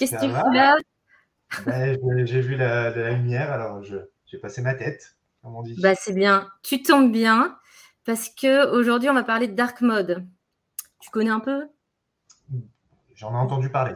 Qu'est-ce 0.00 0.14
que 0.14 0.24
tu 0.24 0.30
fais 0.30 0.56
là 0.56 0.76
ben, 1.66 2.26
J'ai 2.26 2.40
vu 2.40 2.56
la, 2.56 3.10
lumière, 3.10 3.52
alors 3.52 3.82
j'ai 3.82 4.38
passé 4.38 4.62
ma 4.62 4.72
tête, 4.72 5.14
comme 5.42 5.56
on 5.56 5.62
dit. 5.62 5.78
Bah, 5.78 5.94
c'est 5.94 6.14
bien. 6.14 6.48
Tu 6.62 6.82
tombes 6.82 7.12
bien, 7.12 7.58
parce 8.06 8.30
qu'aujourd'hui, 8.30 9.10
on 9.10 9.14
va 9.14 9.24
parler 9.24 9.46
de 9.46 9.52
dark 9.52 9.82
mode. 9.82 10.26
Tu 11.00 11.10
connais 11.10 11.30
un 11.30 11.40
peu? 11.40 11.68
J'en 13.14 13.32
ai 13.32 13.36
entendu 13.36 13.68
parler. 13.68 13.92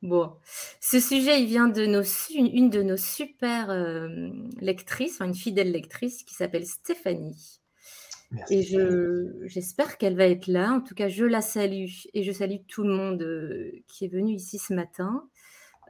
Bon, 0.00 0.34
ce 0.80 0.98
sujet, 0.98 1.42
il 1.42 1.46
vient 1.46 1.68
de 1.68 1.84
nos, 1.84 2.02
une 2.34 2.70
de 2.70 2.82
nos 2.82 2.96
super 2.96 3.68
euh, 3.68 4.30
lectrices, 4.62 5.20
une 5.20 5.34
fidèle 5.34 5.72
lectrice 5.72 6.22
qui 6.24 6.34
s'appelle 6.34 6.66
Stéphanie. 6.66 7.60
Et 8.50 8.62
j'espère 9.46 9.98
qu'elle 9.98 10.16
va 10.16 10.26
être 10.26 10.46
là. 10.46 10.72
En 10.72 10.80
tout 10.80 10.94
cas, 10.94 11.08
je 11.08 11.24
la 11.24 11.40
salue 11.40 11.90
et 12.14 12.22
je 12.22 12.32
salue 12.32 12.62
tout 12.68 12.82
le 12.82 12.92
monde 12.92 13.22
euh, 13.22 13.70
qui 13.86 14.04
est 14.04 14.08
venu 14.08 14.34
ici 14.34 14.58
ce 14.58 14.74
matin. 14.74 15.28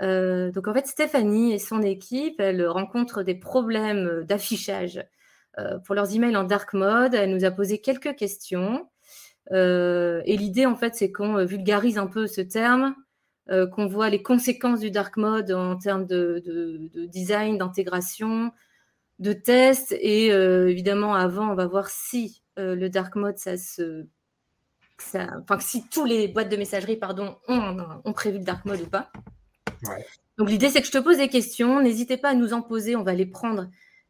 Euh, 0.01 0.51
donc 0.51 0.69
en 0.69 0.75
fait, 0.75 0.87
Stéphanie 0.87 1.53
et 1.53 1.59
son 1.59 1.83
équipe, 1.83 2.41
elles 2.41 2.67
rencontrent 2.67 3.23
des 3.23 3.35
problèmes 3.35 4.25
d'affichage 4.25 5.05
euh, 5.59 5.79
pour 5.79 5.95
leurs 5.95 6.15
emails 6.15 6.37
en 6.37 6.45
dark 6.45 6.73
mode. 6.75 7.15
Elle 7.15 7.31
nous 7.31 7.45
a 7.45 7.51
posé 7.51 7.79
quelques 7.79 8.17
questions. 8.17 8.89
et 9.51 10.37
l'idée, 10.37 10.67
en 10.67 10.77
fait, 10.77 10.95
c'est 10.95 11.13
qu'on 11.13 11.45
vulgarise 11.45 11.99
un 11.99 12.07
peu 12.07 12.27
ce 12.27 12.41
terme, 12.41 12.95
qu'on 13.49 13.87
voit 13.87 14.09
les 14.09 14.23
conséquences 14.23 14.81
du 14.81 14.91
dark 14.91 15.19
mode 15.19 15.53
en 15.53 15.77
termes 15.77 16.07
de, 16.07 16.43
de 16.47 17.05
design, 17.05 17.59
d'intégration, 17.59 18.53
de 19.19 19.33
tests. 19.33 19.95
Et 20.01 20.33
euh, 20.33 20.69
évidemment, 20.69 21.15
avant, 21.15 21.51
on 21.51 21.55
va 21.55 21.67
voir 21.67 21.89
si 21.89 22.43
euh, 22.59 22.75
le 22.75 22.89
dark 22.89 23.17
mode, 23.17 23.39
ça 23.39 23.57
se. 23.57 24.07
Enfin, 25.15 25.59
si 25.59 25.89
tous 25.89 26.05
les 26.05 26.29
boîtes 26.29 26.49
de 26.49 26.57
messagerie 26.57 26.97
pardon, 26.97 27.37
ont, 27.49 28.13
prévu 28.13 28.39
le 28.39 28.45
dark 28.45 28.65
mode 28.65 28.81
ou 28.81 28.87
pas. 28.87 29.11
Donc, 30.39 30.51
l'idée, 30.51 30.69
c'est 30.69 30.81
que 30.81 30.87
je 30.87 30.93
te 30.93 30.99
pose 30.99 31.19
des 31.19 31.29
questions. 31.29 31.81
N'hésitez 31.81 32.17
pas 32.17 32.31
à 32.31 32.35
nous 32.35 32.53
en 32.53 32.63
poser. 32.63 32.97
On 32.97 33.03
va 33.03 33.15
les 33.15 33.27
prendre 33.27 33.69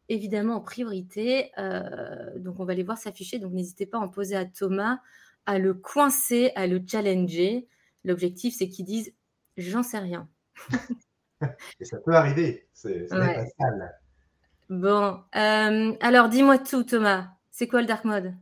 évidemment 0.08 0.56
en 0.56 0.60
priorité. 0.60 1.50
Euh, 1.58 2.38
donc, 2.38 2.60
on 2.60 2.64
va 2.64 2.74
les 2.74 2.82
voir 2.82 2.98
s'afficher. 2.98 3.38
Donc, 3.38 3.52
n'hésitez 3.52 3.86
pas 3.86 3.98
à 3.98 4.00
en 4.00 4.08
poser 4.08 4.36
à 4.36 4.44
Thomas, 4.44 4.98
à 5.46 5.58
le 5.58 5.74
coincer, 5.74 6.52
à 6.56 6.66
le 6.66 6.82
challenger. 6.86 7.68
L'objectif, 8.04 8.54
c'est 8.56 8.68
qu'ils 8.68 8.86
disent 8.86 9.12
J'en 9.56 9.82
sais 9.82 9.98
rien. 9.98 10.28
Et 11.80 11.84
ça 11.84 11.98
peut 11.98 12.14
arriver. 12.14 12.66
C'est 12.72 13.08
pas 13.08 13.34
Bon, 14.70 15.20
euh, 15.36 15.92
alors 16.00 16.30
dis-moi 16.30 16.58
tout, 16.58 16.84
Thomas. 16.84 17.28
C'est 17.50 17.68
quoi 17.68 17.82
le 17.82 17.86
dark 17.86 18.04
mode? 18.04 18.34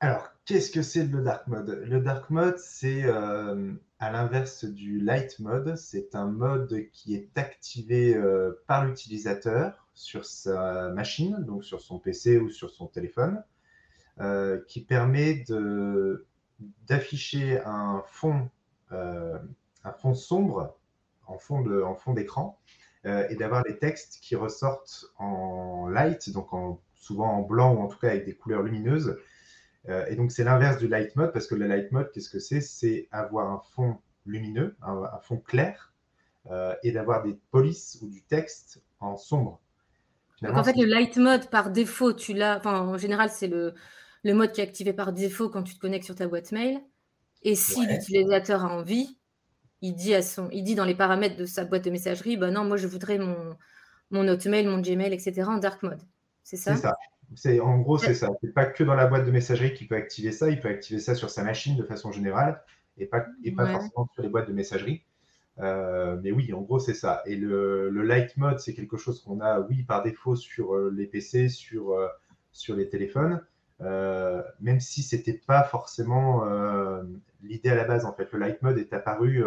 Alors, 0.00 0.32
qu'est-ce 0.44 0.70
que 0.70 0.82
c'est 0.82 1.04
le 1.04 1.22
dark 1.22 1.46
mode? 1.46 1.84
Le 1.86 2.00
dark 2.00 2.28
mode, 2.30 2.58
c'est 2.58 3.04
euh, 3.04 3.72
à 3.98 4.10
l'inverse 4.10 4.64
du 4.64 5.00
light 5.00 5.38
mode. 5.40 5.76
C'est 5.76 6.14
un 6.14 6.26
mode 6.26 6.88
qui 6.92 7.14
est 7.14 7.36
activé 7.36 8.14
euh, 8.14 8.62
par 8.66 8.84
l'utilisateur 8.84 9.88
sur 9.94 10.24
sa 10.24 10.90
machine, 10.90 11.44
donc 11.44 11.64
sur 11.64 11.80
son 11.80 11.98
PC 11.98 12.38
ou 12.38 12.50
sur 12.50 12.70
son 12.70 12.86
téléphone, 12.86 13.42
qui 14.66 14.80
permet 14.80 15.44
d'afficher 16.88 17.60
un 17.64 18.02
fond, 18.06 18.48
un 18.90 19.92
fond 19.98 20.14
sombre 20.14 20.76
en 21.28 21.38
fond 21.38 22.12
d'écran 22.14 22.58
euh, 23.06 23.26
et 23.30 23.36
d'avoir 23.36 23.62
les 23.62 23.78
textes 23.78 24.18
qui 24.20 24.34
ressortent 24.34 25.06
en 25.18 25.88
light, 25.88 26.30
donc 26.30 26.52
en, 26.52 26.80
souvent 26.94 27.30
en 27.32 27.42
blanc 27.42 27.74
ou 27.74 27.80
en 27.80 27.86
tout 27.86 27.98
cas 27.98 28.08
avec 28.08 28.24
des 28.24 28.34
couleurs 28.34 28.62
lumineuses. 28.62 29.18
Euh, 29.88 30.04
et 30.06 30.16
donc 30.16 30.32
c'est 30.32 30.44
l'inverse 30.44 30.78
du 30.78 30.88
light 30.88 31.14
mode 31.16 31.32
parce 31.32 31.46
que 31.46 31.54
le 31.54 31.66
light 31.66 31.92
mode, 31.92 32.10
qu'est-ce 32.12 32.30
que 32.30 32.38
c'est? 32.38 32.60
C'est 32.60 33.08
avoir 33.10 33.50
un 33.50 33.62
fond 33.74 33.98
lumineux, 34.26 34.76
un, 34.82 35.18
fond 35.22 35.38
clair, 35.38 35.94
euh, 36.50 36.74
et 36.82 36.92
d'avoir 36.92 37.22
des 37.22 37.38
polices 37.50 37.98
ou 38.02 38.08
du 38.08 38.22
texte 38.22 38.82
en 39.00 39.16
sombre. 39.16 39.60
donc 40.42 40.56
en 40.56 40.64
fait, 40.64 40.76
le 40.76 40.84
light 40.84 41.16
mode, 41.16 41.48
par 41.50 41.70
défaut, 41.70 42.12
tu 42.12 42.34
l'as. 42.34 42.58
Enfin, 42.58 42.80
en 42.80 42.98
général, 42.98 43.30
c'est 43.30 43.48
le, 43.48 43.74
le, 44.24 44.34
mode 44.34 44.52
qui 44.52 44.60
est 44.60 44.64
activé 44.64 44.92
par 44.92 45.12
défaut 45.12 45.48
quand 45.48 45.62
tu 45.62 45.74
te 45.74 45.80
connectes 45.80 46.04
sur 46.04 46.14
ta 46.14 46.26
boîte 46.26 46.52
mail. 46.52 46.80
Et 47.42 47.54
si 47.54 47.86
l'utilisateur 47.86 48.64
a 48.64 48.68
envie, 48.68 49.16
il 49.80 49.94
dit, 49.94 50.14
à 50.14 50.22
son, 50.22 50.48
il 50.50 50.64
dit 50.64 50.74
dans 50.74 50.84
les 50.84 50.96
paramètres 50.96 51.36
de 51.36 51.46
sa 51.46 51.64
boîte 51.64 51.84
de 51.84 51.90
messagerie, 51.90 52.36
bah 52.36 52.50
non, 52.50 52.64
moi 52.64 52.76
je 52.76 52.88
voudrais 52.88 53.18
mon, 53.18 53.56
mon 54.10 54.26
Hotmail, 54.26 54.66
mon 54.66 54.80
Gmail, 54.80 55.12
etc. 55.14 55.42
en 55.46 55.58
dark 55.58 55.82
mode. 55.82 56.02
C'est 56.42 56.56
ça? 56.56 56.74
C'est 56.74 56.82
ça. 56.82 56.96
C'est, 57.34 57.60
en 57.60 57.78
gros, 57.78 57.98
c'est 57.98 58.14
ça. 58.14 58.30
C'est 58.40 58.54
pas 58.54 58.66
que 58.66 58.82
dans 58.82 58.94
la 58.94 59.06
boîte 59.06 59.26
de 59.26 59.30
messagerie 59.30 59.74
qu'il 59.74 59.86
peut 59.86 59.96
activer 59.96 60.32
ça, 60.32 60.48
il 60.48 60.60
peut 60.60 60.68
activer 60.68 61.00
ça 61.00 61.14
sur 61.14 61.30
sa 61.30 61.44
machine 61.44 61.76
de 61.76 61.82
façon 61.82 62.10
générale 62.10 62.62
et 62.96 63.06
pas, 63.06 63.26
et 63.44 63.52
pas 63.52 63.66
forcément 63.66 64.08
sur 64.14 64.22
les 64.22 64.28
boîtes 64.28 64.48
de 64.48 64.54
messagerie. 64.54 65.02
Euh, 65.60 66.18
mais 66.22 66.30
oui, 66.30 66.52
en 66.52 66.60
gros, 66.62 66.78
c'est 66.78 66.94
ça. 66.94 67.22
Et 67.26 67.36
le, 67.36 67.90
le, 67.90 68.02
light 68.02 68.36
mode, 68.36 68.60
c'est 68.60 68.74
quelque 68.74 68.96
chose 68.96 69.22
qu'on 69.22 69.40
a, 69.40 69.60
oui, 69.60 69.82
par 69.82 70.02
défaut 70.02 70.36
sur 70.36 70.74
euh, 70.74 70.92
les 70.94 71.06
PC, 71.06 71.48
sur, 71.48 71.92
euh, 71.92 72.08
sur 72.52 72.76
les 72.76 72.88
téléphones, 72.88 73.42
même 74.60 74.80
si 74.80 75.02
c'était 75.02 75.40
pas 75.46 75.62
forcément 75.64 76.44
l'idée 77.42 77.70
à 77.70 77.76
la 77.76 77.84
base. 77.84 78.04
En 78.04 78.12
fait, 78.12 78.32
le 78.32 78.38
light 78.38 78.60
mode 78.62 78.78
est 78.78 78.92
apparu 78.92 79.44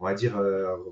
on 0.00 0.04
va 0.04 0.14
dire, 0.14 0.36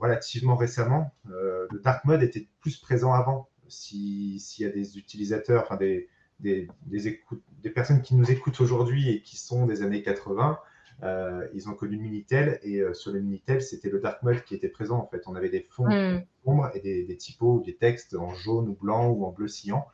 relativement 0.01 0.57
récemment. 0.57 1.13
Le 1.25 1.81
dark 1.83 2.05
mode 2.05 2.23
était 2.23 2.47
plus 2.61 2.77
présent 2.77 3.13
avant. 3.13 3.49
S'il 3.69 4.41
y 4.59 4.65
a 4.65 4.71
des 4.71 4.99
utilisateurs, 4.99 5.63
enfin 5.63 5.77
des, 5.77 6.09
des, 6.41 6.69
des, 6.87 7.71
personnes 7.71 8.03
qui 8.03 8.15
nous 8.15 8.31
écoutent 8.31 8.61
aujourd'hui 8.61 9.11
et 9.11 9.23
qui 9.23 9.37
sont 9.37 9.67
des 9.67 9.83
années 9.83 10.03
80, 10.03 10.59
euh, 11.03 11.47
ils 11.55 11.69
ont 11.69 11.75
connu 11.75 11.99
Minitel 11.99 12.59
et 12.63 12.83
sur 12.95 13.13
le 13.13 13.21
Minitel, 13.21 13.61
c'était 13.63 13.91
le 13.91 14.01
dark 14.01 14.23
mode 14.23 14.43
qui 14.45 14.55
était 14.55 14.69
présent 14.69 14.99
en 14.99 15.07
fait. 15.07 15.23
On 15.27 15.35
avait 15.35 15.51
des 15.51 15.67
fonds 15.69 15.89
hmm. 15.89 16.23
sombres 16.45 16.71
et 16.75 16.81
des, 16.81 17.05
des, 17.05 17.17
typos 17.17 17.57
ou 17.57 17.63
des 17.63 17.77
textes 17.77 18.15
en 18.15 18.35
jaune 18.35 18.69
ou 18.69 18.75
blanc 18.75 19.09
ou 19.09 19.25
en 19.25 19.33
bleu 19.33 19.49
cyan. 19.49 19.87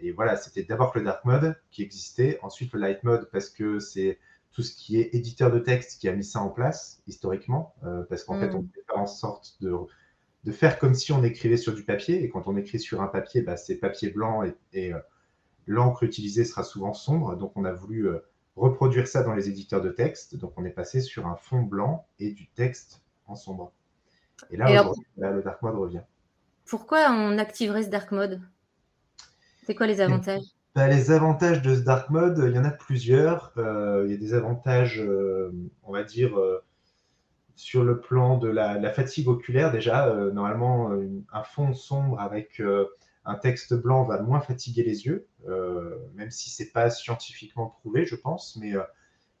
et 0.00 0.12
voilà, 0.12 0.36
c'était 0.36 0.64
d'abord 0.64 0.92
le 0.94 1.02
dark 1.02 1.24
mode 1.24 1.56
qui 1.70 1.82
existait, 1.82 2.38
ensuite 2.42 2.72
le 2.72 2.80
light 2.80 3.04
mode 3.04 3.28
parce 3.30 3.48
que 3.50 3.78
c'est 3.78 4.18
tout 4.52 4.62
ce 4.62 4.74
qui 4.74 5.00
est 5.00 5.14
éditeur 5.14 5.50
de 5.50 5.58
texte 5.58 6.00
qui 6.00 6.08
a 6.08 6.12
mis 6.12 6.24
ça 6.24 6.40
en 6.40 6.48
place 6.48 7.02
historiquement, 7.06 7.74
euh, 7.84 8.02
parce 8.08 8.24
qu'en 8.24 8.38
fait, 8.38 8.52
on 8.54 8.62
mm. 8.62 8.68
fait 8.74 8.94
en 8.94 9.06
sorte 9.06 9.56
de, 9.60 9.72
de, 10.44 10.52
faire 10.52 10.78
comme 10.78 10.94
si 10.94 11.12
on 11.12 11.22
écrivait 11.22 11.56
sur 11.56 11.74
du 11.74 11.84
papier, 11.84 12.22
et 12.22 12.28
quand 12.28 12.46
on 12.46 12.56
écrit 12.56 12.80
sur 12.80 13.00
un 13.00 13.06
papier, 13.06 13.42
bah, 13.42 13.56
c'est 13.56 13.76
papier 13.76 14.10
blanc 14.10 14.42
et, 14.72 14.92
euh, 14.92 14.98
l'encre 15.66 16.02
utilisée 16.02 16.44
sera 16.44 16.64
souvent 16.64 16.94
sombre, 16.94 17.36
donc 17.36 17.52
on 17.56 17.64
a 17.64 17.72
voulu 17.72 18.08
euh, 18.08 18.18
reproduire 18.56 19.06
ça 19.06 19.22
dans 19.22 19.34
les 19.34 19.48
éditeurs 19.48 19.80
de 19.80 19.90
texte, 19.90 20.36
donc 20.36 20.52
on 20.56 20.64
est 20.64 20.70
passé 20.70 21.00
sur 21.00 21.26
un 21.26 21.36
fond 21.36 21.62
blanc 21.62 22.06
et 22.18 22.32
du 22.32 22.48
texte 22.48 23.02
en 23.26 23.36
sombre. 23.36 23.72
Et 24.50 24.56
là, 24.56 24.68
le 25.16 25.42
dark 25.42 25.62
mode 25.62 25.76
revient. 25.76 26.02
Pourquoi 26.64 27.10
on 27.10 27.38
activerait 27.38 27.82
ce 27.82 27.90
dark 27.90 28.10
mode? 28.10 28.40
C'est 29.66 29.74
quoi 29.74 29.86
les 29.86 30.00
avantages? 30.00 30.42
Bah, 30.74 30.88
les 30.88 31.10
avantages 31.10 31.62
de 31.62 31.74
ce 31.74 31.80
dark 31.80 32.10
mode, 32.10 32.42
il 32.46 32.54
y 32.54 32.58
en 32.58 32.64
a 32.64 32.70
plusieurs. 32.70 33.52
Euh, 33.58 34.04
il 34.06 34.12
y 34.12 34.14
a 34.14 34.18
des 34.18 34.34
avantages, 34.34 35.02
on 35.82 35.92
va 35.92 36.02
dire, 36.02 36.36
sur 37.56 37.84
le 37.84 38.00
plan 38.00 38.38
de 38.38 38.48
la, 38.48 38.90
fatigue 38.90 39.28
oculaire 39.28 39.72
déjà. 39.72 40.14
normalement, 40.32 40.92
un 41.32 41.42
fond 41.42 41.74
sombre 41.74 42.20
avec 42.20 42.62
un 43.24 43.34
texte 43.34 43.74
blanc 43.74 44.04
va 44.04 44.20
moins 44.22 44.40
fatiguer 44.40 44.82
les 44.82 45.06
yeux, 45.06 45.26
même 46.14 46.30
si 46.30 46.50
ce 46.50 46.62
n'est 46.62 46.68
pas 46.70 46.90
scientifiquement 46.90 47.68
prouvé, 47.80 48.06
je 48.06 48.16
pense, 48.16 48.56
mais, 48.56 48.72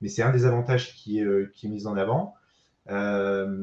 mais 0.00 0.08
c'est 0.08 0.22
un 0.22 0.32
des 0.32 0.44
avantages 0.44 0.94
qui, 0.94 1.22
qui, 1.54 1.66
est 1.66 1.70
mis 1.70 1.86
en 1.86 1.96
avant. 1.96 2.34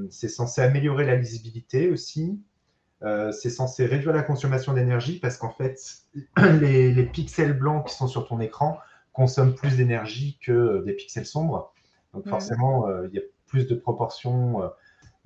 c'est 0.10 0.30
censé 0.30 0.62
améliorer 0.62 1.06
la 1.06 1.16
lisibilité 1.16 1.90
aussi. 1.90 2.42
c'est 3.02 3.50
censé 3.50 3.86
réduire 3.86 4.14
la 4.14 4.24
consommation 4.24 4.74
d'énergie 4.74 5.20
parce 5.20 5.38
qu'en 5.38 5.52
fait, 5.52 5.80
les, 6.60 7.06
pixels 7.06 7.58
blancs 7.58 7.88
qui 7.88 7.96
sont 7.96 8.08
sur 8.08 8.28
ton 8.28 8.40
écran 8.40 8.80
consomment 9.14 9.56
plus 9.56 9.78
d'énergie 9.78 10.38
que 10.44 10.84
des 10.86 10.94
pixels 10.94 11.26
sombres. 11.26 11.74
Donc 12.14 12.28
forcément, 12.28 12.88
il 13.04 13.14
y 13.14 13.20
a 13.20 13.22
plus 13.48 13.68
de 13.68 13.76
proportions 13.76 14.62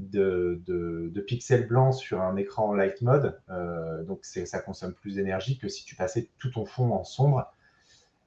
de, 0.10 1.24
pixels 1.28 1.68
blancs 1.68 1.96
sur 1.96 2.22
un 2.22 2.36
écran 2.36 2.74
light 2.74 3.02
mode. 3.02 3.40
Euh, 3.50 4.04
donc 4.04 4.26
ça 4.26 4.60
consomme 4.60 4.94
plus 4.94 5.16
d'énergie 5.16 5.58
que 5.58 5.68
si 5.68 5.86
tu 5.86 5.96
passais 5.96 6.30
tout 6.38 6.50
ton 6.50 6.66
fond 6.66 6.92
en 6.92 7.04
sombre. 7.04 7.52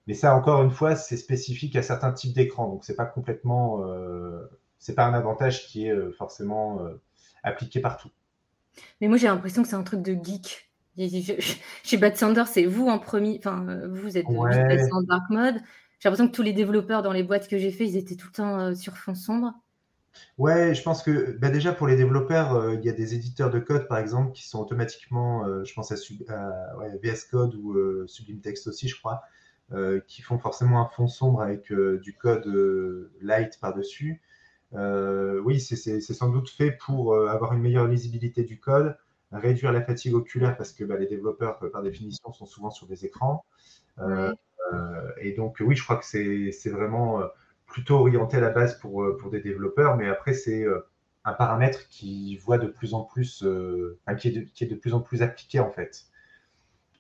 Mais 0.07 0.15
ça, 0.15 0.37
encore 0.37 0.63
une 0.63 0.71
fois, 0.71 0.97
c'est 0.97 1.17
spécifique 1.17 1.77
à 1.77 1.83
certains 1.83 2.13
types 2.13 2.35
d'écrans. 2.35 2.69
Donc 2.69 2.85
c'est 2.85 2.97
pas 2.97 3.07
complètement, 3.07 3.85
euh, 3.87 4.51
c'est 4.79 4.95
pas 4.95 5.07
un 5.07 5.15
avantage 5.15 5.67
qui 5.67 5.87
est 5.87 5.93
euh, 5.93 6.13
forcément 6.13 6.81
appliqué 7.43 7.81
partout. 7.81 8.11
Mais 9.01 9.09
moi 9.09 9.17
j'ai 9.17 9.29
l'impression 9.29 9.63
que 9.63 9.69
c'est 9.69 9.77
un 9.77 9.83
truc 9.83 10.03
de 10.03 10.15
geek. 10.15 10.71
Chez 11.83 11.97
Bad 11.97 12.17
Sander, 12.17 12.45
c'est 12.47 12.67
vous 12.67 12.87
en 12.87 12.99
premier. 12.99 13.37
Enfin, 13.39 13.67
vous 13.89 14.17
êtes 14.17 14.27
en 14.27 15.03
dark 15.03 15.29
mode. 15.31 15.57
J'ai 15.99 16.09
l'impression 16.09 16.29
que 16.29 16.35
tous 16.35 16.43
les 16.43 16.53
développeurs 16.53 17.03
dans 17.03 17.13
les 17.13 17.23
boîtes 17.23 17.49
que 17.49 17.59
j'ai 17.59 17.73
fait, 17.73 17.87
ils 17.87 17.97
étaient 17.97 18.15
tout 18.15 18.29
le 18.29 18.33
temps 18.33 18.75
sur 18.75 18.97
fond 18.97 19.15
sombre. 19.15 19.55
Ouais, 20.39 20.75
je 20.75 20.83
pense 20.83 21.03
que 21.03 21.33
bah, 21.39 21.51
déjà 21.51 21.73
pour 21.73 21.87
les 21.87 21.97
développeurs, 21.97 22.55
euh, 22.55 22.75
il 22.75 22.85
y 22.85 22.89
a 22.89 22.93
des 22.93 23.15
éditeurs 23.15 23.51
de 23.51 23.61
code 23.61 23.87
par 23.87 23.99
exemple 23.99 24.33
qui 24.33 24.47
sont 24.47 24.61
automatiquement, 24.61 25.47
euh, 25.47 25.65
je 25.65 25.73
pense 25.75 25.93
à, 25.93 25.97
VS 27.03 27.25
Code 27.31 27.55
ou 27.55 27.75
euh, 27.75 28.05
Sublime 28.09 28.41
Text 28.41 28.67
aussi, 28.67 28.89
je 28.89 28.99
crois, 28.99 29.23
qui 30.07 30.23
font 30.23 30.39
forcément 30.39 30.81
un 30.81 30.89
fond 30.89 31.09
sombre 31.09 31.41
avec 31.43 31.73
du 31.73 32.15
code 32.17 32.47
light 33.21 33.59
par-dessus. 33.61 34.21
oui, 34.73 35.61
c'est 35.61 36.01
sans 36.01 36.29
doute 36.29 36.51
fait 36.51 36.73
pour 36.73 37.17
avoir 37.17 37.55
une 37.55 37.61
meilleure 37.63 37.89
lisibilité 37.89 38.45
du 38.45 38.61
code, 38.61 38.97
réduire 39.33 39.73
la 39.73 39.83
fatigue 39.83 40.15
oculaire 40.15 40.57
parce 40.57 40.73
que 40.73 40.85
bah, 40.85 40.97
les 40.97 41.07
développeurs, 41.07 41.59
par 41.73 41.83
définition, 41.83 42.33
sont 42.33 42.47
souvent 42.47 42.71
sur 42.71 42.87
des 42.87 43.05
écrans. 43.05 43.45
et 45.21 45.33
donc, 45.33 45.57
oui, 45.61 45.75
je 45.75 45.83
crois 45.83 45.97
que 45.97 46.07
c'est 46.07 46.71
vraiment 46.71 47.23
plutôt 47.75 47.97
orienté 47.97 48.37
à 48.37 48.41
la 48.41 48.51
base 48.51 48.79
pour, 48.79 49.03
euh, 49.03 49.17
pour 49.17 49.33
des 49.33 49.41
développeurs, 49.41 49.97
mais 49.97 50.09
après, 50.09 50.33
c'est 50.33 50.63
euh, 50.63 50.87
un 51.25 51.33
paramètre 51.33 51.89
qui 51.89 52.37
voit 52.37 52.57
de 52.57 52.69
plus 52.69 52.95
en 52.95 53.03
plus, 53.03 53.43
euh, 53.43 53.99
qui, 54.17 54.29
est 54.29 54.31
de, 54.31 54.41
qui, 54.43 54.63
est 54.63 54.69
de, 54.69 54.77
plus 54.77 54.95
en 54.95 55.01
plus 55.01 55.23
appliqué 55.23 55.59
en 55.59 55.73
fait 55.73 56.05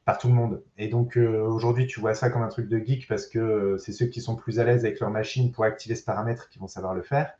par 0.05 0.19
tout 0.19 0.27
le 0.27 0.35
monde. 0.35 0.65
Et 0.77 0.89
donc 0.89 1.17
aujourd'hui, 1.17 1.87
tu 1.87 2.01
vois 2.01 2.13
ça 2.13 2.29
comme 2.29 2.43
un 2.43 2.49
truc 2.49 2.69
de 2.69 2.79
geek 2.79 3.07
parce 3.09 3.27
que 3.27 3.77
c'est 3.79 3.93
ceux 3.93 4.07
qui 4.07 4.21
sont 4.21 4.37
plus 4.37 4.59
à 4.59 4.65
l'aise 4.65 4.85
avec 4.85 5.01
leur 5.01 5.11
machine 5.11 5.51
pour 5.53 5.65
activer 5.65 5.95
ce 5.95 6.05
paramètre 6.05 6.51
qui 6.51 6.59
vont 6.59 6.67
savoir 6.67 6.93
le 6.93 7.03
faire. 7.03 7.33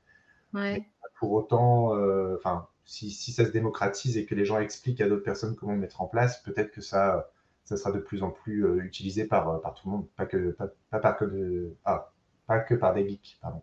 Pour 1.19 1.33
autant, 1.33 1.89
enfin, 2.35 2.69
si, 2.87 3.11
si, 3.11 3.33
ça 3.33 3.45
se 3.45 3.51
démocratise 3.51 4.17
et 4.17 4.25
que 4.25 4.35
les 4.35 4.47
gens 4.47 4.61
expliquent 4.61 5.03
à 5.03 5.09
d'autres 5.09 5.25
personnes 5.25 5.57
comment 5.57 5.73
le 5.73 5.79
mettre 5.79 6.01
en 6.01 6.07
place, 6.07 6.43
peut-être 6.43 6.71
que 6.71 6.81
ça, 6.81 7.31
ça 7.65 7.77
sera 7.77 7.93
de 7.93 7.99
plus 7.99 8.23
en 8.23 8.31
plus 8.31 8.65
utilisé 8.83 9.27
par, 9.27 9.61
par 9.61 9.75
tout 9.75 9.89
le 9.89 9.97
monde, 9.97 10.09
pas 10.17 10.25
que 10.25 10.53
pas, 10.53 10.69
pas 10.89 11.01
par 11.01 11.19
que 11.19 11.27
de, 11.27 11.77
ah, 11.85 12.14
pas 12.47 12.61
que 12.61 12.75
par 12.75 12.95
des 12.95 13.09
geeks. 13.09 13.39
Pardon. 13.41 13.63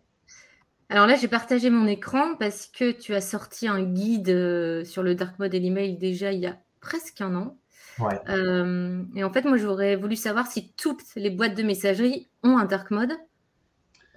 Alors 0.92 1.06
là, 1.06 1.16
j'ai 1.16 1.28
partagé 1.28 1.70
mon 1.70 1.86
écran 1.86 2.34
parce 2.38 2.66
que 2.66 2.92
tu 2.92 3.14
as 3.14 3.22
sorti 3.22 3.66
un 3.66 3.82
guide 3.82 4.28
euh, 4.28 4.84
sur 4.84 5.02
le 5.02 5.14
dark 5.14 5.38
mode 5.38 5.54
et 5.54 5.58
l'email 5.58 5.96
déjà 5.96 6.32
il 6.32 6.40
y 6.40 6.46
a 6.46 6.58
presque 6.80 7.22
un 7.22 7.34
an. 7.34 7.56
Ouais. 7.98 8.20
Euh, 8.28 9.02
et 9.14 9.24
en 9.24 9.32
fait, 9.32 9.46
moi, 9.46 9.56
j'aurais 9.56 9.96
voulu 9.96 10.16
savoir 10.16 10.46
si 10.48 10.74
toutes 10.74 11.02
les 11.16 11.30
boîtes 11.30 11.56
de 11.56 11.62
messagerie 11.62 12.28
ont 12.42 12.58
un 12.58 12.66
dark 12.66 12.90
mode, 12.90 13.12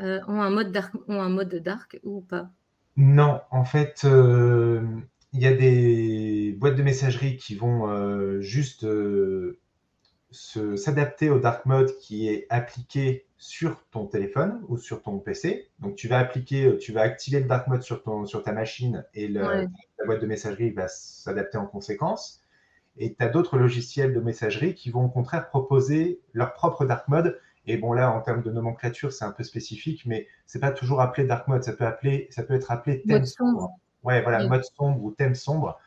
euh, 0.02 0.20
ont, 0.28 0.42
un 0.42 0.50
mode 0.50 0.74
dark, 0.74 0.94
ont 1.08 1.22
un 1.22 1.30
mode 1.30 1.56
dark 1.56 1.98
ou 2.04 2.20
pas. 2.20 2.50
Non, 2.98 3.40
en 3.52 3.64
fait, 3.64 4.06
il 4.06 5.42
y 5.42 5.48
a 5.48 5.54
des 5.54 6.58
boîtes 6.60 6.76
de 6.76 6.84
messagerie 6.84 7.38
qui 7.38 7.56
vont 7.56 8.40
juste 8.42 8.86
s'adapter 10.36 11.30
au 11.30 11.40
dark 11.40 11.66
mode 11.66 11.96
qui 11.98 12.30
est 12.30 12.46
appliqué 12.50 13.26
sur 13.38 13.84
ton 13.92 14.06
téléphone 14.06 14.64
ou 14.70 14.78
sur 14.78 15.02
ton 15.02 15.20
PC. 15.20 15.70
Donc 15.80 15.96
tu 15.96 16.08
vas 16.08 16.20
appliquer, 16.20 16.66
euh, 16.66 16.78
tu 16.78 16.94
vas 16.94 17.02
activer 17.02 17.40
le 17.40 17.48
dark 17.48 17.68
mode 17.68 17.84
sur, 17.84 18.02
ton, 18.02 18.26
sur 18.26 18.44
ta 18.44 18.52
machine 18.52 19.06
et 19.14 19.28
la 19.28 19.68
boîte 20.06 20.22
de 20.22 20.26
messagerie 20.28 20.72
va 20.72 20.88
s'adapter 20.88 21.58
en 21.58 21.66
conséquence. 21.66 22.42
Et 22.98 23.14
tu 23.14 23.24
as 23.24 23.28
d'autres 23.28 23.58
logiciels 23.58 24.14
de 24.14 24.20
messagerie 24.20 24.74
qui 24.74 24.90
vont 24.90 25.06
au 25.06 25.10
contraire 25.10 25.48
proposer 25.50 26.22
leur 26.34 26.54
propre 26.54 26.86
dark 26.86 27.08
mode. 27.08 27.40
Et 27.68 27.78
bon 27.78 27.94
là, 27.94 28.12
en 28.12 28.22
termes 28.22 28.42
de 28.42 28.52
nomenclature, 28.52 29.12
c'est 29.12 29.26
un 29.26 29.32
peu 29.32 29.44
spécifique, 29.44 30.04
mais 30.06 30.28
c'est 30.46 30.60
pas 30.60 30.72
toujours 30.72 31.02
appelé 31.02 31.28
dark 31.28 31.48
mode. 31.48 31.64
Ça 31.64 31.74
peut, 31.74 31.86
appeler, 31.86 32.28
ça 32.32 32.44
peut 32.44 32.54
être 32.54 32.72
appelé 32.72 33.02
thème 33.02 33.26
sombre. 33.26 33.72
Ouais, 34.04 34.22
voilà, 34.22 34.48
mode 34.48 34.64
sombre 34.64 35.04
ou 35.04 35.12
thème 35.12 35.36
sombre. 35.36 35.80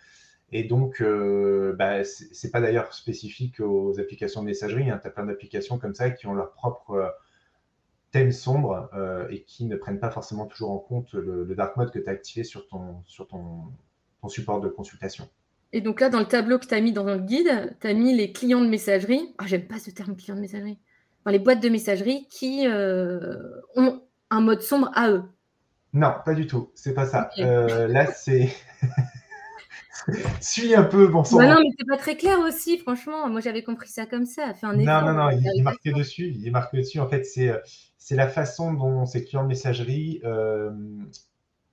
Et 0.51 0.65
donc, 0.65 1.03
euh, 1.03 1.75
bah, 1.77 2.05
ce 2.05 2.25
n'est 2.25 2.51
pas 2.51 2.61
d'ailleurs 2.61 2.95
spécifique 2.95 3.61
aux 3.61 4.01
applications 4.01 4.41
de 4.41 4.47
messagerie. 4.47 4.91
Hein. 4.91 4.99
Tu 5.01 5.09
as 5.09 5.11
plein 5.11 5.27
d'applications 5.27 5.79
comme 5.79 5.95
ça 5.95 6.11
qui 6.11 6.27
ont 6.27 6.35
leur 6.35 6.53
propre 6.53 6.91
euh, 6.93 7.09
thème 8.13 8.33
sombre 8.33 8.89
euh, 8.95 9.29
et 9.29 9.43
qui 9.43 9.67
ne 9.67 9.77
prennent 9.77 10.01
pas 10.01 10.11
forcément 10.11 10.47
toujours 10.47 10.71
en 10.71 10.79
compte 10.79 11.13
le, 11.13 11.55
dark 11.55 11.77
mode 11.77 11.91
que 11.91 11.99
tu 11.99 12.09
as 12.09 12.13
activé 12.13 12.45
sur, 12.45 12.67
ton, 12.67 13.03
sur 13.05 13.29
ton, 13.29 13.73
support 14.29 14.61
de 14.61 14.69
consultation. 14.69 15.29
Et 15.75 15.83
donc 15.83 16.01
là, 16.01 16.09
dans 16.09 16.19
le 16.19 16.25
tableau 16.25 16.59
que 16.59 16.67
tu 16.67 16.75
as 16.75 16.81
mis 16.81 16.93
dans 16.93 17.05
le 17.05 17.19
guide, 17.19 17.77
tu 17.81 17.87
as 17.87 17.93
mis 17.93 18.17
les 18.17 18.33
clients 18.33 18.63
de 18.63 18.69
messagerie. 18.69 19.35
Ah, 19.37 19.45
j'aime 19.47 19.67
pas 19.67 19.79
ce 19.79 19.91
terme 19.91 20.17
client 20.17 20.35
de 20.35 20.41
messagerie. 20.41 20.79
les 21.27 21.39
boîtes 21.39 21.63
de 21.63 21.69
messagerie 21.69 22.27
qui 22.31 22.67
ont 22.67 24.03
un 24.31 24.41
mode 24.41 24.63
sombre 24.63 24.91
à 24.95 25.11
eux. 25.11 25.25
Non, 25.93 26.15
pas 26.25 26.33
du 26.33 26.47
tout. 26.47 26.71
C'est 26.75 26.95
pas 26.95 27.05
ça. 27.05 27.31
là, 27.37 28.07
c'est. 28.07 28.51
Suis 30.41 30.75
un 30.75 30.85
peu, 30.85 31.09
bon 31.09 31.25
sang. 31.25 31.41
non, 31.43 31.61
mais 31.61 31.71
c'est 31.79 31.87
pas 31.87 31.97
très 31.97 32.17
clair 32.17 32.39
aussi, 32.41 32.79
franchement. 32.79 33.29
Moi, 33.29 33.41
j'avais 33.41 33.63
compris 33.63 33.89
ça 33.89 34.07
comme 34.07 34.27
ça. 34.27 34.55
Fait 34.55 34.67
un 34.67 34.75
non, 34.75 35.03
non, 35.03 35.13
non, 35.15 35.31
il, 35.31 35.47
est 35.47 35.63
marqué 35.63 35.93
dessus. 35.93 36.33
Il 36.37 36.47
est 36.47 36.51
marqué 36.51 36.79
dessus. 36.79 37.01
En 37.01 37.09
fait, 37.09 37.25
c'est, 37.25 37.53
c'est 37.97 38.17
la 38.17 38.29
façon 38.29 38.73
dont 38.73 39.07
ces 39.07 39.25
clients 39.25 39.43
de 39.43 39.49
messagerie 39.49 40.21
euh, 40.25 40.71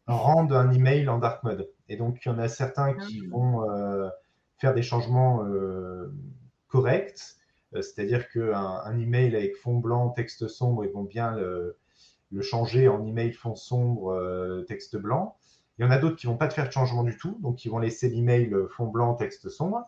rendent 0.08 0.54
un 0.54 0.72
email 0.72 1.08
en 1.10 1.20
dark 1.20 1.44
mode. 1.44 1.70
Et 1.88 1.98
donc, 1.98 2.20
il 2.26 2.30
y 2.30 2.32
en 2.32 2.40
a 2.40 2.48
certains 2.48 2.94
qui 2.94 3.22
ah. 3.24 3.30
vont 3.32 3.70
euh, 3.70 4.10
faire 4.58 4.74
des 4.74 4.84
changements 4.84 5.46
euh, 5.46 6.12
corrects. 6.68 7.22
C'est-à-dire 7.74 8.30
qu'un 8.30 8.82
un 8.86 8.98
email 9.00 9.36
avec 9.36 9.58
fond 9.58 9.76
blanc, 9.76 10.10
texte 10.10 10.48
sombre, 10.48 10.86
ils 10.86 10.92
vont 10.92 11.04
bien 11.04 11.36
le, 11.36 11.78
le 12.32 12.42
changer 12.42 12.88
en 12.88 13.06
email 13.06 13.34
fond 13.34 13.56
sombre, 13.56 14.64
texte 14.66 14.96
blanc. 14.96 15.36
Il 15.78 15.84
y 15.84 15.88
en 15.88 15.92
a 15.92 15.98
d'autres 15.98 16.16
qui 16.16 16.28
vont 16.28 16.38
pas 16.38 16.48
te 16.48 16.54
faire 16.54 16.68
de 16.68 16.72
changement 16.72 17.04
du 17.04 17.18
tout, 17.18 17.38
donc 17.42 17.58
qui 17.58 17.70
vont 17.70 17.80
laisser 17.80 18.10
l'email 18.10 18.54
euh, 18.54 18.68
fond 18.68 18.88
blanc, 18.88 19.14
texte 19.16 19.50
sombre. 19.50 19.84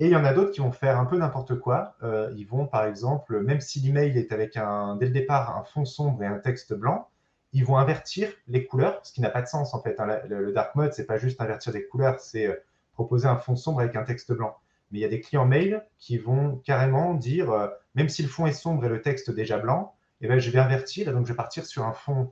Et 0.00 0.06
il 0.06 0.10
y 0.10 0.16
en 0.16 0.24
a 0.24 0.32
d'autres 0.32 0.50
qui 0.50 0.60
vont 0.60 0.72
faire 0.72 0.98
un 0.98 1.04
peu 1.04 1.16
n'importe 1.16 1.58
quoi. 1.60 1.94
Euh, 2.02 2.32
ils 2.36 2.46
vont, 2.46 2.66
par 2.66 2.84
exemple, 2.84 3.40
même 3.40 3.60
si 3.60 3.78
l'email 3.80 4.18
est 4.18 4.32
avec 4.32 4.56
un, 4.56 4.96
dès 4.96 5.06
le 5.06 5.12
départ 5.12 5.56
un 5.56 5.62
fond 5.62 5.84
sombre 5.84 6.22
et 6.24 6.26
un 6.26 6.38
texte 6.38 6.74
blanc, 6.74 7.08
ils 7.52 7.64
vont 7.64 7.76
invertir 7.76 8.32
les 8.48 8.66
couleurs, 8.66 8.98
ce 9.04 9.12
qui 9.12 9.20
n'a 9.20 9.30
pas 9.30 9.42
de 9.42 9.46
sens 9.46 9.74
en 9.74 9.82
fait. 9.82 10.00
Hein. 10.00 10.20
Le, 10.28 10.52
dark 10.52 10.74
mode, 10.74 10.92
c'est 10.92 11.06
pas 11.06 11.18
juste 11.18 11.40
invertir 11.40 11.72
des 11.72 11.86
couleurs, 11.86 12.18
c'est 12.18 12.46
euh, 12.46 12.56
proposer 12.94 13.28
un 13.28 13.36
fond 13.36 13.54
sombre 13.54 13.80
avec 13.80 13.94
un 13.94 14.02
texte 14.02 14.32
blanc. 14.32 14.56
Mais 14.90 14.98
il 14.98 15.02
y 15.02 15.04
a 15.04 15.08
des 15.08 15.20
clients 15.20 15.46
mail 15.46 15.86
qui 15.98 16.18
vont 16.18 16.56
carrément 16.64 17.14
dire, 17.14 17.70
même 17.94 18.10
si 18.10 18.22
le 18.22 18.28
fond 18.28 18.46
est 18.46 18.52
sombre 18.52 18.84
et 18.84 18.88
le 18.90 19.00
texte 19.00 19.30
déjà 19.30 19.58
blanc, 19.58 19.94
eh 20.20 20.28
ben, 20.28 20.38
je 20.38 20.50
vais 20.50 20.58
invertir 20.58 21.08
et 21.08 21.12
donc 21.12 21.26
je 21.26 21.32
vais 21.32 21.36
partir 21.36 21.64
sur 21.64 21.84
un 21.84 21.92
fond 21.92 22.30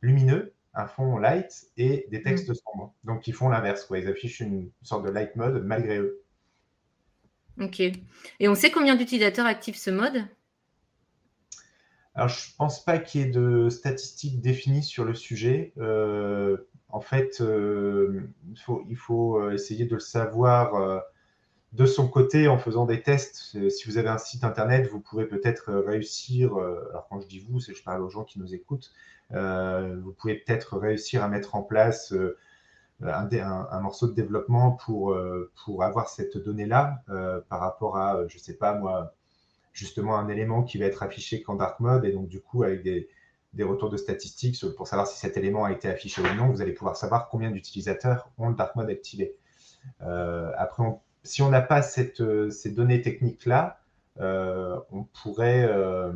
lumineux 0.00 0.52
un 0.74 0.86
fond 0.86 1.18
light 1.18 1.66
et 1.76 2.06
des 2.10 2.20
mm. 2.20 2.22
textes 2.22 2.54
sombres. 2.54 2.94
Donc, 3.04 3.26
ils 3.26 3.34
font 3.34 3.48
l'inverse. 3.48 3.86
Ils 3.94 4.08
affichent 4.08 4.40
une 4.40 4.70
sorte 4.82 5.04
de 5.04 5.10
light 5.10 5.36
mode 5.36 5.64
malgré 5.64 5.98
eux. 5.98 6.22
Ok. 7.60 7.80
Et 7.80 8.48
on 8.48 8.54
sait 8.54 8.70
combien 8.70 8.96
d'utilisateurs 8.96 9.46
activent 9.46 9.76
ce 9.76 9.90
mode? 9.90 10.24
Alors, 12.14 12.28
je 12.28 12.50
ne 12.50 12.56
pense 12.56 12.84
pas 12.84 12.98
qu'il 12.98 13.20
y 13.22 13.24
ait 13.24 13.30
de 13.30 13.68
statistiques 13.70 14.40
définies 14.40 14.82
sur 14.82 15.04
le 15.04 15.14
sujet. 15.14 15.72
Euh, 15.78 16.58
en 16.88 17.00
fait, 17.00 17.40
euh, 17.40 18.28
il, 18.50 18.58
faut, 18.58 18.84
il, 18.88 18.96
faut, 18.96 19.40
euh, 19.40 19.52
essayer 19.52 19.86
de 19.86 19.94
le 19.94 20.00
savoir 20.00 21.02
de 21.72 21.86
son 21.86 22.06
côté 22.06 22.48
en 22.48 22.58
faisant 22.58 22.84
des 22.84 23.00
tests. 23.00 23.70
Si 23.70 23.88
vous 23.88 23.96
avez 23.96 24.10
un 24.10 24.18
site 24.18 24.44
internet, 24.44 24.88
vous 24.88 25.00
pouvez 25.00 25.24
peut-être 25.24 25.72
réussir, 25.72 26.54
alors 26.54 27.06
quand 27.08 27.20
je 27.22 27.26
dis 27.26 27.38
vous, 27.38 27.60
c'est 27.60 27.74
je 27.74 27.82
parle 27.82 28.02
aux 28.02 28.10
gens 28.10 28.24
qui 28.24 28.38
nous 28.38 28.54
écoutent, 28.54 28.92
vous 29.32 30.12
pouvez 30.12 30.36
peut-être 30.36 30.78
réussir 30.78 31.22
à 31.22 31.28
mettre 31.28 31.54
en 31.54 31.62
place 31.62 32.14
euh, 33.02 33.12
un, 33.70 33.80
morceau 33.80 34.06
de 34.06 34.12
développement 34.12 34.72
pour, 34.72 35.12
euh, 35.12 35.50
pour 35.64 35.82
avoir 35.82 36.08
cette 36.08 36.38
donnée-là 36.38 37.02
par 37.48 37.60
rapport 37.60 37.96
à, 37.96 38.26
je 38.28 38.36
ne 38.36 38.40
sais 38.40 38.56
pas 38.56 38.74
moi, 38.74 39.14
justement 39.72 40.18
un 40.18 40.28
élément 40.28 40.62
qui 40.62 40.78
va 40.78 40.86
être 40.86 41.02
affiché 41.02 41.42
qu'en 41.42 41.56
dark 41.56 41.80
mode 41.80 42.04
et 42.04 42.12
donc 42.12 42.28
du 42.28 42.40
coup 42.40 42.62
avec 42.62 42.82
des, 42.82 43.08
des, 43.54 43.64
retours 43.64 43.90
de 43.90 43.96
statistiques 43.96 44.64
pour 44.76 44.86
savoir 44.86 45.06
si 45.08 45.18
cet 45.18 45.36
élément 45.36 45.64
a 45.64 45.72
été 45.72 45.88
affiché 45.88 46.22
ou 46.22 46.34
non, 46.34 46.50
vous 46.50 46.62
allez 46.62 46.72
pouvoir 46.72 46.96
savoir 46.96 47.28
combien 47.28 47.50
d'utilisateurs 47.50 48.30
ont 48.38 48.48
le 48.48 48.54
dark 48.54 48.76
mode 48.76 48.90
activé. 48.90 49.34
après, 50.00 50.84
si 51.24 51.42
on 51.42 51.50
n'a 51.50 51.62
pas 51.62 51.82
cette, 51.82 52.22
ces 52.50 52.70
données 52.70 53.02
techniques-là, 53.02 53.81
euh, 54.20 54.78
on 54.90 55.04
pourrait, 55.04 55.64
euh, 55.64 56.12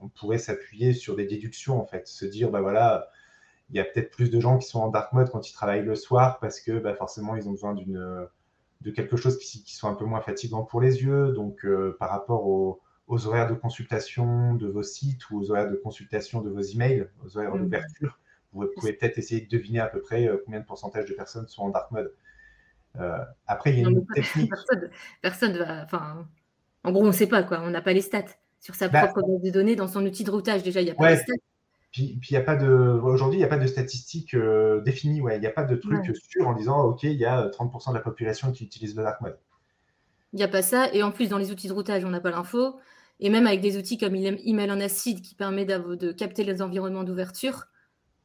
on 0.00 0.08
pourrait 0.08 0.38
s'appuyer 0.38 0.92
sur 0.92 1.16
des 1.16 1.26
déductions, 1.26 1.80
en 1.80 1.86
fait, 1.86 2.06
se 2.08 2.24
dire, 2.24 2.50
bah 2.50 2.60
voilà, 2.60 3.08
il 3.70 3.76
y 3.76 3.80
a 3.80 3.84
peut-être 3.84 4.10
plus 4.10 4.30
de 4.30 4.40
gens 4.40 4.58
qui 4.58 4.68
sont 4.68 4.80
en 4.80 4.88
dark 4.88 5.12
mode 5.12 5.30
quand 5.30 5.48
ils 5.48 5.52
travaillent 5.52 5.84
le 5.84 5.94
soir 5.94 6.38
parce 6.40 6.60
que 6.60 6.78
bah, 6.78 6.94
forcément, 6.94 7.36
ils 7.36 7.48
ont 7.48 7.52
besoin 7.52 7.74
d'une 7.74 8.28
de 8.82 8.90
quelque 8.90 9.16
chose 9.16 9.38
qui, 9.38 9.64
qui, 9.64 9.74
soit 9.74 9.88
un 9.88 9.94
peu 9.94 10.04
moins 10.04 10.20
fatigant 10.20 10.62
pour 10.62 10.80
les 10.80 11.02
yeux. 11.02 11.32
Donc, 11.32 11.64
euh, 11.64 11.96
par 11.98 12.10
rapport 12.10 12.46
aux, 12.46 12.80
horaires 13.08 13.48
de 13.48 13.54
consultation 13.54 14.54
de 14.54 14.66
vos 14.66 14.82
sites 14.82 15.30
ou 15.30 15.40
aux 15.40 15.50
horaires 15.50 15.70
de 15.70 15.76
consultation 15.76 16.42
de 16.42 16.50
vos 16.50 16.60
emails, 16.60 17.08
aux 17.24 17.36
horaires 17.38 17.54
mmh. 17.54 17.62
d'ouverture, 17.62 18.20
vous 18.52 18.66
pouvez 18.76 18.92
peut-être 18.92 19.18
essayer 19.18 19.40
de 19.40 19.48
deviner 19.48 19.80
à 19.80 19.86
peu 19.86 20.00
près 20.00 20.28
combien 20.44 20.60
de 20.60 20.64
pourcentage 20.64 21.06
de 21.06 21.14
personnes 21.14 21.46
sont 21.48 21.62
en 21.62 21.68
dark 21.70 21.90
mode. 21.90 22.12
Après, 23.46 23.72
il 23.72 23.80
y 23.80 23.84
a 23.84 23.88
une 23.88 24.06
technique. 24.14 24.52
Personne, 25.20 25.56
va. 25.56 25.84
Enfin, 25.84 26.26
en 26.86 26.92
gros, 26.92 27.02
on 27.02 27.08
ne 27.08 27.12
sait 27.12 27.26
pas 27.26 27.42
quoi. 27.42 27.60
On 27.62 27.70
n'a 27.70 27.82
pas 27.82 27.92
les 27.92 28.00
stats 28.00 28.24
sur 28.60 28.74
sa 28.74 28.88
bah 28.88 29.06
propre 29.06 29.26
base 29.26 29.42
de 29.42 29.50
données 29.50 29.76
dans 29.76 29.88
son 29.88 30.04
outil 30.06 30.24
de 30.24 30.30
routage. 30.30 30.62
Déjà, 30.62 30.80
il 30.80 30.84
n'y 30.84 30.90
a 30.90 30.94
pas 30.94 31.10
les 31.10 31.16
stats. 31.18 31.34
Puis, 31.92 32.18
il 32.30 32.32
y 32.32 32.36
a 32.36 32.42
pas 32.42 32.56
de. 32.56 32.68
Aujourd'hui, 32.68 33.36
il 33.36 33.40
n'y 33.40 33.44
a 33.44 33.48
pas 33.48 33.58
de 33.58 33.66
statistiques 33.66 34.34
euh, 34.34 34.80
définies. 34.82 35.20
Ouais. 35.20 35.36
Il 35.36 35.40
n'y 35.40 35.46
a 35.46 35.50
pas 35.50 35.64
de 35.64 35.76
truc 35.76 36.04
sûr 36.28 36.46
en 36.46 36.54
disant 36.54 36.82
OK, 36.82 37.02
il 37.02 37.12
y 37.12 37.24
a 37.24 37.48
30% 37.48 37.90
de 37.90 37.94
la 37.94 38.00
population 38.00 38.52
qui 38.52 38.64
utilise 38.64 38.96
le 38.96 39.02
dark 39.02 39.20
mode. 39.20 39.38
Il 40.32 40.36
n'y 40.36 40.42
a 40.42 40.48
pas 40.48 40.62
ça. 40.62 40.92
Et 40.92 41.02
en 41.02 41.10
plus, 41.10 41.28
dans 41.28 41.38
les 41.38 41.50
outils 41.50 41.68
de 41.68 41.72
routage, 41.72 42.04
on 42.04 42.10
n'a 42.10 42.20
pas 42.20 42.30
l'info. 42.30 42.78
Et 43.18 43.30
même 43.30 43.46
avec 43.46 43.60
des 43.60 43.78
outils 43.78 43.98
comme 43.98 44.14
Email 44.14 44.70
en 44.70 44.80
acide 44.80 45.22
qui 45.22 45.34
permet 45.34 45.64
de 45.64 46.12
capter 46.12 46.44
les 46.44 46.60
environnements 46.60 47.04
d'ouverture, 47.04 47.66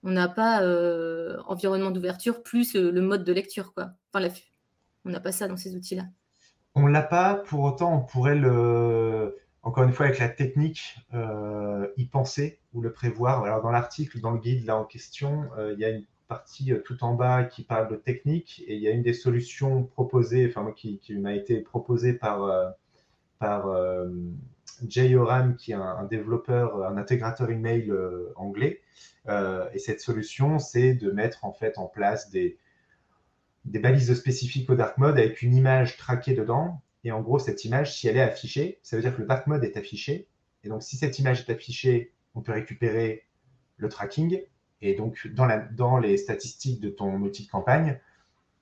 on 0.04 0.12
n'a 0.12 0.28
pas 0.28 0.64
euh, 0.64 1.38
environnement 1.48 1.92
d'ouverture 1.92 2.44
plus 2.44 2.76
euh, 2.76 2.92
le 2.92 3.02
mode 3.02 3.24
de 3.24 3.34
lecture. 3.34 3.74
Quoi. 3.74 3.92
Enfin, 4.14 4.28
on 5.06 5.10
n'a 5.10 5.20
pas 5.20 5.32
ça 5.32 5.48
dans 5.48 5.58
ces 5.58 5.76
outils-là. 5.76 6.04
On 6.76 6.88
l'a 6.88 7.02
pas. 7.02 7.36
Pour 7.36 7.62
autant, 7.62 7.94
on 7.96 8.02
pourrait 8.02 8.36
le 8.36 9.36
encore 9.64 9.84
une 9.84 9.94
fois, 9.94 10.08
avec 10.08 10.20
la 10.20 10.30
technique, 10.30 10.98
euh, 11.14 11.88
y 11.98 12.06
penser 12.06 12.60
ou 12.74 12.82
le 12.82 12.92
prévoir. 12.92 13.44
Alors, 13.44 13.62
dans 13.62 13.72
l'article, 13.72 14.20
dans 14.20 14.32
le 14.32 14.40
guide 14.40 14.66
là 14.66 14.76
en 14.78 14.86
question, 14.86 15.50
euh, 15.58 15.74
il 15.74 15.80
y 15.80 15.86
a 15.86 15.90
une 15.90 16.06
partie 16.28 16.74
euh, 16.74 16.80
tout 16.80 17.04
en 17.04 17.14
bas 17.14 17.44
qui 17.44 17.64
parle 17.64 17.88
de 17.90 17.96
technique 17.96 18.64
et 18.68 18.76
il 18.76 18.82
y 18.82 18.88
a 18.88 18.92
une 18.92 19.04
des 19.04 19.14
solutions 19.14 19.84
proposées, 19.84 20.48
enfin, 20.48 20.64
moi, 20.64 20.72
qui, 20.72 21.00
m'a 21.12 21.36
été 21.36 21.60
proposée 21.60 22.14
par, 22.14 22.74
par 23.38 23.68
Jay 24.88 25.16
Oram, 25.16 25.56
qui 25.56 25.74
est 25.74 25.76
un, 25.76 26.06
développeur, 26.06 26.84
un 26.84 26.98
intégrateur 26.98 27.52
email 27.52 27.92
anglais. 28.36 28.82
et 29.28 29.80
cette 29.80 30.02
solution, 30.02 30.58
c'est 30.58 30.94
de 30.94 31.12
mettre 31.12 31.46
en 31.46 31.52
fait 31.52 31.78
en 31.78 31.86
place 31.86 32.32
des, 32.32 32.58
des 33.66 33.80
balises 33.80 34.14
spécifiques 34.14 34.70
au 34.70 34.76
dark 34.76 34.98
mode 34.98 35.18
avec 35.18 35.42
une 35.42 35.56
image 35.56 35.98
traquée 35.98 36.34
dedans 36.34 36.82
et 37.04 37.12
en 37.12 37.22
gros, 37.22 37.40
cette 37.40 37.66
image, 37.66 37.96
si 37.96 38.08
elle 38.08 38.18
est 38.18 38.22
affichée, 38.22 38.80
ça 38.84 38.96
veut 38.96 39.02
dire 39.02 39.16
que 39.16 39.22
le 39.22 39.28
dark 39.28 39.48
mode 39.48 39.64
est 39.64 39.78
affiché. 39.78 40.28
Et 40.64 40.70
donc, 40.70 40.84
si 40.84 40.98
cette 40.98 41.18
image 41.20 41.42
est 41.42 41.52
affichée, 41.52 42.14
on 42.36 42.42
peut 42.42 42.52
récupérer 42.52 43.26
le 43.78 43.90
tracking. 43.90 44.42
Et 44.82 44.96
donc, 44.96 45.28
dans, 45.34 45.46
la, 45.46 45.60
dans 45.60 45.98
les 45.98 46.18
statistiques 46.18 46.80
de 46.80 46.90
ton 46.90 47.20
outil 47.22 47.46
de 47.46 47.50
campagne, 47.50 48.00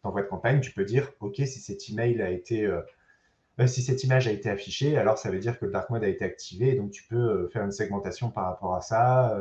d'envoi 0.03 0.21
de 0.21 0.27
campagne, 0.27 0.61
tu 0.61 0.71
peux 0.71 0.85
dire, 0.85 1.11
OK, 1.19 1.35
si 1.35 1.47
cette 1.47 1.89
email 1.89 2.21
a 2.21 2.29
été, 2.29 2.65
euh, 2.65 2.81
euh, 3.59 3.67
si 3.67 3.81
cette 3.81 4.03
image 4.05 4.27
a 4.27 4.31
été 4.31 4.49
affichée, 4.49 4.97
alors 4.97 5.17
ça 5.17 5.29
veut 5.29 5.39
dire 5.39 5.59
que 5.59 5.65
le 5.65 5.71
dark 5.71 5.89
mode 5.89 6.05
a 6.05 6.07
été 6.07 6.23
activé. 6.23 6.75
Donc, 6.75 6.91
tu 6.91 7.03
peux 7.03 7.17
euh, 7.17 7.49
faire 7.49 7.65
une 7.65 7.71
segmentation 7.71 8.31
par 8.31 8.45
rapport 8.45 8.75
à 8.75 8.81
ça. 8.81 9.37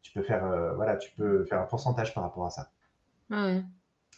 tu 0.00 0.12
peux 0.12 0.22
faire, 0.22 0.74
voilà, 0.76 0.96
tu 0.96 1.10
peux 1.16 1.44
faire 1.44 1.60
un 1.60 1.66
pourcentage 1.66 2.14
par 2.14 2.24
rapport 2.24 2.46
à 2.46 2.50
ça. 2.50 2.70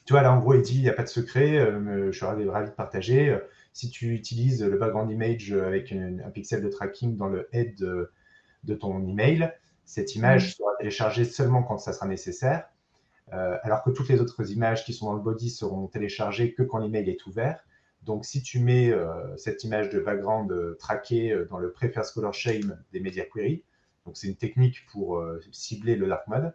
Tu 0.04 0.12
vois, 0.12 0.22
là, 0.22 0.32
en 0.32 0.38
gros, 0.40 0.54
il 0.54 0.62
dit, 0.62 0.76
il 0.76 0.82
n'y 0.82 0.88
a 0.88 0.92
pas 0.92 1.02
de 1.02 1.08
secret. 1.08 1.56
je 1.56 2.12
suis 2.12 2.26
ravi 2.26 2.44
de 2.44 2.74
partager 2.74 3.38
si 3.74 3.90
tu 3.90 4.14
utilises 4.14 4.62
le 4.62 4.78
background 4.78 5.10
image 5.10 5.52
avec 5.52 5.92
un 5.92 6.30
pixel 6.30 6.62
de 6.62 6.68
tracking 6.68 7.16
dans 7.16 7.28
le 7.28 7.48
head 7.52 7.74
de, 7.76 8.74
ton 8.74 9.06
email, 9.06 9.52
cette 9.84 10.14
image 10.14 10.46
mm. 10.46 10.50
sera 10.52 10.76
téléchargée 10.78 11.24
seulement 11.24 11.62
quand 11.62 11.78
ça 11.78 11.92
sera 11.92 12.06
nécessaire, 12.06 12.68
euh, 13.32 13.58
alors 13.62 13.82
que 13.82 13.90
toutes 13.90 14.08
les 14.08 14.20
autres 14.20 14.50
images 14.52 14.84
qui 14.84 14.94
sont 14.94 15.06
dans 15.06 15.14
le 15.14 15.22
body 15.22 15.50
seront 15.50 15.88
téléchargées 15.88 16.54
que 16.54 16.62
quand 16.62 16.78
l'email 16.78 17.10
est 17.10 17.26
ouvert. 17.26 17.58
Donc, 18.02 18.24
si 18.24 18.42
tu 18.42 18.60
mets 18.60 18.90
euh, 18.90 19.36
cette 19.36 19.64
image 19.64 19.90
de 19.90 19.98
background 19.98 20.52
euh, 20.52 20.76
traquée 20.78 21.36
dans 21.50 21.58
le 21.58 21.72
Prefer 21.72 22.02
Color 22.14 22.32
Shame 22.32 22.80
des 22.92 23.00
Media 23.00 23.24
Query, 23.24 23.64
donc 24.06 24.16
c'est 24.16 24.28
une 24.28 24.36
technique 24.36 24.86
pour 24.92 25.24
cibler 25.50 25.96
le 25.96 26.06
dark 26.06 26.28
mode, 26.28 26.52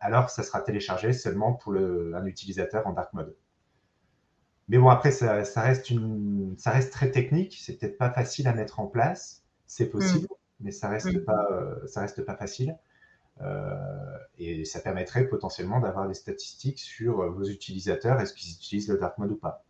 alors 0.00 0.30
ça 0.30 0.42
sera 0.42 0.60
téléchargé 0.60 1.12
seulement 1.12 1.54
pour 1.54 1.74
un 1.74 2.24
utilisateur 2.24 2.86
en 2.86 2.92
dark 2.92 3.12
mode. 3.12 3.34
Mais 4.68 4.78
bon, 4.78 4.88
après, 4.88 5.12
ça, 5.12 5.44
reste, 5.56 5.90
une, 5.90 6.54
ça 6.58 6.72
reste 6.72 6.92
très 6.92 7.10
technique. 7.10 7.56
C'est 7.60 7.78
peut-être 7.78 7.98
pas 7.98 8.10
facile 8.10 8.48
à 8.48 8.52
mettre 8.52 8.80
en 8.80 8.86
place. 8.86 9.44
C'est 9.66 9.90
possible, 9.90 10.26
mm. 10.26 10.36
mais 10.60 10.70
ça 10.72 10.88
reste, 10.88 11.14
mm. 11.14 11.24
pas, 11.24 11.46
euh, 11.52 11.86
ça 11.86 12.00
reste 12.00 12.24
pas 12.24 12.36
facile. 12.36 12.76
Euh, 13.42 13.74
et 14.38 14.64
ça 14.64 14.80
permettrait 14.80 15.28
potentiellement 15.28 15.78
d'avoir 15.78 16.08
des 16.08 16.14
statistiques 16.14 16.78
sur 16.78 17.20
euh, 17.20 17.30
vos 17.30 17.44
utilisateurs, 17.44 18.18
est-ce 18.20 18.32
qu'ils 18.32 18.52
utilisent 18.52 18.88
le 18.88 18.96
dark 18.96 19.18
mode 19.18 19.32
ou 19.32 19.36
pas. 19.36 19.64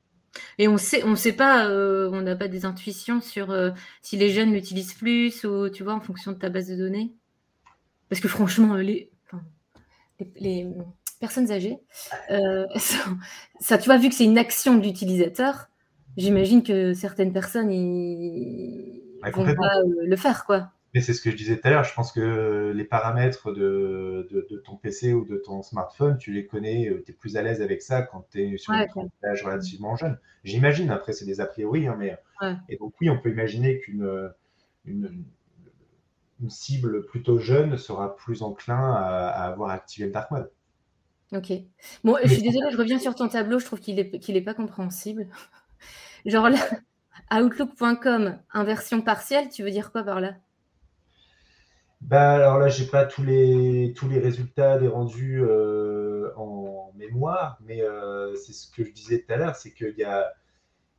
Et 0.58 0.68
on 0.68 0.76
sait, 0.76 1.02
on 1.04 1.16
sait 1.16 1.32
pas, 1.32 1.68
on 1.68 2.20
n'a 2.20 2.36
pas 2.36 2.48
des 2.48 2.66
intuitions 2.66 3.22
sur 3.22 3.56
si 4.02 4.18
les 4.18 4.28
jeunes 4.28 4.52
l'utilisent 4.52 4.92
plus 4.92 5.44
ou 5.44 5.70
tu 5.70 5.82
vois 5.82 5.94
en 5.94 6.00
fonction 6.00 6.32
de 6.32 6.36
ta 6.36 6.50
base 6.50 6.68
de 6.68 6.76
données. 6.76 7.14
Parce 8.10 8.20
que 8.20 8.28
franchement, 8.28 8.74
les, 8.74 9.10
les 10.36 10.66
personnes 11.20 11.50
âgées. 11.50 11.78
Euh, 12.30 12.66
ça, 13.60 13.78
tu 13.78 13.86
vois, 13.86 13.98
vu 13.98 14.08
que 14.08 14.14
c'est 14.14 14.24
une 14.24 14.38
action 14.38 14.76
d'utilisateur, 14.76 15.68
j'imagine 16.16 16.62
que 16.62 16.94
certaines 16.94 17.32
personnes 17.32 17.72
ils 17.72 19.02
vont 19.32 19.54
pas 19.54 19.76
euh, 19.78 20.06
le 20.06 20.16
faire, 20.16 20.44
quoi. 20.44 20.70
Mais 20.94 21.02
c'est 21.02 21.12
ce 21.12 21.20
que 21.20 21.30
je 21.30 21.36
disais 21.36 21.56
tout 21.56 21.68
à 21.68 21.70
l'heure. 21.70 21.84
Je 21.84 21.92
pense 21.92 22.10
que 22.10 22.72
les 22.74 22.84
paramètres 22.84 23.52
de, 23.52 24.26
de, 24.30 24.62
ton 24.64 24.76
PC 24.76 25.12
ou 25.12 25.26
de 25.26 25.36
ton 25.36 25.62
smartphone, 25.62 26.16
tu 26.16 26.32
les 26.32 26.46
connais, 26.46 26.88
euh, 26.88 27.02
tu 27.04 27.12
es 27.12 27.14
plus 27.14 27.36
à 27.36 27.42
l'aise 27.42 27.60
avec 27.60 27.82
ça 27.82 28.00
quand 28.00 28.26
tu 28.30 28.54
es 28.54 28.56
sur 28.56 28.72
un 28.72 28.86
âge 29.24 29.42
relativement 29.42 29.94
jeune. 29.96 30.18
J'imagine, 30.42 30.90
après, 30.90 31.12
c'est 31.12 31.26
des 31.26 31.40
a 31.40 31.46
priori. 31.46 31.86
Hein, 31.86 31.96
mais... 31.98 32.16
Et 32.70 32.76
donc, 32.76 32.94
oui, 33.00 33.10
on 33.10 33.18
peut 33.18 33.30
imaginer 33.30 33.78
qu'une 33.80 34.30
une, 34.86 35.24
une, 36.40 36.50
cible 36.50 37.06
plutôt 37.06 37.38
jeune 37.38 37.76
sera 37.78 38.16
plus 38.16 38.42
enclin 38.42 38.94
à, 38.94 39.28
à 39.28 39.46
avoir 39.46 39.70
activé 39.70 40.06
le 40.06 40.12
dark 40.12 40.30
mode. 40.30 40.50
Ok. 41.32 41.52
Bon, 42.04 42.16
je 42.22 42.28
suis 42.28 42.42
désolée, 42.42 42.70
je 42.70 42.76
reviens 42.76 42.98
sur 42.98 43.14
ton 43.14 43.28
tableau, 43.28 43.58
je 43.58 43.64
trouve 43.64 43.80
qu'il 43.80 43.96
n'est 43.96 44.10
est 44.12 44.42
pas 44.42 44.54
compréhensible. 44.54 45.28
Genre 46.26 46.48
là, 46.48 46.58
outlook.com, 47.32 48.38
inversion 48.52 49.00
partielle, 49.02 49.48
tu 49.48 49.62
veux 49.62 49.70
dire 49.70 49.90
quoi 49.90 50.04
par 50.04 50.20
là? 50.20 50.34
Bah, 52.00 52.34
alors 52.34 52.58
là, 52.58 52.68
j'ai 52.68 52.86
pas 52.86 53.04
tous 53.04 53.24
les, 53.24 53.92
tous 53.96 54.08
les 54.08 54.20
résultats 54.20 54.78
des 54.78 54.86
rendus 54.86 55.42
euh, 55.42 56.30
en 56.36 56.92
mémoire, 56.94 57.58
mais 57.64 57.82
euh, 57.82 58.34
c'est 58.36 58.52
ce 58.52 58.70
que 58.70 58.84
je 58.84 58.92
disais 58.92 59.24
tout 59.26 59.32
à 59.32 59.36
l'heure, 59.36 59.56
c'est 59.56 59.72
qu'il 59.72 59.94
y 59.98 60.04
a, 60.04 60.32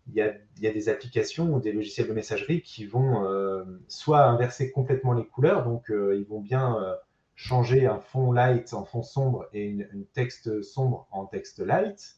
il 0.08 0.14
y, 0.16 0.22
a, 0.22 0.34
il 0.58 0.64
y 0.64 0.68
a 0.68 0.72
des 0.72 0.90
applications 0.90 1.54
ou 1.54 1.60
des 1.60 1.72
logiciels 1.72 2.08
de 2.08 2.14
messagerie 2.14 2.62
qui 2.62 2.86
vont 2.86 3.26
euh, 3.26 3.64
soit 3.88 4.24
inverser 4.24 4.72
complètement 4.72 5.14
les 5.14 5.26
couleurs, 5.26 5.64
donc 5.64 5.86
ils 5.90 6.26
vont 6.26 6.42
bien 6.42 6.78
changer 7.38 7.86
un 7.86 8.00
fond 8.00 8.32
light 8.32 8.74
en 8.74 8.84
fond 8.84 9.04
sombre 9.04 9.48
et 9.54 9.64
une, 9.66 10.06
texte 10.14 10.64
sombre 10.64 11.08
en 11.12 11.26
texte 11.26 11.60
light, 11.60 12.18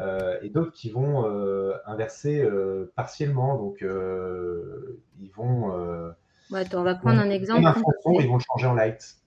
euh, 0.00 0.38
et 0.42 0.48
d'autres 0.48 0.72
qui 0.72 0.90
vont 0.90 1.26
euh, 1.26 1.74
inverser 1.84 2.40
euh, 2.40 2.92
partiellement. 2.96 3.56
Donc, 3.58 3.82
ils 3.82 5.30
vont. 5.32 6.14
attends, 6.52 6.80
on 6.80 6.84
va 6.84 6.94
prendre 6.96 7.20
un 7.20 7.30
exemple. 7.30 7.66
Un 7.66 7.74
fond 7.74 7.92
sombre, 8.02 8.22
ils 8.22 8.28
vont 8.28 8.38
le 8.38 8.42
changer 8.42 8.66
en 8.66 8.74
light. 8.74 9.18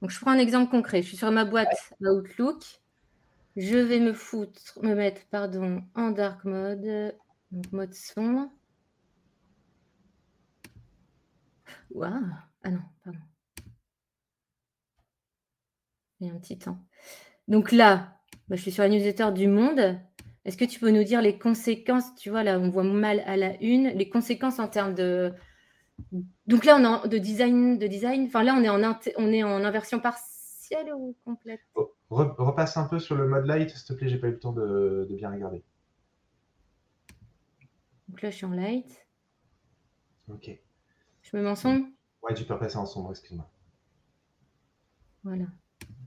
Donc, 0.00 0.10
je 0.10 0.18
prends 0.18 0.32
un 0.32 0.38
exemple 0.38 0.70
concret. 0.70 1.02
Je 1.02 1.08
suis 1.08 1.16
sur 1.16 1.30
ma 1.30 1.44
boîte 1.44 1.92
Outlook. 2.00 2.81
Je 3.56 3.76
vais 3.76 4.00
me 4.00 4.12
foutre, 4.12 4.78
me 4.82 4.94
mettre, 4.94 5.22
pardon, 5.30 5.82
en 5.94 6.10
dark 6.10 6.44
mode, 6.44 7.14
donc 7.50 7.72
mode 7.72 7.94
sombre. 7.94 8.50
Waouh! 11.90 12.32
Ah 12.64 12.70
non, 12.70 12.80
pardon 13.04 13.18
un 16.30 16.38
petit 16.38 16.58
temps. 16.58 16.78
Donc 17.48 17.72
là, 17.72 18.18
bah, 18.48 18.56
je 18.56 18.62
suis 18.62 18.72
sur 18.72 18.82
la 18.82 18.88
newsletter 18.88 19.30
du 19.32 19.48
Monde. 19.48 19.98
Est-ce 20.44 20.56
que 20.56 20.64
tu 20.64 20.80
peux 20.80 20.90
nous 20.90 21.04
dire 21.04 21.22
les 21.22 21.38
conséquences 21.38 22.14
Tu 22.16 22.30
vois, 22.30 22.42
là, 22.42 22.58
on 22.58 22.70
voit 22.70 22.84
mal 22.84 23.20
à 23.26 23.36
la 23.36 23.60
une, 23.62 23.88
les 23.88 24.08
conséquences 24.08 24.58
en 24.58 24.68
termes 24.68 24.94
de. 24.94 25.32
Donc 26.46 26.64
là, 26.64 26.76
on 26.76 26.82
est 26.82 26.86
en, 26.86 27.06
de 27.06 27.18
design, 27.18 27.78
de 27.78 27.86
design. 27.86 28.26
Enfin 28.26 28.42
là, 28.42 28.54
on 28.56 28.62
est 28.62 28.68
en, 28.68 28.98
on 29.16 29.32
est 29.32 29.42
en 29.42 29.64
inversion 29.64 30.00
partielle 30.00 30.92
ou 30.94 31.16
complète? 31.24 31.60
Oh, 31.74 31.92
Repasse 32.12 32.76
un 32.76 32.84
peu 32.84 32.98
sur 32.98 33.16
le 33.16 33.26
mode 33.26 33.46
light, 33.46 33.70
s'il 33.70 33.86
te 33.86 33.92
plaît. 33.92 34.08
J'ai 34.08 34.18
pas 34.18 34.28
eu 34.28 34.32
le 34.32 34.38
temps 34.38 34.52
de, 34.52 35.06
bien 35.10 35.30
regarder. 35.30 35.62
Donc 38.08 38.22
là, 38.22 38.30
je 38.30 38.36
suis 38.36 38.46
en 38.46 38.50
light. 38.50 39.06
Ok. 40.28 40.50
Je 41.22 41.36
me 41.36 41.42
mets 41.42 41.48
en 41.48 41.54
sombre 41.54 41.86
Ouais, 42.22 42.34
tu 42.34 42.44
peux 42.44 42.54
repasser 42.54 42.76
en 42.76 42.86
sombre, 42.86 43.10
excuse-moi. 43.10 43.48
Voilà. 45.24 45.46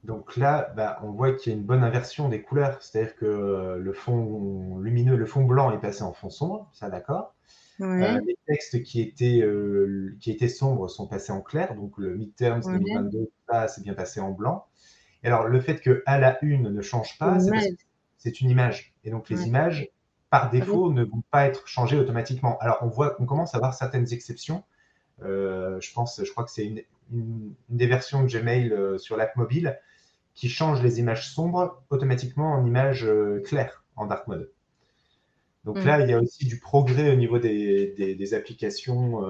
Donc 0.03 0.37
là, 0.37 0.71
bah, 0.75 0.99
on 1.03 1.11
voit 1.11 1.33
qu'il 1.33 1.51
y 1.51 1.55
a 1.55 1.57
une 1.57 1.65
bonne 1.65 1.83
inversion 1.83 2.29
des 2.29 2.41
couleurs, 2.41 2.81
c'est-à-dire 2.81 3.15
que 3.15 3.25
euh, 3.25 3.77
le 3.77 3.93
fond 3.93 4.77
lumineux, 4.77 5.15
le 5.15 5.25
fond 5.25 5.43
blanc 5.43 5.71
est 5.71 5.79
passé 5.79 6.03
en 6.03 6.13
fond 6.13 6.29
sombre, 6.29 6.69
ça 6.73 6.89
d'accord. 6.89 7.33
Euh, 7.81 8.21
les 8.25 8.37
textes 8.47 8.83
qui 8.83 9.01
étaient, 9.01 9.41
euh, 9.41 10.15
qui 10.21 10.31
étaient 10.31 10.47
sombres 10.47 10.87
sont 10.89 11.07
passés 11.07 11.33
en 11.33 11.41
clair, 11.41 11.75
donc 11.75 11.97
le 11.97 12.15
midterms 12.15 12.61
2022, 12.61 13.29
ça 13.49 13.67
c'est 13.67 13.83
bien 13.83 13.93
passé 13.93 14.21
en 14.21 14.31
blanc. 14.31 14.67
Et 15.25 15.27
alors, 15.27 15.47
le 15.47 15.59
fait 15.59 15.81
que 15.81 16.03
à 16.05 16.19
la 16.19 16.37
une 16.43 16.69
ne 16.69 16.81
change 16.83 17.17
pas, 17.17 17.39
c'est 18.17 18.41
une 18.41 18.49
image. 18.51 18.93
Et 19.03 19.09
donc, 19.09 19.27
les 19.27 19.47
images, 19.47 19.89
par 20.29 20.51
défaut, 20.51 20.93
ne 20.93 21.03
vont 21.03 21.23
pas 21.31 21.47
être 21.47 21.67
changées 21.67 21.97
automatiquement. 21.97 22.59
Alors, 22.59 22.77
on 22.81 22.87
voit, 22.89 23.15
on 23.19 23.25
commence 23.25 23.55
à 23.55 23.57
voir 23.57 23.73
certaines 23.73 24.13
exceptions. 24.13 24.63
Euh, 25.23 25.81
je 25.81 25.91
pense, 25.93 26.21
je 26.23 26.29
crois 26.29 26.43
que 26.43 26.51
c'est 26.51 26.65
une, 27.11 27.55
des 27.69 27.87
versions 27.87 28.21
de 28.21 28.27
Gmail 28.27 28.71
euh, 28.71 28.99
sur 28.99 29.17
l'app 29.17 29.35
mobile 29.35 29.79
qui 30.35 30.47
change 30.47 30.83
les 30.83 30.99
images 30.99 31.27
sombres 31.33 31.81
automatiquement 31.89 32.53
en 32.53 32.63
images 32.63 33.05
euh, 33.05 33.41
claires, 33.43 33.83
en 33.95 34.05
dark 34.05 34.27
mode. 34.27 34.51
Donc 35.65 35.77
mm. 35.77 35.85
là, 35.85 35.99
il 36.01 36.09
y 36.09 36.13
a 36.13 36.21
aussi 36.21 36.45
du 36.45 36.59
progrès 36.59 37.11
au 37.11 37.15
niveau 37.15 37.39
des, 37.39 38.33
applications, 38.33 39.21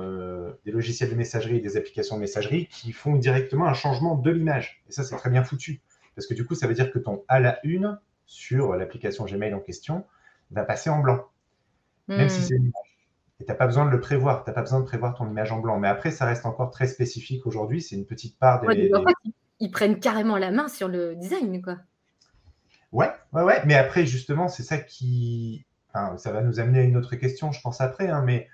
des 0.65 0.72
logiciels 0.72 1.10
de 1.10 1.15
messagerie 1.15 1.58
et 1.58 1.62
des 1.62 1.77
applications 1.77 2.18
de 2.18 2.22
messagerie 2.22 2.68
qui 2.68 2.92
font 2.92 3.15
directement 3.15 3.65
un 3.65 3.74
changement 3.74 4.15
de 4.15 4.30
l'image. 4.30 4.84
Et 4.89 4.92
ça, 4.92 5.04
c'est 5.04 5.15
très 5.15 5.30
bien 5.30 5.44
foutu. 5.44 5.82
Parce 6.15 6.27
que 6.27 6.34
du 6.34 6.46
coup, 6.46 6.56
ça 6.56 6.68
veut 6.68 6.74
dire 6.74 6.92
que 6.92 7.00
ton 7.00 7.24
à 7.27 7.39
la 7.39 7.60
une 7.63 8.00
sur 8.25 8.75
l'application 8.75 9.25
Gmail 9.25 9.54
en 9.54 9.60
question 9.60 10.06
va 10.51 10.63
passer 10.63 10.89
en 10.89 11.00
blanc. 11.00 11.25
Même 12.08 12.30
si 12.30 12.39
hmm. 12.39 12.44
c'est 12.44 12.56
une 12.56 12.63
image. 12.63 12.96
Et 13.39 13.46
tu 13.46 13.51
n'as 13.51 13.58
pas 13.58 13.65
besoin 13.65 13.86
de 13.86 13.89
le 13.89 14.00
prévoir. 14.00 14.44
Tu 14.44 14.50
n'as 14.50 14.54
pas 14.54 14.62
besoin 14.62 14.80
de 14.80 14.86
prévoir 14.86 15.15
ton 15.15 15.30
image 15.30 15.51
en 15.51 15.60
blanc. 15.60 15.80
Mais 15.80 15.88
après, 15.88 16.12
ça 16.12 16.25
reste 16.25 16.46
encore 16.46 16.72
très 16.72 16.88
spécifique 16.88 17.46
aujourd'hui. 17.46 17.82
C'est 17.82 17.96
une 17.96 18.06
petite 18.06 18.38
part 18.39 18.62
des. 18.62 18.92
ils 19.60 19.72
prennent 19.72 20.00
carrément 20.00 20.38
la 20.38 20.51
main 20.51 20.68
sur 20.68 20.88
le 20.88 21.15
design, 21.15 21.62
quoi. 21.62 21.77
Ouais, 22.92 23.12
ouais, 23.34 23.44
ouais. 23.44 23.62
Mais 23.65 23.75
après, 23.75 24.06
justement, 24.06 24.48
c'est 24.48 24.63
ça 24.63 24.77
qui. 24.77 25.65
Ça 26.18 26.32
va 26.32 26.42
nous 26.42 26.60
amener 26.60 26.80
à 26.80 26.84
une 26.84 26.98
autre 26.98 27.16
question, 27.16 27.52
je 27.52 27.62
pense, 27.62 27.82
après. 27.82 28.08
Hein, 28.10 28.24
mais 28.25 28.48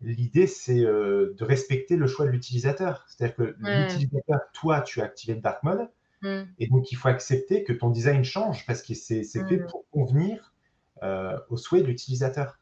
l'idée, 0.00 0.46
c'est 0.46 0.80
euh, 0.80 1.34
de 1.36 1.44
respecter 1.44 1.96
le 1.96 2.06
choix 2.06 2.26
de 2.26 2.30
l'utilisateur. 2.30 3.04
C'est-à-dire 3.08 3.36
que 3.36 3.56
l'utilisateur, 3.58 4.40
toi, 4.52 4.80
tu 4.80 5.00
as 5.00 5.04
activé 5.04 5.34
le 5.34 5.40
dark 5.40 5.62
mode. 5.62 5.88
Hmm. 6.22 6.44
Et 6.58 6.68
donc, 6.68 6.90
il 6.92 6.96
faut 6.96 7.08
accepter 7.08 7.64
que 7.64 7.72
ton 7.72 7.90
design 7.90 8.24
change 8.24 8.64
parce 8.66 8.82
que 8.82 8.94
c'est 8.94 9.24
fait 9.24 9.56
hmm. 9.56 9.66
pour 9.66 9.84
convenir 9.90 10.54
euh, 11.02 11.38
au 11.50 11.56
souhait 11.56 11.82
de 11.82 11.86
l'utilisateur. 11.86 12.58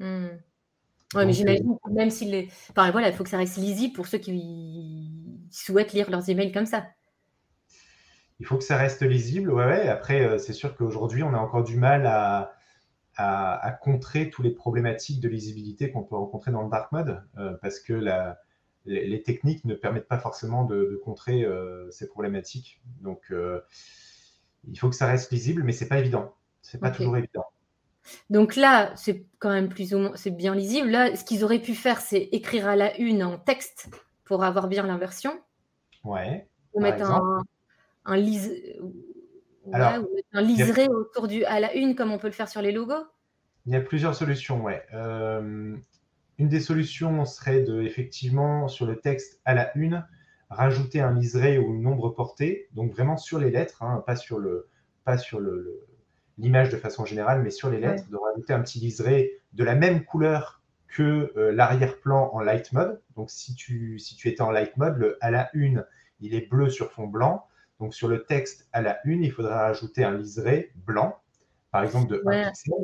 Hmm. 0.00 0.28
Oui, 1.14 1.24
mais 1.24 1.32
j'imagine 1.32 1.70
euh, 1.70 1.92
même 1.92 2.10
s'il 2.10 2.34
est. 2.34 2.48
Enfin, 2.70 2.90
voilà, 2.90 3.08
il 3.08 3.14
faut 3.14 3.22
que 3.22 3.30
ça 3.30 3.38
reste 3.38 3.56
lisible 3.56 3.94
pour 3.94 4.06
ceux 4.06 4.18
qui 4.18 5.12
souhaitent 5.50 5.92
lire 5.92 6.10
leurs 6.10 6.28
emails 6.28 6.52
comme 6.52 6.66
ça. 6.66 6.84
Il 8.40 8.46
faut 8.46 8.58
que 8.58 8.64
ça 8.64 8.76
reste 8.76 9.02
lisible, 9.02 9.50
ouais, 9.50 9.64
ouais. 9.64 9.88
Après, 9.88 10.22
euh, 10.22 10.38
c'est 10.38 10.52
sûr 10.52 10.76
qu'aujourd'hui, 10.76 11.22
on 11.22 11.32
a 11.32 11.38
encore 11.38 11.62
du 11.62 11.76
mal 11.76 12.06
à, 12.06 12.52
à, 13.16 13.78
contrer 13.82 14.30
toutes 14.30 14.44
les 14.44 14.50
problématiques 14.50 15.20
de 15.20 15.28
lisibilité 15.28 15.90
qu'on 15.90 16.02
peut 16.02 16.16
rencontrer 16.16 16.52
dans 16.52 16.62
le 16.62 16.70
dark 16.70 16.92
mode, 16.92 17.22
parce 17.62 17.80
que 17.80 17.92
la, 17.92 18.38
les, 18.84 19.22
techniques 19.22 19.64
ne 19.64 19.74
permettent 19.74 20.08
pas 20.08 20.18
forcément 20.18 20.64
de, 20.64 21.00
contrer 21.04 21.46
ces 21.90 22.08
problématiques. 22.08 22.80
Donc, 23.00 23.32
il 24.68 24.78
faut 24.78 24.88
que 24.88 24.96
ça 24.96 25.06
reste 25.06 25.30
lisible, 25.32 25.62
mais 25.62 25.72
c'est 25.72 25.88
pas 25.88 25.98
évident. 25.98 26.34
C'est 26.62 26.80
pas 26.80 26.90
toujours 26.90 27.16
évident. 27.16 27.46
Donc 28.30 28.56
là, 28.56 28.92
c'est 28.96 29.24
quand 29.38 29.50
même 29.50 29.68
plus 29.68 29.94
ou 29.94 29.98
moins, 29.98 30.12
c'est 30.16 30.30
bien 30.30 30.54
lisible. 30.54 30.88
Là, 30.88 31.14
ce 31.16 31.24
qu'ils 31.24 31.44
auraient 31.44 31.60
pu 31.60 31.74
faire, 31.74 32.00
c'est 32.00 32.28
écrire 32.32 32.68
à 32.68 32.76
la 32.76 32.96
une 32.98 33.22
en 33.22 33.38
texte 33.38 33.88
pour 34.24 34.44
avoir 34.44 34.68
bien 34.68 34.86
l'inversion. 34.86 35.32
Ouais. 36.04 36.48
Ou 36.72 36.80
mettre 36.80 37.10
un, 37.10 37.42
un, 38.04 38.16
un 39.72 40.42
liseré 40.42 40.88
autour 40.88 41.28
du 41.28 41.44
à 41.44 41.60
la 41.60 41.74
une, 41.74 41.94
comme 41.94 42.12
on 42.12 42.18
peut 42.18 42.28
le 42.28 42.32
faire 42.32 42.48
sur 42.48 42.62
les 42.62 42.72
logos? 42.72 43.06
Il 43.66 43.72
y 43.72 43.76
a 43.76 43.80
plusieurs 43.80 44.14
solutions, 44.14 44.62
ouais. 44.62 44.82
Euh, 44.94 45.76
une 46.38 46.48
des 46.48 46.60
solutions 46.60 47.24
serait 47.24 47.62
de, 47.62 47.82
effectivement, 47.82 48.68
sur 48.68 48.86
le 48.86 48.96
texte 48.96 49.40
à 49.44 49.54
la 49.54 49.76
une, 49.76 50.06
rajouter 50.50 51.00
un 51.00 51.12
liseré 51.12 51.58
ou 51.58 51.74
une 51.74 51.82
nombre 51.82 52.10
portée, 52.10 52.68
donc 52.72 52.92
vraiment 52.92 53.16
sur 53.16 53.38
les 53.38 53.50
lettres, 53.50 53.82
hein, 53.82 54.04
pas 54.06 54.16
sur 54.16 54.38
le, 54.38 54.68
pas 55.04 55.18
sur 55.18 55.40
le, 55.40 55.84
l'image 56.38 56.70
de 56.70 56.76
façon 56.76 57.04
générale, 57.04 57.42
mais 57.42 57.50
sur 57.50 57.70
les 57.70 57.80
lettres, 57.80 58.08
de 58.10 58.16
rajouter 58.16 58.52
un 58.52 58.60
petit 58.60 58.78
liseré 58.78 59.32
de 59.52 59.64
la 59.64 59.74
même 59.74 60.04
couleur 60.04 60.62
que 60.88 61.32
euh, 61.36 61.52
l'arrière-plan 61.52 62.30
en 62.32 62.40
light 62.40 62.72
mode. 62.72 63.00
Donc, 63.16 63.30
si 63.30 63.54
tu, 63.54 63.98
si 63.98 64.14
tu 64.16 64.28
étais 64.28 64.42
en 64.42 64.50
light 64.50 64.76
mode, 64.76 64.96
le 64.98 65.18
à 65.20 65.30
la 65.30 65.50
une, 65.54 65.84
il 66.20 66.34
est 66.34 66.48
bleu 66.48 66.70
sur 66.70 66.92
fond 66.92 67.06
blanc. 67.06 67.46
Donc, 67.80 67.94
sur 67.94 68.08
le 68.08 68.24
texte 68.24 68.68
à 68.72 68.80
la 68.80 68.98
une, 69.04 69.22
il 69.22 69.32
faudra 69.32 69.66
rajouter 69.66 70.04
un 70.04 70.16
liseré 70.16 70.72
blanc, 70.74 71.20
par 71.70 71.82
exemple 71.84 72.10
de 72.10 72.22
1 72.26 72.48
pixel. 72.48 72.74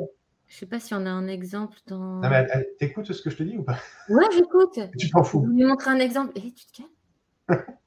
Je 0.47 0.57
sais 0.57 0.65
pas 0.67 0.79
si 0.79 0.93
on 0.93 1.05
a 1.05 1.09
un 1.09 1.27
exemple 1.27 1.77
dans. 1.87 2.21
Non, 2.21 2.29
mais 2.29 2.47
t'écoutes 2.77 3.11
ce 3.11 3.21
que 3.21 3.31
je 3.31 3.37
te 3.37 3.43
dis 3.43 3.57
ou 3.57 3.63
pas? 3.63 3.77
Ouais, 4.09 4.25
j'écoute. 4.33 4.79
Tu 4.99 5.09
t'en 5.09 5.23
fous. 5.23 5.47
Je 5.51 5.57
vais 5.57 5.65
montrer 5.65 5.89
un 5.89 5.99
exemple. 5.99 6.33
Eh, 6.35 6.51
tu 6.51 6.65
te 6.65 6.77
calmes 6.77 6.91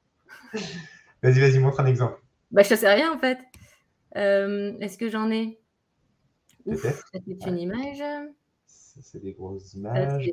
Vas-y, 1.23 1.39
vas-y, 1.39 1.59
montre 1.59 1.79
un 1.79 1.85
exemple. 1.85 2.21
Bah, 2.51 2.63
je 2.63 2.73
ne 2.73 2.79
sais 2.79 2.93
rien 2.93 3.13
en 3.13 3.17
fait. 3.17 3.39
Euh, 4.17 4.77
est-ce 4.79 4.97
que 4.97 5.09
j'en 5.09 5.31
ai? 5.31 5.59
Peut-être. 6.65 7.09
C'est 7.13 7.47
une 7.47 7.57
image. 7.57 8.03
C'est 8.65 9.21
des 9.21 9.33
grosses 9.33 9.73
images. 9.73 10.29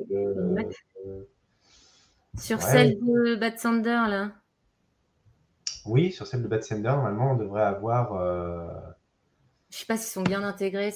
Sur 2.37 2.61
celle 2.61 2.99
de 2.99 3.35
Bad 3.35 3.59
Sander, 3.59 4.03
là 4.09 4.33
Oui, 5.85 6.11
sur 6.11 6.25
celle 6.27 6.41
de 6.41 6.47
Bad 6.47 6.63
Sander, 6.63 6.83
normalement, 6.83 7.31
on 7.31 7.35
devrait 7.35 7.63
avoir. 7.63 8.13
Euh... 8.13 8.67
Je 9.69 9.79
sais 9.79 9.85
pas 9.85 9.97
s'ils 9.97 10.11
sont 10.11 10.23
bien 10.23 10.43
intégrés. 10.43 10.93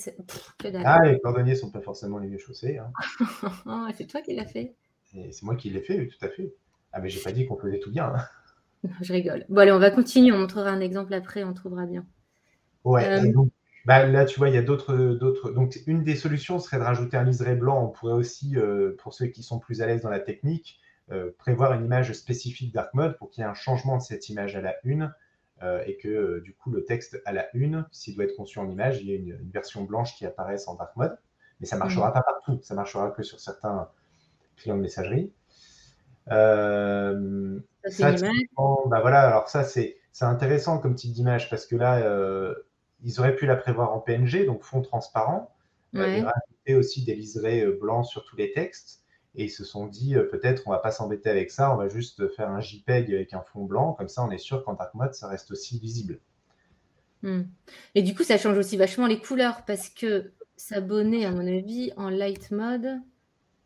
Ah, 0.85 0.99
les 1.03 1.19
cordonniers 1.19 1.55
sont 1.55 1.71
pas 1.71 1.81
forcément 1.81 2.17
les 2.17 2.27
mieux 2.27 2.37
chaussés. 2.37 2.79
Hein. 2.79 2.91
c'est 3.97 4.07
toi 4.07 4.21
qui 4.21 4.35
l'as 4.35 4.45
fait. 4.45 4.75
C'est 5.03 5.43
moi 5.43 5.55
qui 5.55 5.69
l'ai 5.69 5.81
fait, 5.81 6.07
tout 6.07 6.25
à 6.25 6.29
fait. 6.29 6.53
Ah, 6.93 6.99
mais 7.01 7.09
j'ai 7.09 7.21
pas 7.21 7.31
dit 7.31 7.45
qu'on 7.45 7.57
faisait 7.57 7.79
tout 7.79 7.91
bien. 7.91 8.13
Hein. 8.15 8.89
je 9.01 9.13
rigole. 9.13 9.45
Bon, 9.49 9.61
allez, 9.61 9.71
on 9.71 9.79
va 9.79 9.91
continuer. 9.91 10.31
On 10.31 10.39
montrera 10.39 10.69
un 10.69 10.81
exemple 10.81 11.13
après, 11.13 11.43
on 11.43 11.53
trouvera 11.53 11.85
bien. 11.85 12.05
Ouais, 12.83 13.05
euh, 13.05 13.31
donc, 13.31 13.51
bah, 13.85 14.05
là, 14.05 14.25
tu 14.25 14.39
vois, 14.39 14.49
il 14.49 14.55
y 14.55 14.57
a 14.57 14.61
d'autres, 14.61 14.95
d'autres. 14.95 15.51
Donc, 15.51 15.77
une 15.85 16.03
des 16.03 16.15
solutions 16.15 16.59
serait 16.59 16.77
de 16.77 16.83
rajouter 16.83 17.17
un 17.17 17.23
liseré 17.23 17.55
blanc. 17.55 17.83
On 17.83 17.89
pourrait 17.89 18.13
aussi, 18.13 18.55
euh, 18.55 18.95
pour 18.99 19.13
ceux 19.13 19.27
qui 19.27 19.43
sont 19.43 19.59
plus 19.59 19.81
à 19.81 19.87
l'aise 19.87 20.01
dans 20.01 20.09
la 20.09 20.19
technique, 20.19 20.79
prévoir 21.37 21.73
une 21.73 21.85
image 21.85 22.13
spécifique 22.13 22.73
dark 22.73 22.93
mode 22.93 23.17
pour 23.17 23.29
qu'il 23.29 23.41
y 23.41 23.45
ait 23.45 23.49
un 23.49 23.55
changement 23.55 23.97
de 23.97 24.01
cette 24.03 24.29
image 24.29 24.55
à 24.55 24.61
la 24.61 24.75
une 24.83 25.13
euh, 25.61 25.83
et 25.85 25.97
que 25.97 26.07
euh, 26.07 26.41
du 26.41 26.53
coup 26.53 26.71
le 26.71 26.85
texte 26.85 27.21
à 27.25 27.33
la 27.33 27.47
une, 27.53 27.85
s'il 27.91 28.15
doit 28.15 28.23
être 28.23 28.37
conçu 28.37 28.59
en 28.59 28.69
image, 28.69 29.01
il 29.01 29.09
y 29.09 29.11
a 29.11 29.15
une, 29.15 29.37
version 29.51 29.83
blanche 29.83 30.15
qui 30.15 30.25
apparaisse 30.25 30.69
en 30.69 30.75
dark 30.75 30.95
mode. 30.95 31.17
Mais 31.59 31.65
ça 31.65 31.75
ne 31.75 31.79
marchera 31.79 32.09
mm. 32.09 32.13
pas 32.13 32.21
partout, 32.21 32.59
ça 32.61 32.75
marchera 32.75 33.11
que 33.11 33.23
sur 33.23 33.41
certains 33.41 33.89
clients 34.55 34.77
de 34.77 34.81
messagerie. 34.81 35.33
Euh, 36.31 37.59
ça, 37.85 38.13
bah 38.85 39.01
voilà, 39.01 39.21
alors 39.27 39.49
ça 39.49 39.63
c'est 39.63 39.97
intéressant 40.21 40.77
comme 40.79 40.95
type 40.95 41.11
d'image 41.11 41.49
parce 41.49 41.65
que 41.65 41.75
là, 41.75 41.99
ils 43.03 43.19
auraient 43.19 43.35
pu 43.35 43.45
la 43.45 43.57
prévoir 43.57 43.93
en 43.93 43.99
PNG, 43.99 44.45
donc 44.45 44.63
fond 44.63 44.81
transparent, 44.81 45.53
ouais. 45.93 46.19
et 46.19 46.21
rajouter 46.21 46.75
aussi 46.75 47.03
des 47.03 47.15
liserés 47.15 47.65
blancs 47.65 48.05
sur 48.05 48.23
tous 48.23 48.37
les 48.37 48.53
textes. 48.53 49.03
Et 49.35 49.45
ils 49.45 49.49
se 49.49 49.63
sont 49.63 49.87
dit, 49.87 50.15
euh, 50.15 50.23
peut-être, 50.23 50.63
on 50.65 50.71
va 50.71 50.79
pas 50.79 50.91
s'embêter 50.91 51.29
avec 51.29 51.51
ça, 51.51 51.73
on 51.73 51.77
va 51.77 51.87
juste 51.87 52.27
faire 52.35 52.49
un 52.49 52.59
JPEG 52.59 53.13
avec 53.13 53.33
un 53.33 53.41
fond 53.41 53.63
blanc. 53.63 53.93
Comme 53.93 54.09
ça, 54.09 54.23
on 54.23 54.31
est 54.31 54.39
sûr 54.39 54.63
qu'en 54.63 54.73
dark 54.73 54.93
mode, 54.95 55.13
ça 55.13 55.27
reste 55.27 55.51
aussi 55.51 55.79
visible. 55.79 56.19
Hmm. 57.21 57.43
Et 57.95 58.01
du 58.01 58.15
coup, 58.15 58.23
ça 58.23 58.37
change 58.37 58.57
aussi 58.57 58.77
vachement 58.77 59.07
les 59.07 59.19
couleurs 59.19 59.65
parce 59.65 59.89
que 59.89 60.31
s'abonner, 60.55 61.25
à 61.25 61.31
mon 61.31 61.45
avis, 61.45 61.91
en 61.95 62.09
light 62.09 62.51
mode, 62.51 62.99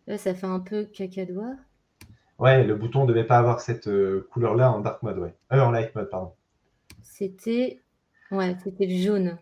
ça 0.08 0.34
fait 0.34 0.48
un 0.48 0.60
peu 0.60 0.86
cacadois. 0.86 1.56
Ouais, 2.40 2.64
le 2.64 2.76
bouton 2.76 3.04
ne 3.04 3.08
devait 3.08 3.26
pas 3.26 3.38
avoir 3.38 3.62
cette 3.62 3.88
euh, 3.88 4.28
couleur-là 4.32 4.72
en 4.72 4.80
dark 4.80 5.02
mode, 5.04 5.20
ouais. 5.20 5.36
Euh, 5.54 5.62
en 5.62 5.72
light 5.72 5.94
mode, 5.96 6.10
pardon. 6.10 6.34
C'était 7.02 7.82
ouais, 8.32 8.56
c'était 8.64 8.90
jaune. 8.90 9.38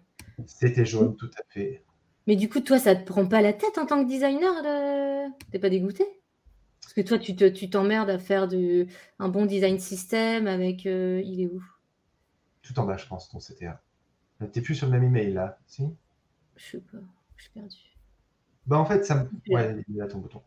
C'était 0.45 0.85
jaune, 0.85 1.15
tout 1.15 1.31
à 1.37 1.43
fait. 1.49 1.83
Mais 2.31 2.37
du 2.37 2.47
coup, 2.47 2.61
toi, 2.61 2.79
ça 2.79 2.95
te 2.95 3.03
prend 3.05 3.25
pas 3.25 3.41
la 3.41 3.51
tête 3.51 3.77
en 3.77 3.85
tant 3.85 4.01
que 4.01 4.07
designer 4.07 4.63
de... 4.63 5.29
T'es 5.51 5.59
pas 5.59 5.69
dégoûté 5.69 6.05
Parce 6.81 6.93
que 6.93 7.01
toi, 7.01 7.19
tu, 7.19 7.35
tu 7.35 7.69
t'emmerdes 7.69 8.09
à 8.09 8.19
faire 8.19 8.47
du, 8.47 8.87
un 9.19 9.27
bon 9.27 9.45
design 9.45 9.79
système 9.79 10.47
avec... 10.47 10.85
Euh, 10.85 11.21
il 11.25 11.41
est 11.41 11.47
où? 11.47 11.61
Tout 12.61 12.79
en 12.79 12.85
bas, 12.85 12.95
je 12.95 13.05
pense, 13.05 13.27
ton 13.27 13.39
CTA. 13.39 13.81
T'es 14.53 14.61
plus 14.61 14.75
sur 14.75 14.85
le 14.85 14.93
même 14.93 15.03
email, 15.03 15.33
là, 15.33 15.59
si? 15.67 15.89
Je 16.55 16.63
sais 16.63 16.77
pas, 16.77 16.99
je 17.35 17.43
suis 17.43 17.51
perdu. 17.51 17.75
Bah 18.65 18.77
en 18.77 18.85
fait, 18.85 19.03
ça 19.03 19.15
me... 19.15 19.53
Ouais, 19.53 19.83
il 19.89 20.01
a 20.01 20.07
ton 20.07 20.19
bouton. 20.19 20.41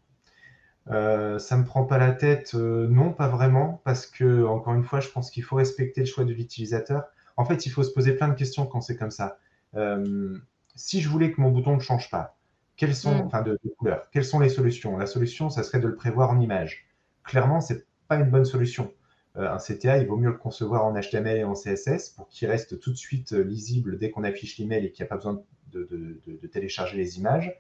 Euh, 0.89 1.39
ça 1.39 1.59
me 1.59 1.67
prend 1.67 1.85
pas 1.85 1.99
la 1.99 2.13
tête, 2.13 2.55
euh, 2.55 2.89
non, 2.89 3.13
pas 3.13 3.29
vraiment, 3.29 3.83
parce 3.85 4.07
que, 4.07 4.47
encore 4.47 4.73
une 4.73 4.85
fois, 4.85 5.01
je 5.01 5.11
pense 5.11 5.31
qu'il 5.31 5.43
faut 5.43 5.57
respecter 5.57 6.01
le 6.01 6.07
choix 6.07 6.25
de 6.25 6.33
l'utilisateur. 6.33 7.05
En 7.37 7.45
fait, 7.45 7.67
il 7.67 7.69
faut 7.69 7.83
se 7.83 7.93
poser 7.93 8.15
plein 8.15 8.29
de 8.29 8.35
questions 8.35 8.65
quand 8.65 8.81
c'est 8.81 8.97
comme 8.97 9.11
ça. 9.11 9.37
Euh, 9.75 10.39
si 10.75 11.01
je 11.01 11.09
voulais 11.09 11.33
que 11.33 11.41
mon 11.41 11.51
bouton 11.51 11.77
ne 11.77 11.81
change 11.81 12.11
pas, 12.11 12.37
quelles 12.77 12.95
sont, 12.95 13.15
mm. 13.15 13.27
enfin 13.27 13.43
de, 13.43 13.59
couleur, 13.79 14.11
quelles 14.11 14.25
sont 14.25 14.41
les 14.41 14.49
solutions? 14.49 14.97
La 14.97 15.07
solution, 15.07 15.51
ça 15.51 15.63
serait 15.63 15.81
de 15.81 15.89
le 15.89 15.95
prévoir 15.95 16.31
en 16.31 16.41
image. 16.41 16.87
Clairement, 17.23 17.61
c'est 17.61 17.87
pas 18.09 18.17
une 18.17 18.31
bonne 18.31 18.45
solution. 18.45 18.93
Euh, 19.37 19.51
un 19.51 19.59
CTA, 19.59 19.99
il 19.99 20.07
vaut 20.07 20.17
mieux 20.17 20.31
le 20.31 20.37
concevoir 20.37 20.85
en 20.85 20.95
HTML 20.95 21.39
et 21.39 21.45
en 21.45 21.55
CSS 21.55 22.11
pour 22.11 22.29
qu'il 22.29 22.49
reste 22.49 22.79
tout 22.79 22.91
de 22.91 22.97
suite 22.97 23.33
euh, 23.33 23.43
lisible 23.43 23.99
dès 23.99 24.11
qu'on 24.11 24.25
affiche 24.25 24.59
l'email 24.59 24.85
et 24.85 24.93
qu'il 24.93 25.03
n'y 25.03 25.09
a 25.09 25.11
pas 25.11 25.17
besoin 25.17 25.43
de, 25.73 26.21
télécharger 26.53 26.97
les 26.97 27.19
images. 27.19 27.53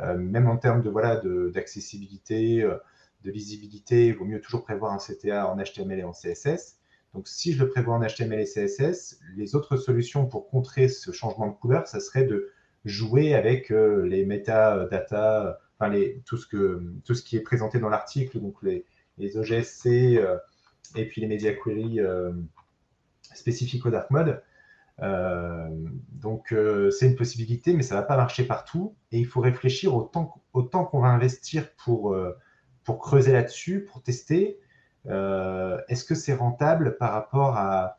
Euh, 0.00 0.16
même 0.16 0.48
en 0.48 0.56
termes 0.56 0.82
de 0.82 0.88
voilà 0.88 1.20
d'accessibilité, 1.52 2.62
de, 2.62 3.30
lisibilité, 3.30 4.06
il 4.06 4.14
vaut 4.14 4.24
mieux 4.24 4.40
toujours 4.40 4.64
prévoir 4.64 4.92
un 4.92 4.98
CTA 4.98 5.46
en 5.46 5.56
HTML 5.56 5.98
et 5.98 6.04
en 6.04 6.12
CSS. 6.12 6.79
Donc, 7.14 7.26
si 7.26 7.52
je 7.52 7.62
le 7.62 7.68
prévois 7.68 7.96
en 7.96 8.00
HTML 8.00 8.40
et 8.40 8.44
CSS, 8.44 9.20
les 9.36 9.54
autres 9.54 9.76
solutions 9.76 10.26
pour 10.26 10.48
contrer 10.48 10.88
ce 10.88 11.10
changement 11.10 11.48
de 11.48 11.54
couleur, 11.54 11.86
ça 11.86 11.98
serait 11.98 12.24
de 12.24 12.52
jouer 12.84 13.34
avec 13.34 13.70
euh, 13.70 14.06
les 14.06 14.24
metadata, 14.24 15.58
enfin 15.78 15.92
tout, 16.24 16.36
ce 16.36 17.22
qui 17.22 17.36
est 17.36 17.40
présenté 17.40 17.78
dans 17.78 17.88
l'article, 17.88 18.40
donc 18.40 18.62
les, 18.62 18.84
les 19.18 19.36
OGSC 19.36 19.86
euh, 19.86 20.38
et 20.96 21.06
puis 21.06 21.20
les 21.20 21.26
media 21.26 21.52
queries 21.52 22.00
euh, 22.00 22.32
spécifiques 23.34 23.84
au 23.86 23.90
dark 23.90 24.10
mode. 24.10 24.42
donc 26.12 26.54
c'est 26.90 27.06
une 27.06 27.16
possibilité, 27.16 27.74
mais 27.74 27.82
ça 27.82 27.96
ne 27.96 28.00
va 28.00 28.06
pas 28.06 28.16
marcher 28.16 28.44
partout. 28.44 28.94
Et 29.12 29.18
il 29.18 29.26
faut 29.26 29.40
réfléchir 29.40 29.94
au 29.94 30.02
temps 30.02 30.84
qu'on 30.84 31.00
va 31.00 31.08
investir 31.08 31.72
pour, 31.76 32.16
pour 32.84 32.98
creuser 32.98 33.32
là-dessus, 33.32 33.84
pour 33.84 34.02
tester. 34.02 34.58
Est-ce 35.06 36.04
que 36.04 36.14
c'est 36.14 36.34
rentable 36.34 36.96
par 36.98 37.12
rapport 37.12 37.56
à, 37.56 37.98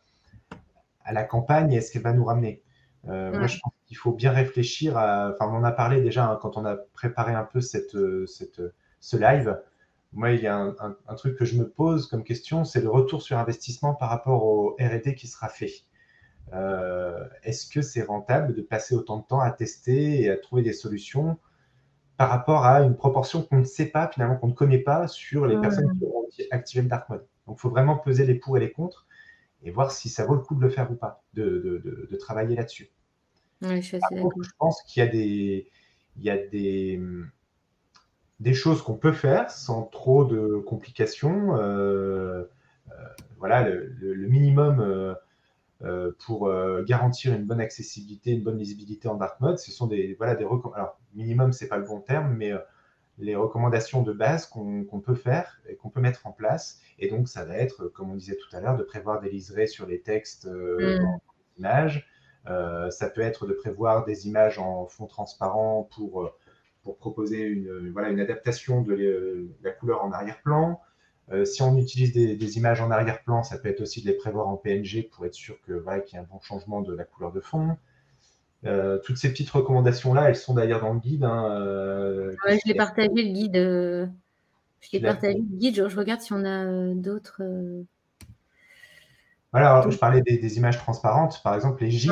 à 1.03 1.13
la 1.13 1.23
campagne 1.23 1.73
et 1.73 1.77
est-ce 1.77 1.91
qu'elle 1.91 2.03
va 2.03 2.13
nous 2.13 2.25
ramener? 2.25 2.61
Moi, 3.03 3.47
je 3.47 3.57
pense 3.59 3.73
il 3.91 3.97
faut 3.97 4.13
bien 4.13 4.31
réfléchir 4.31 4.97
à. 4.97 5.31
Enfin, 5.31 5.51
on 5.51 5.57
en 5.57 5.63
a 5.63 5.71
parlé 5.71 6.01
déjà 6.01 6.25
hein, 6.25 6.39
quand 6.41 6.57
on 6.57 6.65
a 6.65 6.75
préparé 6.75 7.33
un 7.33 7.43
peu 7.43 7.59
cette, 7.61 7.97
cette, 8.25 8.61
ce 8.99 9.17
live. 9.17 9.59
Moi, 10.13 10.31
il 10.31 10.41
y 10.41 10.47
a 10.47 10.57
un, 10.57 11.15
truc 11.15 11.37
que 11.37 11.45
je 11.45 11.57
me 11.57 11.69
pose 11.69 12.07
comme 12.07 12.23
question, 12.23 12.65
c'est 12.65 12.81
le 12.81 12.89
retour 12.89 13.21
sur 13.21 13.37
investissement 13.37 13.93
par 13.93 14.09
rapport 14.09 14.43
au 14.43 14.75
RD 14.79 15.15
qui 15.15 15.27
sera 15.27 15.47
fait. 15.47 15.71
Euh, 16.53 17.27
est-ce 17.43 17.67
que 17.67 17.81
c'est 17.81 18.01
rentable 18.01 18.53
de 18.53 18.61
passer 18.61 18.93
autant 18.93 19.19
de 19.19 19.23
temps 19.23 19.39
à 19.39 19.51
tester 19.51 20.21
et 20.21 20.29
à 20.29 20.37
trouver 20.37 20.63
des 20.63 20.73
solutions 20.73 21.37
par 22.21 22.29
rapport 22.29 22.65
à 22.65 22.81
une 22.83 22.95
proportion 22.95 23.41
qu'on 23.41 23.57
ne 23.57 23.63
sait 23.63 23.87
pas, 23.87 24.07
finalement, 24.07 24.35
qu'on 24.35 24.49
ne 24.49 24.53
connaît 24.53 24.77
pas 24.77 25.07
sur 25.07 25.47
les 25.47 25.59
personnes 25.59 25.91
qui 25.97 26.05
ont 26.05 26.27
activé 26.51 26.83
le 26.83 26.87
dark 26.87 27.09
mode. 27.09 27.25
Donc, 27.47 27.57
il 27.57 27.61
faut 27.61 27.71
vraiment 27.71 27.97
peser 27.97 28.27
les 28.27 28.35
pour 28.35 28.55
et 28.57 28.59
les 28.59 28.71
contre 28.71 29.07
et 29.63 29.71
voir 29.71 29.91
si 29.91 30.07
ça 30.07 30.23
vaut 30.27 30.35
le 30.35 30.41
coup 30.41 30.53
de 30.53 30.61
le 30.61 30.69
faire 30.69 30.91
ou 30.91 30.93
pas, 30.93 31.23
de, 31.33 31.81
de, 31.83 32.07
de 32.11 32.17
travailler 32.17 32.55
là-dessus. 32.55 32.91
Je, 33.63 33.97
pense 34.59 34.83
qu'il 34.83 35.01
y 35.01 35.03
a 35.03 35.09
des, 35.09 35.67
il 36.15 36.23
y 36.23 36.29
a 36.29 36.37
des, 36.37 37.01
des 38.39 38.53
choses 38.53 38.83
qu'on 38.83 38.97
peut 38.97 39.13
faire 39.13 39.49
sans 39.49 39.81
trop 39.81 40.23
de 40.23 40.57
complications. 40.57 41.57
Euh, 41.57 42.43
euh, 42.91 42.93
voilà, 43.39 43.67
le, 43.67 44.27
minimum 44.27 44.79
euh, 44.79 45.15
pour 46.19 46.51
garantir 46.85 47.33
une 47.33 47.45
bonne 47.45 47.61
accessibilité, 47.61 48.31
une 48.31 48.43
bonne 48.43 48.57
lisibilité 48.57 49.07
en 49.07 49.15
dark 49.15 49.39
mode, 49.39 49.57
ce 49.57 49.71
sont 49.71 49.87
des, 49.87 50.15
voilà, 50.15 50.35
des 50.35 50.45
Alors, 50.45 50.99
minimum, 51.13 51.53
c'est 51.53 51.67
pas 51.67 51.77
le 51.77 51.85
bon 51.85 52.01
terme, 52.01 52.35
mais 52.35 52.51
les 53.17 53.35
recommandations 53.35 54.01
de 54.01 54.13
base 54.13 54.45
qu'on 54.45 55.01
peut 55.03 55.15
faire 55.15 55.59
et 55.67 55.75
qu'on 55.75 55.89
peut 55.89 56.01
mettre 56.01 56.27
en 56.27 56.31
place. 56.31 56.79
Et 56.99 57.09
donc, 57.09 57.27
ça 57.27 57.45
va 57.45 57.55
être, 57.57 57.87
comme 57.87 58.11
on 58.11 58.15
disait 58.15 58.37
tout 58.37 58.55
à 58.55 58.61
l'heure, 58.61 58.77
de 58.77 58.83
prévoir 58.83 59.21
des 59.21 59.29
liserés 59.29 59.67
sur 59.67 59.87
les 59.87 60.01
textes 60.01 60.45
mmh. 60.45 60.99
dans 60.99 61.21
l'image, 61.57 62.07
euh, 62.47 62.89
ça 62.89 63.09
peut 63.09 63.21
être 63.21 63.45
de 63.45 63.53
prévoir 63.53 64.05
des 64.05 64.27
images 64.27 64.57
en 64.57 64.87
fond 64.87 65.05
transparent 65.05 65.87
pour, 65.95 66.23
euh, 66.23 66.33
pour 66.83 66.97
proposer 66.97 67.41
une, 67.41 67.91
voilà, 67.91 68.09
une 68.09 68.19
adaptation 68.19 68.81
de, 68.81 69.49
la 69.61 69.71
couleur 69.71 70.03
en 70.03 70.11
arrière-plan. 70.11 70.81
Euh, 71.31 71.45
si 71.45 71.61
on 71.61 71.77
utilise 71.77 72.13
des, 72.13 72.57
images 72.57 72.81
en 72.81 72.91
arrière-plan, 72.91 73.43
ça 73.43 73.57
peut 73.57 73.69
être 73.69 73.81
aussi 73.81 74.01
de 74.01 74.07
les 74.07 74.13
prévoir 74.13 74.47
en 74.47 74.57
PNG 74.57 75.07
pour 75.09 75.25
être 75.25 75.33
sûr 75.33 75.55
que 75.61 75.73
voilà, 75.73 76.01
qu'il 76.01 76.17
y 76.17 76.21
ait 76.21 76.25
un 76.25 76.27
bon 76.29 76.39
changement 76.41 76.81
de 76.81 76.93
la 76.93 77.05
couleur 77.05 77.31
de 77.31 77.39
fond. 77.39 77.77
toutes 78.63 79.17
ces 79.17 79.29
petites 79.29 79.49
recommandations-là, 79.49 80.29
elles 80.29 80.35
sont 80.35 80.53
d'ailleurs 80.53 80.81
dans 80.81 80.93
le 80.93 80.99
guide. 80.99 81.23
Hein, 81.23 81.47
je 82.47 82.67
l'ai 82.67 82.75
partagé 82.75 83.09
le 83.15 83.33
guide. 83.33 83.55
Je 83.55 84.89
l'ai 84.91 84.99
partagé 84.99 85.37
le 85.37 85.57
guide. 85.57 85.75
Je, 85.75 85.97
regarde 85.97 86.21
si 86.21 86.33
on 86.33 86.43
a 86.43 86.93
d'autres. 86.95 87.41
Voilà, 89.51 89.85
je 89.89 89.97
parlais 89.97 90.21
des, 90.21 90.57
images 90.57 90.77
transparentes. 90.77 91.41
Par 91.43 91.55
exemple, 91.55 91.83
les 91.83 91.91
GIFs, 91.91 92.09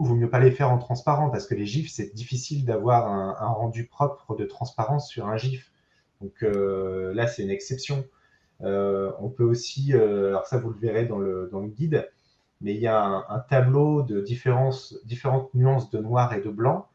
il 0.00 0.06
vaut 0.06 0.14
mieux 0.14 0.28
pas 0.28 0.40
les 0.40 0.50
faire 0.50 0.70
en 0.70 0.78
transparent 0.78 1.30
parce 1.30 1.46
que 1.46 1.54
les 1.54 1.66
GIFs, 1.66 1.90
c'est 1.90 2.14
difficile 2.14 2.64
d'avoir 2.64 3.08
un, 3.08 3.52
rendu 3.52 3.86
propre 3.86 4.36
de 4.36 4.44
transparence 4.44 5.08
sur 5.08 5.26
un 5.26 5.36
GIF. 5.36 5.72
Donc 6.20 6.42
euh, 6.42 7.14
là, 7.14 7.26
c'est 7.26 7.42
une 7.42 7.50
exception. 7.50 8.04
Euh, 8.64 9.12
on 9.20 9.28
peut 9.28 9.44
aussi, 9.44 9.94
euh, 9.94 10.28
alors 10.28 10.46
ça, 10.46 10.58
vous 10.58 10.70
le 10.70 10.78
verrez 10.78 11.06
dans 11.06 11.18
le, 11.18 11.50
guide, 11.68 12.10
mais 12.60 12.74
il 12.74 12.80
y 12.80 12.86
a 12.86 13.24
un, 13.28 13.40
tableau 13.40 14.02
de 14.02 14.20
différentes 14.20 15.54
nuances 15.54 15.90
de 15.90 15.98
noir 15.98 16.34
et 16.34 16.40
de 16.40 16.50
blanc. 16.50 16.88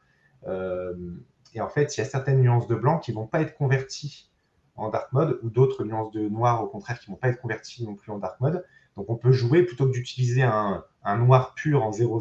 et 1.54 1.62
en 1.62 1.70
fait, 1.70 1.96
il 1.96 2.02
y 2.02 2.04
a 2.04 2.06
certaines 2.06 2.42
nuances 2.42 2.68
de 2.68 2.76
blanc 2.76 3.00
qui 3.00 3.12
ne 3.12 3.16
vont 3.16 3.28
pas 3.28 3.42
être 3.42 3.56
converties 3.56 4.30
en 4.76 4.90
dark 4.90 5.12
mode 5.12 5.40
ou 5.44 5.50
d'autres 5.50 5.84
nuances 5.84 6.12
de 6.12 6.28
noir, 6.28 6.64
au 6.64 6.68
contraire, 6.68 7.00
qui 7.00 7.10
ne 7.10 7.16
vont 7.16 7.20
pas 7.20 7.30
être 7.30 7.42
converties 7.42 7.86
non 7.86 7.96
plus 7.96 8.12
en 8.12 8.18
dark 8.18 8.40
mode. 8.40 8.66
Donc 8.96 9.10
on 9.10 9.16
peut 9.16 9.32
jouer 9.32 9.64
plutôt 9.64 9.86
que 9.88 9.92
d'utiliser 9.92 10.44
un, 10.44 10.84
noir 11.06 11.54
pur 11.54 11.84
en 11.84 11.92
000 11.92 12.12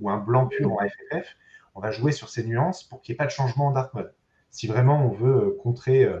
ou 0.00 0.10
un 0.10 0.16
blanc 0.18 0.46
pur 0.46 0.72
en 0.72 0.78
FFF, 0.78 1.36
on 1.74 1.80
va 1.80 1.90
jouer 1.90 2.12
sur 2.12 2.28
ces 2.28 2.44
nuances 2.44 2.84
pour 2.84 3.00
qu'il 3.00 3.12
n'y 3.12 3.16
ait 3.16 3.18
pas 3.18 3.26
de 3.26 3.30
changement 3.30 3.68
en 3.68 3.72
dark 3.72 3.92
mode. 3.94 4.12
Si 4.50 4.66
vraiment 4.66 5.04
on 5.06 5.12
veut 5.12 5.36
euh, 5.36 5.58
contrer 5.62 6.04
euh, 6.04 6.20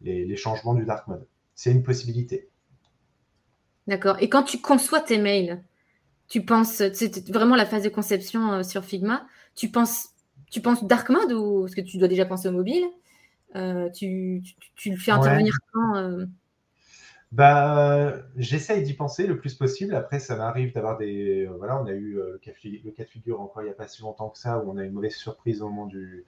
les, 0.00 0.36
changements 0.36 0.74
du 0.74 0.84
dark 0.84 1.06
mode, 1.08 1.26
c'est 1.54 1.70
une 1.70 1.82
possibilité. 1.82 2.48
D'accord. 3.86 4.16
Et 4.20 4.28
quand 4.28 4.42
tu 4.42 4.60
conçois 4.60 5.00
tes 5.00 5.18
mails, 5.18 5.62
tu 6.28 6.44
penses, 6.44 6.82
c'est 6.92 7.28
vraiment 7.28 7.56
la 7.56 7.66
phase 7.66 7.82
de 7.82 7.88
conception 7.88 8.52
euh, 8.52 8.62
sur 8.62 8.84
Figma, 8.84 9.26
tu 9.54 9.70
penses, 9.70 10.10
tu 10.50 10.60
penses 10.60 10.84
dark 10.84 11.10
mode 11.10 11.32
ou 11.32 11.66
est-ce 11.66 11.76
que 11.76 11.80
tu 11.80 11.98
dois 11.98 12.08
déjà 12.08 12.24
penser 12.24 12.48
au 12.48 12.52
mobile 12.52 12.84
tu, 13.94 14.42
le 14.86 14.96
fais 14.96 15.10
intervenir 15.10 15.54
quand 15.74 16.26
bah, 17.32 18.14
j'essaye 18.36 18.82
d'y 18.82 18.92
penser 18.92 19.26
le 19.26 19.38
plus 19.38 19.54
possible. 19.54 19.94
Après, 19.94 20.20
ça 20.20 20.36
m'arrive 20.36 20.74
d'avoir 20.74 20.98
des. 20.98 21.46
Euh, 21.46 21.54
voilà, 21.56 21.80
on 21.80 21.86
a 21.86 21.92
eu 21.92 22.18
euh, 22.18 22.32
le, 22.32 22.38
cas, 22.38 22.52
de 23.04 23.08
figure 23.08 23.40
encore 23.40 23.62
il 23.62 23.66
n'y 23.66 23.70
a 23.70 23.74
pas 23.74 23.88
si 23.88 24.02
longtemps 24.02 24.28
que 24.28 24.38
ça, 24.38 24.58
où 24.58 24.70
on 24.70 24.76
a 24.76 24.84
une 24.84 24.92
mauvaise 24.92 25.14
surprise 25.14 25.62
au 25.62 25.68
moment 25.70 25.86
du, 25.86 26.26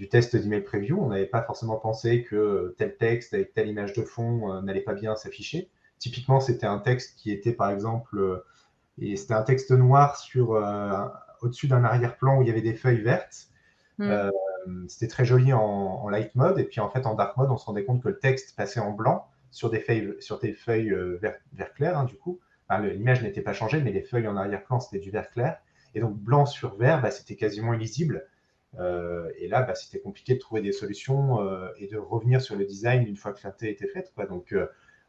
du 0.00 0.08
test 0.08 0.34
d'email 0.34 0.62
preview. 0.62 0.98
On 0.98 1.08
n'avait 1.08 1.26
pas 1.26 1.42
forcément 1.42 1.76
pensé 1.76 2.24
que 2.24 2.74
tel 2.78 2.96
texte 2.96 3.34
avec 3.34 3.52
telle 3.52 3.68
image 3.68 3.92
de 3.92 4.02
fond 4.02 4.52
euh, 4.52 4.62
n'allait 4.62 4.80
pas 4.80 4.94
bien 4.94 5.14
s'afficher. 5.14 5.68
Typiquement, 5.98 6.40
c'était 6.40 6.66
un 6.66 6.78
texte 6.78 7.18
qui 7.18 7.30
était, 7.30 7.52
par 7.52 7.70
exemple, 7.70 8.42
et 8.98 9.16
c'était 9.16 9.34
un 9.34 9.42
texte 9.42 9.70
noir 9.70 10.16
sur 10.16 10.52
au-dessus 11.42 11.68
d'un 11.68 11.84
arrière-plan 11.84 12.38
où 12.38 12.42
il 12.42 12.48
y 12.48 12.50
avait 12.50 12.62
des 12.62 12.72
feuilles 12.72 13.02
vertes. 13.02 13.48
Hmm. 13.98 14.30
c'était 14.88 15.08
très 15.08 15.26
joli 15.26 15.52
en, 15.52 15.60
en, 15.60 16.08
light 16.08 16.34
mode, 16.34 16.58
et 16.58 16.64
puis 16.64 16.80
en 16.80 16.88
fait, 16.88 17.04
en 17.04 17.14
dark 17.14 17.36
mode, 17.36 17.50
on 17.50 17.58
se 17.58 17.66
rendait 17.66 17.84
compte 17.84 18.02
que 18.02 18.08
le 18.08 18.18
texte 18.18 18.56
passait 18.56 18.80
en 18.80 18.92
blanc 18.92 19.26
sur 19.50 19.70
des 19.70 19.80
feuilles, 19.80 20.14
sur 20.20 20.38
des 20.38 20.52
feuilles 20.52 20.92
euh, 20.92 21.18
vert, 21.20 21.74
clair, 21.74 21.98
hein, 21.98 22.04
du 22.04 22.16
coup. 22.16 22.40
L'image 22.70 23.20
n'était 23.22 23.42
pas 23.42 23.52
changée, 23.52 23.82
mais 23.82 23.90
les 23.90 24.02
feuilles 24.02 24.28
en 24.28 24.36
arrière-plan, 24.36 24.78
c'était 24.78 25.00
du 25.00 25.10
vert 25.10 25.28
clair. 25.30 25.58
Et 25.94 26.00
donc, 26.00 26.16
blanc 26.16 26.46
sur 26.46 26.76
vert, 26.76 27.02
bah, 27.02 27.10
c'était 27.10 27.34
quasiment 27.34 27.74
illisible. 27.74 28.28
Euh, 28.78 29.28
et 29.38 29.48
là, 29.48 29.62
bah, 29.62 29.74
c'était 29.74 30.00
compliqué 30.00 30.34
de 30.34 30.38
trouver 30.38 30.60
des 30.60 30.72
solutions 30.72 31.40
euh, 31.40 31.68
et 31.78 31.88
de 31.88 31.96
revenir 31.96 32.40
sur 32.40 32.56
le 32.56 32.64
design 32.64 33.06
une 33.06 33.16
fois 33.16 33.32
que 33.32 33.40
la 33.44 33.54
était 33.68 33.88
faite. 33.88 34.12
Quoi. 34.14 34.26
Donc, 34.26 34.54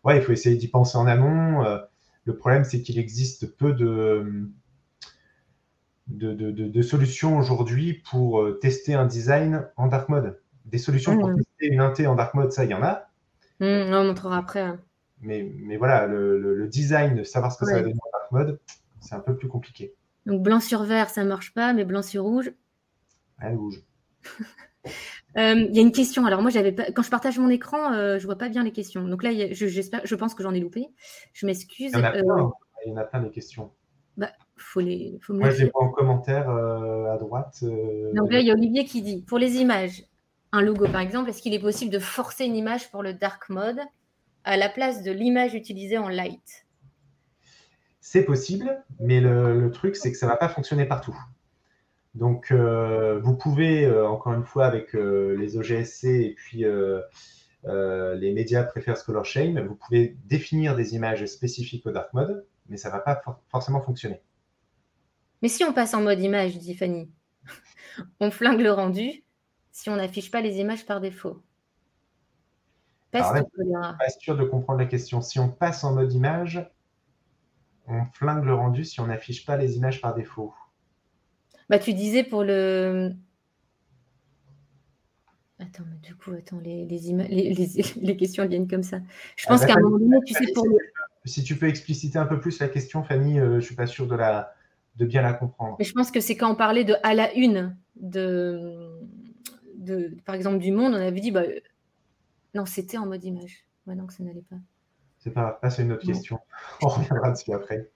ouais, 0.03 0.17
il 0.17 0.23
faut 0.23 0.31
essayer 0.31 0.55
d'y 0.55 0.67
penser 0.67 0.97
en 0.97 1.07
amont. 1.07 1.63
le 2.25 2.35
problème, 2.35 2.63
c'est 2.63 2.81
qu'il 2.81 2.97
existe 2.97 3.55
peu 3.57 3.73
de, 3.73 4.49
de, 6.07 6.33
de, 6.33 6.81
solutions 6.81 7.37
aujourd'hui 7.37 7.93
pour 8.09 8.43
tester 8.59 8.93
un 8.93 9.05
design 9.05 9.67
en 9.77 9.87
dark 9.87 10.09
mode. 10.09 10.39
Des 10.65 10.77
solutions 10.77 11.17
pour 11.17 11.29
mmh. 11.29 11.37
tester 11.37 11.67
une 11.67 11.81
inté 11.81 12.07
en 12.07 12.15
dark 12.15 12.33
mode, 12.33 12.51
ça, 12.51 12.63
il 12.63 12.71
y 12.71 12.73
en 12.73 12.83
a. 12.83 13.07
Mmh, 13.59 13.93
on 13.93 14.05
montrera 14.05 14.37
après. 14.37 14.61
Hein. 14.61 14.79
Mais, 15.21 15.47
mais 15.55 15.77
voilà, 15.77 16.07
le, 16.07 16.67
design, 16.67 17.15
de 17.15 17.23
savoir 17.23 17.51
ce 17.51 17.59
que 17.59 17.65
ça 17.65 17.75
va 17.75 17.81
donner 17.81 17.93
en 17.93 18.17
dark 18.17 18.31
mode, 18.31 18.59
c'est 18.99 19.15
un 19.15 19.19
peu 19.19 19.35
plus 19.35 19.47
compliqué. 19.47 19.93
Donc 20.25 20.41
blanc 20.41 20.59
sur 20.59 20.83
vert, 20.83 21.09
ça 21.09 21.23
marche 21.23 21.53
pas, 21.53 21.73
mais 21.73 21.85
blanc 21.85 22.01
sur 22.01 22.23
rouge. 22.23 22.51
Rouge. 23.49 23.81
Euh, 25.37 25.53
il 25.55 25.73
y 25.73 25.79
a 25.79 25.81
une 25.81 25.93
question. 25.93 26.25
Alors 26.25 26.41
moi, 26.41 26.51
j'avais 26.51 26.75
quand 26.75 27.03
je 27.03 27.09
partage 27.09 27.39
mon 27.39 27.47
écran, 27.49 27.93
je 27.93 27.97
euh, 27.97 28.19
je 28.19 28.25
vois 28.25 28.37
pas 28.37 28.49
bien 28.49 28.65
les 28.65 28.73
questions. 28.73 29.07
Donc 29.07 29.23
là, 29.23 29.31
j'espère, 29.51 30.01
je 30.03 30.15
pense 30.15 30.35
que 30.35 30.43
j'en 30.43 30.53
ai 30.53 30.59
loupé. 30.59 30.89
Je 31.31 31.45
m'excuse. 31.45 31.91
Il 31.93 31.99
y 31.99 32.01
en 32.01 32.03
a 32.03 32.11
plein, 32.11 32.37
euh, 32.37 32.49
il 32.85 32.89
y 32.89 32.91
en 32.93 32.97
a 32.97 33.05
plein 33.05 33.21
des 33.21 33.29
questions. 33.29 33.71
Bah, 34.17 34.31
faut 34.57 34.81
les, 34.81 35.19
faut 35.21 35.33
moi, 35.33 35.49
je 35.51 35.63
les 35.63 35.69
vois 35.69 35.83
en 35.83 35.89
commentaire 35.89 36.49
à 36.49 37.17
droite. 37.17 37.63
Donc 38.13 38.29
là, 38.29 38.41
il 38.41 38.47
y 38.47 38.51
a 38.51 38.53
Olivier 38.55 38.83
qui 38.83 39.01
dit 39.01 39.21
pour 39.21 39.37
les 39.37 39.55
images, 39.55 40.03
un 40.51 40.61
logo 40.61 40.85
par 40.89 40.99
exemple, 40.99 41.29
est-ce 41.29 41.41
qu'il 41.41 41.53
est 41.53 41.61
possible 41.61 41.91
de 41.91 41.99
forcer 41.99 42.43
une 42.43 42.57
image 42.57 42.91
pour 42.91 43.01
le 43.01 43.13
dark 43.13 43.47
mode 43.49 43.79
à 44.43 44.57
la 44.57 44.67
place 44.67 45.01
de 45.01 45.11
l'image 45.11 45.53
utilisée 45.53 45.97
en 45.97 46.09
light? 46.09 46.65
C'est 48.01 48.25
possible, 48.25 48.83
mais 48.99 49.21
le, 49.21 49.69
truc, 49.71 49.95
c'est 49.95 50.11
que 50.11 50.17
ça 50.17 50.25
ne 50.25 50.31
va 50.31 50.37
pas 50.37 50.49
fonctionner 50.49 50.85
partout. 50.85 51.15
Donc, 52.13 52.51
euh, 52.51 53.19
vous 53.21 53.35
pouvez, 53.35 53.85
euh, 53.85 54.07
encore 54.07 54.33
une 54.33 54.43
fois, 54.43 54.65
avec 54.65 54.95
euh, 54.95 55.35
les 55.37 55.57
OGSC 55.57 56.05
et 56.05 56.35
puis 56.35 56.65
les 57.63 58.33
médias 58.33 58.63
Prefers 58.63 59.03
Color 59.05 59.25
Shame, 59.25 59.59
vous 59.65 59.75
pouvez 59.75 60.17
définir 60.25 60.75
des 60.75 60.95
images 60.95 61.25
spécifiques 61.25 61.85
au 61.85 61.91
dark 61.91 62.13
mode, 62.13 62.45
mais 62.67 62.77
ça 62.77 62.89
ne 62.89 62.93
va 62.93 62.99
pas 62.99 63.21
forcément 63.49 63.81
fonctionner. 63.81 64.21
Mais 65.41 65.47
si 65.47 65.63
on 65.63 65.73
passe 65.73 65.93
en 65.93 66.01
mode 66.01 66.19
image, 66.19 66.57
dit 66.57 66.75
Fanny, 66.75 67.09
on 68.19 68.29
flingue 68.29 68.61
le 68.61 68.71
rendu, 68.71 69.23
si 69.71 69.89
on 69.89 69.95
n'affiche 69.95 70.31
pas 70.31 70.41
les 70.41 70.57
images 70.57 70.85
par 70.85 70.99
défaut 70.99 71.41
Je 73.13 73.19
ne 73.19 73.23
suis 73.23 73.71
pas 73.71 74.09
sûr 74.19 74.37
de 74.37 74.43
comprendre 74.43 74.79
la 74.79 74.85
question. 74.85 75.21
Si 75.21 75.39
on 75.39 75.49
passe 75.49 75.83
en 75.83 75.93
mode 75.93 76.11
image. 76.13 76.69
on 77.87 78.03
flingue 78.13 78.43
le 78.43 78.53
rendu 78.53 78.83
si 78.83 78.99
on 78.99 79.07
n'affiche 79.07 79.45
pas 79.45 79.55
les 79.55 79.77
images 79.77 80.01
par 80.01 80.13
défaut. 80.13 80.53
Bah, 81.71 81.79
tu 81.79 81.93
disais 81.93 82.25
pour 82.25 82.43
le. 82.43 83.13
Attends, 85.57 85.83
mais 85.89 86.05
du 86.05 86.13
coup, 86.15 86.31
attends, 86.31 86.59
les, 86.59 86.85
les, 86.85 88.15
questions 88.17 88.45
viennent 88.45 88.67
comme 88.67 88.83
ça. 88.83 88.99
Je 89.37 89.47
pense 89.47 89.63
ah, 89.63 89.67
qu'à 89.67 89.73
un 89.75 89.79
moment 89.79 89.97
donné, 89.97 90.17
tu 90.25 90.33
sais, 90.33 90.51
pour 90.53 90.67
Si 91.23 91.45
tu 91.45 91.55
peux 91.55 91.69
expliciter 91.69 92.19
un 92.19 92.25
peu 92.25 92.41
plus 92.41 92.59
la 92.59 92.67
question, 92.67 93.03
Fanny, 93.03 93.39
euh, 93.39 93.51
je 93.51 93.55
ne 93.55 93.61
suis 93.61 93.75
pas 93.75 93.87
sûr 93.87 94.05
de, 94.05 94.15
la, 94.15 94.53
de 94.97 95.05
bien 95.05 95.21
la 95.21 95.31
comprendre. 95.31 95.77
Mais 95.79 95.85
je 95.85 95.93
pense 95.93 96.11
que 96.11 96.19
c'est 96.19 96.35
quand 96.35 96.51
on 96.51 96.55
parlait 96.55 96.83
de 96.83 96.95
à 97.03 97.13
la 97.13 97.33
une, 97.35 97.77
de, 97.95 98.99
de, 99.77 100.17
par 100.25 100.35
exemple, 100.35 100.57
du 100.57 100.73
monde, 100.73 100.93
on 100.93 100.97
avait 100.97 101.21
dit, 101.21 101.31
bah, 101.31 101.43
non, 102.53 102.65
c'était 102.65 102.97
en 102.97 103.05
mode 103.05 103.23
image. 103.23 103.65
Ouais, 103.87 103.95
non, 103.95 104.07
que 104.07 104.13
ça 104.13 104.23
n'allait 104.25 104.43
pas. 104.49 104.57
C'est 105.19 105.31
pas 105.31 105.57
grave, 105.61 105.73
c'est 105.73 105.83
une 105.83 105.93
autre 105.93 106.05
question. 106.05 106.41
On 106.81 106.89
reviendra 106.89 107.31
dessus 107.31 107.53
après. 107.53 107.89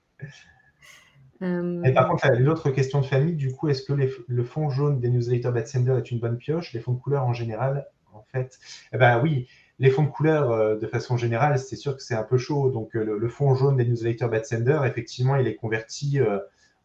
Euh, 1.41 1.83
Et 1.83 1.93
par 1.93 2.07
contre, 2.07 2.27
l'autre 2.39 2.69
question 2.69 3.01
de 3.01 3.05
famille, 3.05 3.35
du 3.35 3.51
coup, 3.51 3.67
est-ce 3.67 3.83
que 3.83 3.93
le 4.27 4.43
fond 4.43 4.69
jaune 4.69 4.99
des 4.99 5.09
newsletters 5.09 5.51
Batsender 5.51 5.95
est 5.97 6.11
une 6.11 6.19
bonne 6.19 6.37
pioche? 6.37 6.73
Les 6.73 6.79
fonds 6.79 6.93
de 6.93 6.99
couleur 6.99 7.25
en 7.25 7.33
général, 7.33 7.87
en 8.13 8.23
fait, 8.31 8.59
eh 8.93 8.97
ben 8.97 9.21
oui, 9.21 9.47
les 9.79 9.89
fonds 9.89 10.03
de 10.03 10.09
couleur 10.09 10.51
euh, 10.51 10.77
de 10.77 10.87
façon 10.87 11.17
générale, 11.17 11.59
c'est 11.59 11.75
sûr 11.75 11.95
que 11.97 12.01
c'est 12.01 12.15
un 12.15 12.23
peu 12.23 12.37
chaud. 12.37 12.69
Donc, 12.69 12.95
euh, 12.95 13.17
le, 13.19 13.29
fond 13.29 13.53
jaune 13.55 13.77
des 13.77 13.85
newsletters 13.85 14.27
Batsender, 14.27 14.79
effectivement, 14.85 15.35
il 15.35 15.47
est 15.47 15.55
converti 15.55 16.19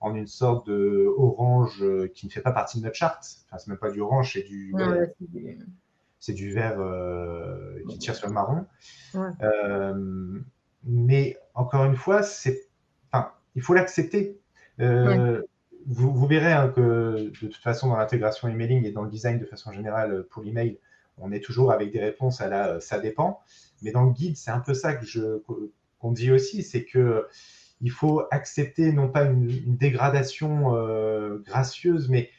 en 0.01 0.15
une 0.15 0.27
sorte 0.27 0.67
de 0.67 1.07
orange 1.17 1.85
qui 2.15 2.27
ne 2.27 2.33
fait 2.33 2.41
pas 2.41 2.53
partie 2.53 2.79
de 2.79 2.85
notre 2.85 2.97
charte. 2.97 3.45
Enfin, 3.47 3.59
c'est 3.59 3.69
même 3.69 3.79
pas 3.79 3.91
du 3.91 4.01
orange, 4.01 4.33
c'est 4.33 4.43
du 4.43 4.75
c'est 6.21 6.35
du 6.35 6.53
vert 6.53 6.77
euh, 6.79 7.81
qui 7.89 7.99
tire 7.99 8.15
sur 8.15 8.29
le 8.29 8.35
marron. 8.35 8.67
Euh, 9.43 10.39
mais 10.85 11.39
encore 11.55 11.85
une 11.87 11.97
fois, 11.97 12.23
c'est, 12.23 12.69
enfin, 13.11 13.33
il 13.55 13.63
faut 13.63 13.75
l'accepter. 13.75 14.39
Euh, 14.81 15.43
vous, 15.87 16.27
verrez 16.27 16.53
hein, 16.53 16.73
que 16.75 17.31
de 17.31 17.31
toute 17.31 17.57
façon, 17.57 17.89
dans 17.89 17.97
l'intégration 17.97 18.49
emailing 18.49 18.85
et 18.85 18.93
dans 18.93 19.03
le 19.03 19.11
design 19.11 19.39
de 19.39 19.45
façon 19.45 19.73
générale 19.73 20.25
pour 20.31 20.43
l'email, 20.43 20.79
on 21.19 21.33
est 21.33 21.41
toujours 21.41 21.73
avec 21.73 21.93
des 21.93 22.01
réponses 22.01 22.41
à 22.41 22.49
la 22.49 22.81
ça 22.81 22.99
dépend. 22.99 23.41
Mais 23.83 23.91
dans 23.93 24.05
le 24.05 24.13
guide, 24.13 24.37
c'est 24.37 24.51
un 24.51 24.61
peu 24.61 24.75
ça 24.75 24.95
que 24.95 25.07
je, 25.07 25.43
qu'on 25.99 26.13
dit 26.13 26.31
aussi, 26.31 26.63
c'est 26.63 26.85
que 26.85 27.27
il 27.83 27.91
faut 27.91 28.23
accepter 28.31 28.93
non 28.93 29.09
pas 29.09 29.25
une, 29.25 29.49
dégradation 29.77 30.73
gracieuse, 31.45 32.09
mais, 32.09 32.31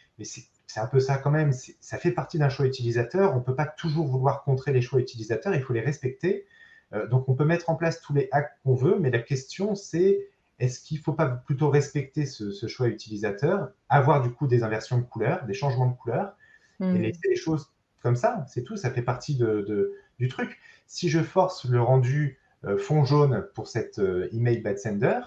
c'est 0.72 0.80
un 0.80 0.88
peu 0.88 1.00
ça 1.00 1.18
quand 1.18 1.32
même. 1.32 1.52
Ça 1.52 1.98
fait 1.98 2.12
partie 2.12 2.38
d'un 2.38 2.50
choix 2.50 2.66
utilisateur. 2.66 3.34
On 3.34 3.40
ne 3.40 3.44
peut 3.44 3.56
pas 3.56 3.66
toujours 3.66 4.08
vouloir 4.08 4.44
contrer 4.44 4.72
les 4.72 4.82
choix 4.82 5.00
utilisateurs. 5.00 5.54
Il 5.54 5.62
faut 5.62 5.74
les 5.74 5.82
respecter. 5.82 6.46
Euh, 6.94 7.08
donc, 7.08 7.28
on 7.28 7.36
peut 7.36 7.46
mettre 7.46 7.70
en 7.70 7.76
place 7.76 8.02
tous 8.02 8.14
les 8.14 8.30
hacks 8.32 8.52
qu'on 8.64 8.76
veut, 8.76 8.98
mais 9.00 9.10
la 9.10 9.20
question, 9.20 9.76
c'est 9.76 10.30
est-ce 10.62 10.80
qu'il 10.80 10.98
ne 11.00 11.04
faut 11.04 11.14
pas 11.14 11.28
plutôt 11.28 11.70
respecter 11.70 12.26
ce, 12.26 12.68
choix 12.68 12.88
utilisateur, 12.88 13.72
avoir 13.90 14.22
du 14.22 14.32
coup 14.32 14.48
des 14.48 14.64
inversions 14.64 14.98
de 14.98 15.04
couleurs, 15.04 15.44
des 15.46 15.54
changements 15.54 15.88
de 15.88 15.96
couleurs, 15.96 16.38
et 16.80 16.86
hmm. 16.86 17.02
laisser 17.02 17.30
les 17.30 17.36
choses 17.36 17.74
comme 18.02 18.16
ça 18.16 18.46
C'est 18.48 18.64
tout. 18.64 18.78
Ça 18.78 18.92
fait 18.92 19.02
partie 19.02 19.36
de, 19.36 19.94
du 20.20 20.28
truc. 20.28 20.60
Si 20.88 21.10
je 21.10 21.20
force 21.20 21.66
le 21.66 21.82
rendu 21.82 22.40
euh, 22.66 22.78
fond 22.78 23.04
jaune 23.06 23.48
pour 23.56 23.68
cet 23.68 24.00
euh, 24.00 24.30
email 24.32 24.62
bad 24.62 24.78
sender, 24.78 25.20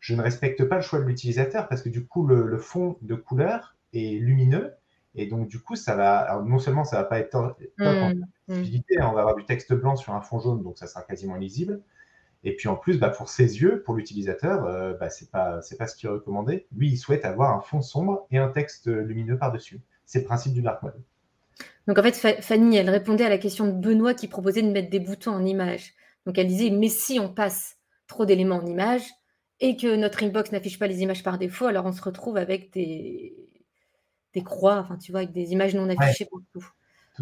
je 0.00 0.14
ne 0.14 0.22
respecte 0.22 0.64
pas 0.64 0.76
le 0.76 0.82
choix 0.82 0.98
de 0.98 1.04
l'utilisateur 1.04 1.68
parce 1.68 1.80
que 1.80 1.88
du 1.88 2.04
coup, 2.04 2.26
le 2.26 2.58
fond 2.58 2.98
de 3.00 3.14
couleur 3.14 3.74
lumineux. 3.94 4.74
Et 5.14 5.26
donc, 5.26 5.48
du 5.48 5.60
coup, 5.60 5.76
ça 5.76 5.94
va, 5.94 6.42
non 6.44 6.58
seulement 6.58 6.84
ça 6.84 6.96
va 6.96 7.04
pas 7.04 7.20
être 7.20 7.30
top 7.30 7.56
en 7.80 8.10
mmh, 8.10 8.24
mmh. 8.48 8.52
Hein, 8.98 9.08
on 9.08 9.12
va 9.12 9.20
avoir 9.20 9.36
du 9.36 9.44
texte 9.44 9.72
blanc 9.72 9.94
sur 9.96 10.12
un 10.12 10.20
fond 10.20 10.40
jaune, 10.40 10.62
donc 10.62 10.76
ça 10.76 10.86
sera 10.86 11.02
quasiment 11.02 11.36
lisible. 11.36 11.80
Et 12.44 12.54
puis 12.54 12.68
en 12.68 12.76
plus, 12.76 12.98
bah, 12.98 13.08
pour 13.08 13.28
ses 13.28 13.60
yeux, 13.60 13.82
pour 13.82 13.94
l'utilisateur, 13.94 14.66
euh, 14.66 14.92
bah, 14.94 15.08
c'est 15.08 15.30
pas, 15.30 15.62
c'est 15.62 15.76
pas 15.76 15.86
ce 15.86 15.96
qui 15.96 16.06
est 16.06 16.10
recommandé. 16.10 16.66
Lui, 16.76 16.90
il 16.90 16.96
souhaite 16.98 17.24
avoir 17.24 17.56
un 17.56 17.60
fond 17.60 17.80
sombre 17.80 18.26
et 18.30 18.38
un 18.38 18.48
texte 18.48 18.86
lumineux 18.86 19.38
par-dessus. 19.38 19.80
C'est 20.04 20.20
le 20.20 20.24
principe 20.26 20.52
du 20.52 20.60
dark 20.62 20.82
mode. 20.82 21.00
Donc 21.86 21.98
en 21.98 22.02
fait, 22.02 22.42
Fanny, 22.42 22.76
elle 22.76 22.90
répondait 22.90 23.24
à 23.24 23.28
la 23.28 23.38
question 23.38 23.66
de 23.66 23.72
Benoît 23.72 24.14
qui 24.14 24.28
proposait 24.28 24.62
de 24.62 24.70
mettre 24.70 24.90
des 24.90 25.00
boutons 25.00 25.32
en 25.32 25.44
image. 25.44 25.94
Donc 26.26 26.38
elle 26.38 26.46
disait, 26.46 26.70
mais 26.70 26.88
si 26.88 27.18
on 27.20 27.32
passe 27.32 27.76
trop 28.06 28.26
d'éléments 28.26 28.56
en 28.56 28.66
image 28.66 29.04
et 29.60 29.76
que 29.76 29.96
notre 29.96 30.22
inbox 30.22 30.52
n'affiche 30.52 30.78
pas 30.78 30.86
les 30.86 31.02
images 31.02 31.22
par 31.22 31.38
défaut, 31.38 31.66
alors 31.66 31.86
on 31.86 31.92
se 31.92 32.02
retrouve 32.02 32.36
avec 32.36 32.72
des, 32.72 33.34
des 34.34 34.42
croix, 34.42 34.78
enfin, 34.78 34.96
tu 34.96 35.12
vois, 35.12 35.20
avec 35.20 35.32
des 35.32 35.52
images 35.52 35.74
non 35.74 35.88
affichées 35.88 36.26
partout. 36.26 36.44
Tout 36.52 36.66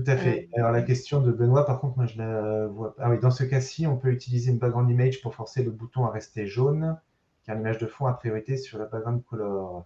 à 0.06 0.16
fait. 0.16 0.48
Euh, 0.54 0.58
Alors 0.58 0.72
la 0.72 0.82
question 0.82 1.20
de 1.20 1.30
Benoît, 1.32 1.66
par 1.66 1.80
contre, 1.80 1.96
moi 1.96 2.06
je 2.06 2.18
la 2.18 2.66
vois. 2.66 2.94
Ah 2.98 3.10
oui, 3.10 3.18
dans 3.18 3.30
ce 3.30 3.44
cas-ci, 3.44 3.86
on 3.86 3.96
peut 3.96 4.10
utiliser 4.10 4.50
une 4.50 4.58
background 4.58 4.90
image 4.90 5.20
pour 5.20 5.34
forcer 5.34 5.62
le 5.62 5.70
bouton 5.70 6.04
à 6.06 6.10
rester 6.10 6.46
jaune, 6.46 6.96
car 7.44 7.56
l'image 7.56 7.78
de 7.78 7.86
fond 7.86 8.06
a 8.06 8.14
priorité 8.14 8.56
sur 8.56 8.78
la 8.78 8.86
background 8.86 9.22
color. 9.24 9.84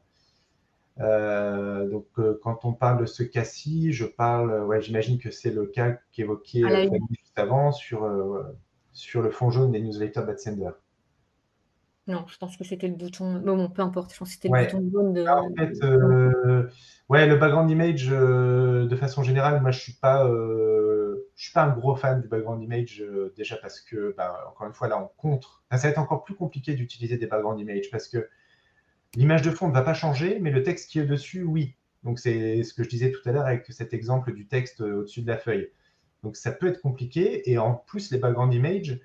Euh, 0.99 1.89
donc 1.91 2.07
euh, 2.19 2.39
quand 2.43 2.65
on 2.65 2.73
parle 2.73 3.01
de 3.01 3.07
ce 3.07 3.23
cas-ci, 3.23 3.93
je 3.93 4.07
parle, 4.07 4.65
ouais, 4.65 4.81
j'imagine 4.81 5.19
que 5.19 5.31
c'est 5.31 5.51
le 5.51 5.67
cas 5.67 5.99
qu'évoquait 6.13 6.63
juste 7.11 7.39
avant 7.39 7.73
sur, 7.73 8.09
sur 8.93 9.23
le 9.23 9.31
fond 9.31 9.51
jaune 9.51 9.73
des 9.73 9.81
newsletters 9.81 10.23
Batsender. 10.23 10.71
Non, 12.09 12.25
je 12.29 12.37
pense 12.39 12.57
que 12.57 12.63
c'était 12.63 12.87
le 12.87 12.95
bouton. 12.95 13.41
Bon, 13.41 13.69
peu 13.69 13.83
importe, 13.83 14.13
je 14.13 14.19
pense 14.19 14.29
que 14.29 14.35
c'était 14.35 14.49
le 14.49 14.65
bouton 14.65 14.91
jaune 14.93 15.13
de. 15.13 15.27
en 15.27 15.53
fait, 15.57 15.83
euh, 15.83 16.69
ouais, 17.09 17.27
le 17.27 17.37
background 17.37 17.69
image, 17.69 18.09
euh, 18.13 18.87
de 18.87 18.95
façon 18.95 19.25
générale, 19.25 19.61
moi, 19.61 19.73
je 19.73 19.81
suis 19.81 19.95
pas, 19.95 20.25
euh, 20.29 21.29
je 21.35 21.45
suis 21.45 21.53
pas 21.53 21.65
un 21.65 21.71
gros 21.71 21.97
fan 21.97 22.21
du 22.21 22.29
background 22.29 22.63
image 22.63 23.03
déjà 23.37 23.57
parce 23.57 23.81
que, 23.81 24.15
bah, 24.17 24.47
encore 24.49 24.69
une 24.69 24.73
fois, 24.73 24.87
là, 24.87 25.03
on 25.03 25.09
contre. 25.17 25.65
ça 25.73 25.79
va 25.79 25.89
être 25.89 25.99
encore 25.99 26.23
plus 26.23 26.37
compliqué 26.37 26.75
d'utiliser 26.75 27.17
des 27.17 27.27
background 27.27 27.59
images 27.59 27.91
parce 27.91 28.07
que 28.07 28.29
l'image 29.17 29.43
de 29.43 29.51
fond 29.51 29.67
ne 29.67 29.75
va 29.75 29.83
pas 29.83 29.95
changer, 29.95 30.39
mais 30.41 30.53
le 30.53 30.63
texte 30.63 30.91
qui 30.91 31.01
est 31.01 31.07
dessus, 31.07 31.43
oui. 31.43 31.75
Donc, 32.05 32.21
c'est 32.21 32.63
ce 32.63 32.73
que 32.73 32.85
je 32.85 32.89
disais 32.89 33.11
tout 33.11 33.29
à 33.29 33.33
l'heure 33.33 33.47
avec 33.47 33.67
cet 33.71 33.93
exemple 33.93 34.33
du 34.33 34.47
texte 34.47 34.81
au-dessus 34.81 35.23
de 35.23 35.27
la 35.27 35.39
feuille. 35.39 35.71
Donc, 36.23 36.37
ça 36.37 36.53
peut 36.53 36.69
être 36.69 36.81
compliqué. 36.81 37.51
Et 37.51 37.59
en 37.59 37.75
plus, 37.75 38.13
les 38.13 38.19
background 38.19 38.55
images, 38.55 39.01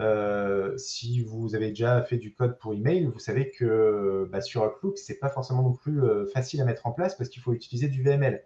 euh, 0.00 0.76
si 0.78 1.22
vous 1.22 1.54
avez 1.54 1.68
déjà 1.68 2.00
fait 2.02 2.16
du 2.16 2.32
code 2.32 2.58
pour 2.58 2.72
email, 2.72 3.04
vous 3.04 3.18
savez 3.18 3.50
que 3.50 4.26
bah, 4.32 4.40
sur 4.40 4.62
Outlook, 4.62 4.96
c'est 4.96 5.18
pas 5.18 5.28
forcément 5.28 5.62
non 5.62 5.74
plus 5.74 6.02
euh, 6.02 6.26
facile 6.32 6.60
à 6.62 6.64
mettre 6.64 6.86
en 6.86 6.92
place 6.92 7.14
parce 7.16 7.28
qu'il 7.28 7.42
faut 7.42 7.52
utiliser 7.52 7.88
du 7.88 8.02
VML. 8.02 8.42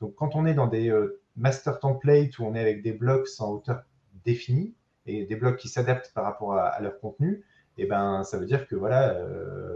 Donc, 0.00 0.14
quand 0.14 0.36
on 0.36 0.44
est 0.44 0.54
dans 0.54 0.66
des 0.66 0.90
euh, 0.90 1.20
master 1.36 1.80
templates 1.80 2.38
où 2.38 2.44
on 2.44 2.54
est 2.54 2.60
avec 2.60 2.82
des 2.82 2.92
blocs 2.92 3.26
sans 3.26 3.52
hauteur 3.52 3.84
définie 4.24 4.74
et 5.06 5.24
des 5.24 5.36
blocs 5.36 5.56
qui 5.56 5.68
s'adaptent 5.68 6.12
par 6.14 6.24
rapport 6.24 6.54
à, 6.54 6.78
leur 6.80 7.00
contenu, 7.00 7.42
eh 7.78 7.86
ben, 7.86 8.22
ça 8.22 8.38
veut 8.38 8.44
dire 8.44 8.66
que 8.66 8.76
voilà, 8.76 9.18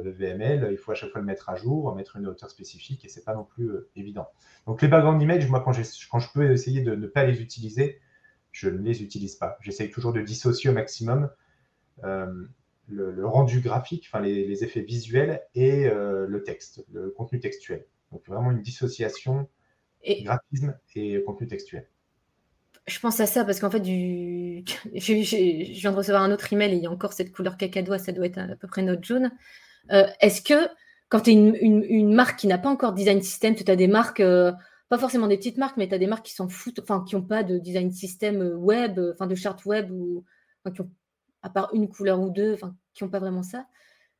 le 0.03 0.11
VML, 0.11 0.68
il 0.71 0.77
faut 0.77 0.92
à 0.92 0.95
chaque 0.95 1.11
fois 1.11 1.21
le 1.21 1.27
mettre 1.27 1.49
à 1.49 1.55
jour, 1.55 1.95
mettre 1.95 2.16
une 2.16 2.27
hauteur 2.27 2.51
spécifique 2.51 3.05
et 3.05 3.09
c'est 3.09 3.25
pas 3.25 3.35
non 3.35 3.45
plus 3.45 3.71
évident. 3.97 4.29
Donc, 4.66 4.83
les 4.83 4.88
background 4.88 5.23
images, 5.23 5.49
moi, 5.49 5.61
quand 5.64 5.73
je 5.73 6.33
peux 6.35 6.51
essayer 6.51 6.83
de 6.83 6.95
ne 6.95 7.07
pas 7.07 7.25
les 7.25 7.40
utiliser, 7.40 8.01
je 8.53 8.69
ne 8.69 8.79
les 8.79 9.03
utilise 9.03 9.35
pas. 9.35 9.59
J'essaye 9.61 9.91
toujours 9.91 10.12
de 10.12 10.21
dissocier 10.21 10.71
au 10.71 10.73
maximum 10.73 11.31
euh, 12.05 12.47
le, 12.88 13.27
rendu 13.27 13.61
graphique, 13.61 14.09
enfin 14.09 14.21
les, 14.21 14.62
effets 14.62 14.83
visuels 14.83 15.43
et 15.55 15.87
euh, 15.87 16.27
le 16.27 16.43
texte, 16.43 16.85
le 16.93 17.11
contenu 17.11 17.41
textuel. 17.41 17.87
Donc 18.12 18.27
vraiment 18.27 18.51
une 18.51 18.61
dissociation 18.61 19.49
et... 20.03 20.23
graphisme 20.23 20.77
et 20.95 21.23
contenu 21.25 21.49
textuel. 21.49 21.88
Je 22.87 22.99
pense 22.99 23.21
à 23.21 23.27
ça 23.27 23.45
parce 23.45 23.61
qu'en 23.61 23.71
fait, 23.71 23.81
du... 23.81 24.65
je, 24.95 25.81
viens 25.81 25.93
de 25.93 25.97
recevoir 25.97 26.23
un 26.23 26.33
autre 26.33 26.53
email 26.53 26.73
et 26.73 26.77
il 26.77 26.83
y 26.83 26.87
a 26.87 26.91
encore 26.91 27.15
cette 27.15 27.33
couleur 27.33 27.57
cacadois, 27.57 27.99
ça 27.99 28.12
doit 28.12 28.27
être 28.27 28.38
à 28.38 28.57
peu 28.57 28.69
près 28.69 28.83
notre 28.83 29.05
jaune. 29.05 29.31
Euh, 29.91 30.07
est-ce 30.21 30.43
que 30.43 30.69
quand 31.09 31.21
tu 31.21 31.31
es 31.31 31.35
une, 31.35 32.15
marque 32.15 32.38
qui 32.38 32.47
n'a 32.47 32.59
pas 32.59 32.71
encore 32.71 32.93
design 32.93 33.23
system, 33.23 33.55
tu 33.55 33.71
as 33.71 33.77
des 33.77 33.87
marques 33.87 34.23
pas 34.92 34.98
forcément 34.98 35.26
des 35.26 35.38
petites 35.38 35.57
marques, 35.57 35.78
mais 35.78 35.88
tu 35.88 35.94
as 35.94 35.98
des 35.98 36.07
marques 36.07 36.26
qui 36.26 36.35
s'en 36.35 36.50
foutent, 36.50 36.78
enfin, 36.81 37.02
qui 37.09 37.16
n'ont 37.16 37.22
pas 37.22 37.42
de 37.42 37.57
design 37.57 37.90
système 37.90 38.42
euh, 38.42 38.55
web, 38.55 38.98
euh, 38.98 39.14
enfin, 39.14 39.26
de 39.26 39.35
charte 39.35 39.64
web, 39.64 39.90
ou 39.90 40.22
qui 40.70 40.83
ont, 40.83 40.90
à 41.40 41.48
part 41.48 41.70
une 41.72 41.88
couleur 41.88 42.20
ou 42.20 42.28
deux, 42.28 42.52
enfin, 42.52 42.76
qui 42.92 43.02
n'ont 43.02 43.09
pas 43.09 43.18
vraiment 43.18 43.42
ça. 43.42 43.66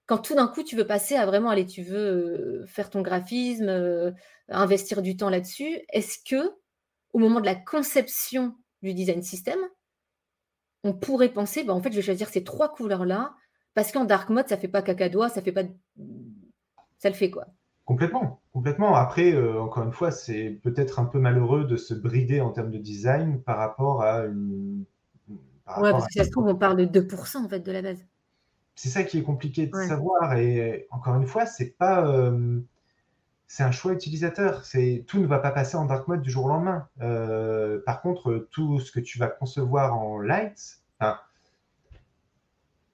Quand 0.07 0.17
tout 0.17 0.35
d'un 0.35 0.49
coup, 0.49 0.63
tu 0.63 0.75
veux 0.75 0.87
passer 0.87 1.15
à 1.15 1.27
vraiment, 1.27 1.51
aller, 1.51 1.67
tu 1.67 1.83
veux 1.83 2.63
euh, 2.63 2.67
faire 2.67 2.89
ton 2.89 3.03
graphisme, 3.03 4.15
investir 4.49 5.03
du 5.03 5.15
temps 5.15 5.29
là-dessus, 5.29 5.83
est-ce 5.91 6.17
que, 6.25 6.55
au 7.13 7.19
moment 7.19 7.41
de 7.41 7.45
la 7.45 7.55
conception 7.55 8.57
du 8.81 8.95
design 8.95 9.23
system, 9.23 9.59
on 10.85 10.95
pourrait 10.95 11.35
penser, 11.35 11.65
bah, 11.65 11.75
en 11.75 11.83
fait, 11.83 11.91
je 11.91 11.97
vais 11.97 12.03
choisir 12.03 12.31
ces 12.31 12.45
trois 12.45 12.73
couleurs-là, 12.73 13.35
parce 13.75 13.93
qu'en 13.93 14.07
dark 14.07 14.31
mode, 14.31 14.49
ça 14.49 14.57
fait 14.57 14.69
pas 14.69 14.81
cacadois, 14.81 15.29
ça 15.29 15.43
fait 15.43 15.53
pas. 15.53 15.65
Ça 16.97 17.11
le 17.11 17.15
fait 17.15 17.31
quoi. 17.31 17.49
Complètement, 17.85 18.41
complètement. 18.53 18.95
Après, 18.95 19.33
euh, 19.35 19.61
encore 19.61 19.83
une 19.83 19.93
fois, 19.93 20.13
c'est 20.13 20.61
peut-être 20.63 21.01
un 21.01 21.05
peu 21.05 21.19
malheureux 21.19 21.65
de 21.65 21.77
se 21.77 21.95
brider 21.95 22.41
en 22.41 22.51
termes 22.51 22.71
de 22.71 22.79
design 22.79 23.43
par 23.43 23.59
rapport 23.59 24.03
à 24.03 24.25
une. 24.27 24.85
ouais, 25.29 25.91
parce 25.91 26.07
que 26.07 26.13
ça 26.15 26.25
se 26.25 26.31
trouve, 26.31 26.47
on 26.47 26.55
parle 26.55 26.77
de 26.77 27.01
2% 27.01 27.45
en 27.45 27.49
fait 27.49 27.61
de 27.61 27.73
la 27.73 27.83
base. 27.83 28.05
C'est 28.77 28.89
ça 28.89 29.03
qui 29.03 29.19
est 29.19 29.23
compliqué 29.23 29.67
de 29.67 29.77
savoir. 29.77 30.35
Et 30.35 30.87
encore 30.91 31.17
une 31.17 31.27
fois, 31.27 31.45
c'est 31.47 31.77
pas. 31.77 32.07
Euh, 32.07 32.61
c'est 33.49 33.65
un 33.65 33.73
choix 33.73 33.93
utilisateur. 33.93 34.65
C'est 34.65 35.05
tout 35.07 35.19
ne 35.19 35.27
va 35.27 35.39
pas 35.39 35.51
passer 35.51 35.77
en 35.77 35.85
dark 35.85 36.09
mode 36.09 36.23
du 36.23 36.31
jour 36.31 36.47
au 36.47 36.49
lendemain. 36.49 36.89
Euh, 37.03 37.81
par 37.85 38.01
contre, 38.01 38.49
tout 38.51 38.81
ce 38.81 38.93
que 38.93 39.01
tu 39.01 39.19
vas 39.19 39.27
concevoir 39.27 39.99
en 39.99 40.19
light, 40.19 40.81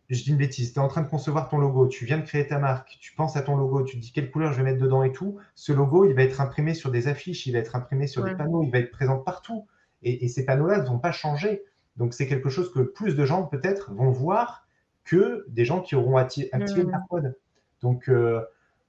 je 0.08 0.22
dis 0.22 0.30
une 0.30 0.38
bêtise, 0.38 0.72
tu 0.72 0.78
es 0.78 0.82
en 0.82 0.88
train 0.88 1.02
de 1.02 1.08
concevoir 1.08 1.48
ton 1.48 1.58
logo, 1.58 1.86
tu 1.86 2.06
viens 2.06 2.18
de 2.18 2.24
créer 2.24 2.46
ta 2.46 2.58
marque, 2.58 2.96
tu 3.00 3.14
penses 3.14 3.36
à 3.36 3.42
ton 3.42 3.56
logo, 3.56 3.82
tu 3.82 3.96
te 3.96 4.02
dis 4.02 4.10
quelle 4.10 4.30
couleur 4.30 4.52
je 4.52 4.58
vais 4.58 4.64
mettre 4.64 4.82
dedans 4.82 5.02
et 5.02 5.12
tout. 5.12 5.38
Ce 5.54 5.70
logo, 5.72 6.06
il 6.06 6.14
va 6.14 6.22
être 6.22 6.40
imprimé 6.40 6.72
sur 6.72 6.90
des 6.90 7.08
affiches, 7.08 7.46
il 7.46 7.52
va 7.52 7.58
être 7.58 7.76
imprimé 7.76 8.06
sur 8.06 8.24
des 8.24 8.34
panneaux, 8.34 8.62
il 8.62 8.70
va 8.70 8.78
être 8.78 8.90
présent 8.90 9.18
partout. 9.18 9.66
Et, 10.02 10.28
ces 10.28 10.44
panneaux-là 10.46 10.80
ne 10.80 10.86
vont 10.86 10.98
pas 10.98 11.12
changer. 11.12 11.62
Donc, 11.96 12.14
c'est 12.14 12.26
quelque 12.26 12.48
chose 12.48 12.72
que 12.72 12.80
plus 12.80 13.16
de 13.16 13.24
gens, 13.26 13.42
peut-être, 13.44 13.92
vont 13.92 14.10
voir 14.10 14.66
que 15.04 15.44
des 15.48 15.64
gens 15.64 15.80
qui 15.80 15.94
auront 15.94 16.16
activé 16.16 16.48
le 16.52 16.84
dark 16.84 17.10
mode. 17.10 17.36
Donc, 17.82 18.08
euh, 18.08 18.40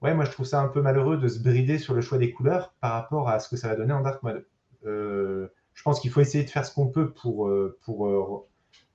ouais, 0.01 0.13
moi, 0.13 0.23
je 0.23 0.31
trouve 0.31 0.45
ça 0.45 0.61
un 0.61 0.67
peu 0.67 0.81
malheureux 0.81 1.17
de 1.17 1.27
se 1.27 1.39
brider 1.39 1.79
sur 1.79 1.93
le 1.93 2.01
choix 2.01 2.17
des 2.17 2.31
couleurs 2.31 2.73
par 2.79 2.93
rapport 2.93 3.27
à 3.27 3.39
ce 3.39 3.49
que 3.49 3.57
ça 3.57 3.67
va 3.67 3.75
donner 3.75 3.93
en 3.93 4.01
dark 4.01 4.23
mode. 4.23 4.45
Euh, 4.85 5.47
je 5.73 5.83
pense 5.83 5.99
qu'il 5.99 6.11
faut 6.11 6.21
essayer 6.21 6.43
de 6.43 6.49
faire 6.49 6.65
ce 6.65 6.73
qu'on 6.73 6.87
peut 6.87 7.11
pour, 7.11 7.47
euh, 7.47 7.77
pour 7.83 8.47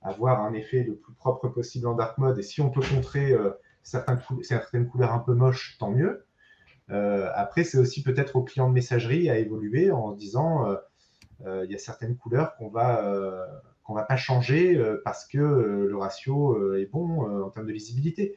avoir 0.05 0.41
un 0.41 0.53
effet 0.53 0.83
le 0.83 0.95
plus 0.95 1.13
propre 1.13 1.47
possible 1.49 1.87
en 1.87 1.95
dark 1.95 2.17
mode. 2.17 2.37
Et 2.37 2.43
si 2.43 2.61
on 2.61 2.69
peut 2.69 2.81
contrer 2.81 3.33
euh, 3.33 3.51
certaines, 3.83 4.19
certaines, 4.43 4.87
couleurs 4.87 5.13
un 5.13 5.19
peu 5.19 5.33
moches, 5.33 5.77
tant 5.79 5.91
mieux. 5.91 6.25
Euh, 6.91 7.29
après, 7.33 7.63
c'est 7.63 7.79
aussi 7.79 8.03
peut-être 8.03 8.35
au 8.35 8.43
client 8.43 8.69
de 8.69 8.73
messagerie 8.73 9.29
à 9.29 9.37
évoluer 9.37 9.91
en 9.91 10.11
disant 10.11 10.67
euh, 11.45 11.65
il 11.65 11.71
y 11.71 11.75
a 11.75 11.79
certaines 11.79 12.15
couleurs 12.15 12.55
qu'on 12.55 12.69
va 12.69 13.45
qu'on 13.83 13.93
va 13.93 14.03
pas 14.03 14.17
changer 14.17 14.81
parce 15.03 15.27
que 15.27 15.37
le 15.37 15.95
ratio 15.95 16.75
est 16.75 16.87
bon 16.87 17.43
en 17.43 17.49
termes 17.51 17.67
de 17.67 17.71
visibilité. 17.71 18.35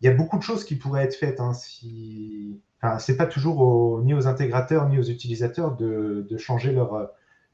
Il 0.00 0.06
y 0.06 0.08
a 0.10 0.14
beaucoup 0.14 0.36
de 0.36 0.42
choses 0.42 0.64
qui 0.64 0.76
pourraient 0.76 1.04
être 1.04 1.14
faites. 1.14 1.40
Hein, 1.40 1.54
si... 1.54 2.60
enfin, 2.82 2.98
c'est 2.98 3.16
pas 3.16 3.26
toujours 3.26 4.02
ni 4.02 4.12
aux 4.12 4.26
intégrateurs 4.26 4.86
ni 4.88 4.98
aux 4.98 5.04
utilisateurs 5.04 5.74
de, 5.74 6.26
de 6.28 6.36
changer 6.36 6.72
leur, 6.72 7.10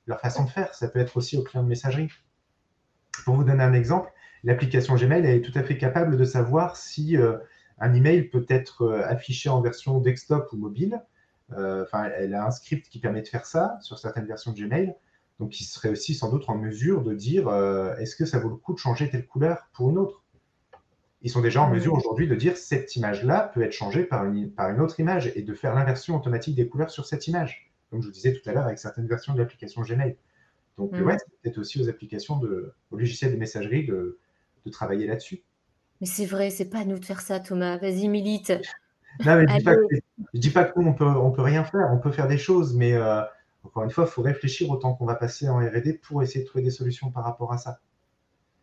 leur 0.07 0.21
façon 0.21 0.45
de 0.45 0.51
faire. 0.51 0.75
Ça 0.75 0.89
peut 0.89 0.99
être 0.99 1.17
aussi 1.17 1.37
aux 1.37 1.45
clients 1.45 1.63
de 1.63 1.69
messagerie. 1.69 2.09
Pour 3.25 3.37
vous 3.37 3.45
donner 3.45 3.63
un 3.63 3.73
exemple, 3.73 4.13
l'application 4.43 4.97
Gmail 4.97 5.25
est 5.25 5.41
tout 5.41 5.59
à 5.59 5.63
fait 5.63 5.79
capable 5.79 6.17
de 6.17 6.25
savoir 6.25 6.77
si 6.77 7.17
euh, 7.17 7.39
un 7.79 7.95
email 7.95 8.25
peut 8.25 8.45
être 8.49 8.83
euh, 8.83 9.03
affiché 9.07 9.49
en 9.49 9.63
version 9.63 9.99
desktop 9.99 10.53
ou 10.53 10.57
mobile. 10.59 11.03
Euh, 11.53 11.85
enfin, 11.85 12.11
elle 12.17 12.35
a 12.35 12.47
un 12.47 12.51
script 12.51 12.89
qui 12.89 13.01
permet 13.01 13.23
de 13.23 13.29
faire 13.29 13.47
ça 13.47 13.79
sur 13.81 13.99
certaines 13.99 14.27
versions 14.27 14.53
de 14.53 14.61
Gmail. 14.61 14.95
Donc, 15.41 15.59
il 15.59 15.65
serait 15.65 15.89
aussi 15.89 16.15
sans 16.15 16.31
doute 16.31 16.45
en 16.49 16.57
mesure 16.57 17.03
de 17.03 17.15
dire 17.15 17.53
est-ce 17.99 18.15
que 18.15 18.25
ça 18.25 18.39
vaut 18.39 18.51
le 18.51 18.57
coup 18.57 18.73
de 18.73 18.79
changer 18.79 19.11
telle 19.11 19.27
couleur 19.27 19.69
pour 19.73 19.91
une 19.91 19.99
autre? 19.99 20.23
Ils 21.23 21.31
sont 21.31 21.41
déjà 21.41 21.63
en 21.63 21.71
mesure 21.71 21.95
aujourd'hui 21.95 22.29
de 22.29 22.37
dire 22.37 22.57
cette 22.57 22.95
image-là 22.95 23.51
peut 23.53 23.63
être 23.63 23.73
changée 23.73 24.05
par 24.05 24.27
une, 24.27 24.53
par 24.53 24.71
une 24.71 24.81
autre 24.81 25.01
image 25.01 25.33
et 25.35 25.43
de 25.43 25.55
faire 25.55 25.75
l'inversion 25.75 26.17
automatique 26.17 26.55
des 26.55 26.69
couleurs 26.69 26.91
sur 26.91 27.05
cette 27.05 27.27
image, 27.27 27.73
comme 27.91 28.01
je 28.01 28.07
vous 28.07 28.13
disais 28.13 28.33
tout 28.33 28.49
à 28.49 28.53
l'heure 28.53 28.67
avec 28.67 28.79
certaines 28.79 29.09
versions 29.09 29.33
de 29.33 29.41
l'application 29.41 29.83
Gmail. 29.83 30.17
Donc, 30.79 30.93
mm. 30.93 31.03
ouais, 31.03 31.17
c'est 31.19 31.41
peut-être 31.43 31.59
aussi 31.59 31.81
aux 31.81 31.89
applications, 31.89 32.39
de, 32.39 32.73
aux 32.91 32.97
logiciels 32.97 33.33
de 33.33 33.37
messagerie 33.37 33.87
de, 33.87 34.19
de 34.65 34.71
travailler 34.71 35.07
là-dessus. 35.07 35.43
Mais 36.01 36.07
c'est 36.07 36.27
vrai, 36.27 36.51
c'est 36.51 36.69
pas 36.69 36.81
à 36.81 36.85
nous 36.85 36.99
de 36.99 37.05
faire 37.05 37.21
ça, 37.21 37.41
Thomas. 37.41 37.79
Vas-y, 37.79 38.09
milite. 38.09 38.53
Non, 39.25 39.37
mais 39.37 39.47
je 39.47 39.55
ne 39.55 40.41
dis, 40.41 40.51
pas 40.51 40.65
que 40.65 40.79
nous, 40.79 40.89
on 40.89 40.95
peut, 40.95 41.07
on 41.07 41.31
peut 41.31 41.43
rien 41.43 41.65
faire. 41.65 41.89
On 41.93 41.99
peut 41.99 42.11
faire 42.11 42.27
des 42.27 42.39
choses, 42.39 42.75
mais 42.75 42.95
euh, 42.95 43.23
encore 43.63 43.85
une 43.85 43.91
fois, 43.91 44.05
il 44.05 44.11
faut 44.11 44.23
réfléchir 44.23 44.69
au 44.71 44.77
temps 44.77 44.95
qu'on 44.95 45.07
va 45.07 45.15
passer 45.15 45.49
en 45.49 45.59
R&D 45.59 46.01
pour 46.03 46.23
essayer 46.23 46.41
de 46.41 46.47
trouver 46.47 46.65
des 46.65 46.71
solutions 46.71 47.11
par 47.11 47.25
rapport 47.25 47.53
à 47.53 47.59
ça. 47.59 47.79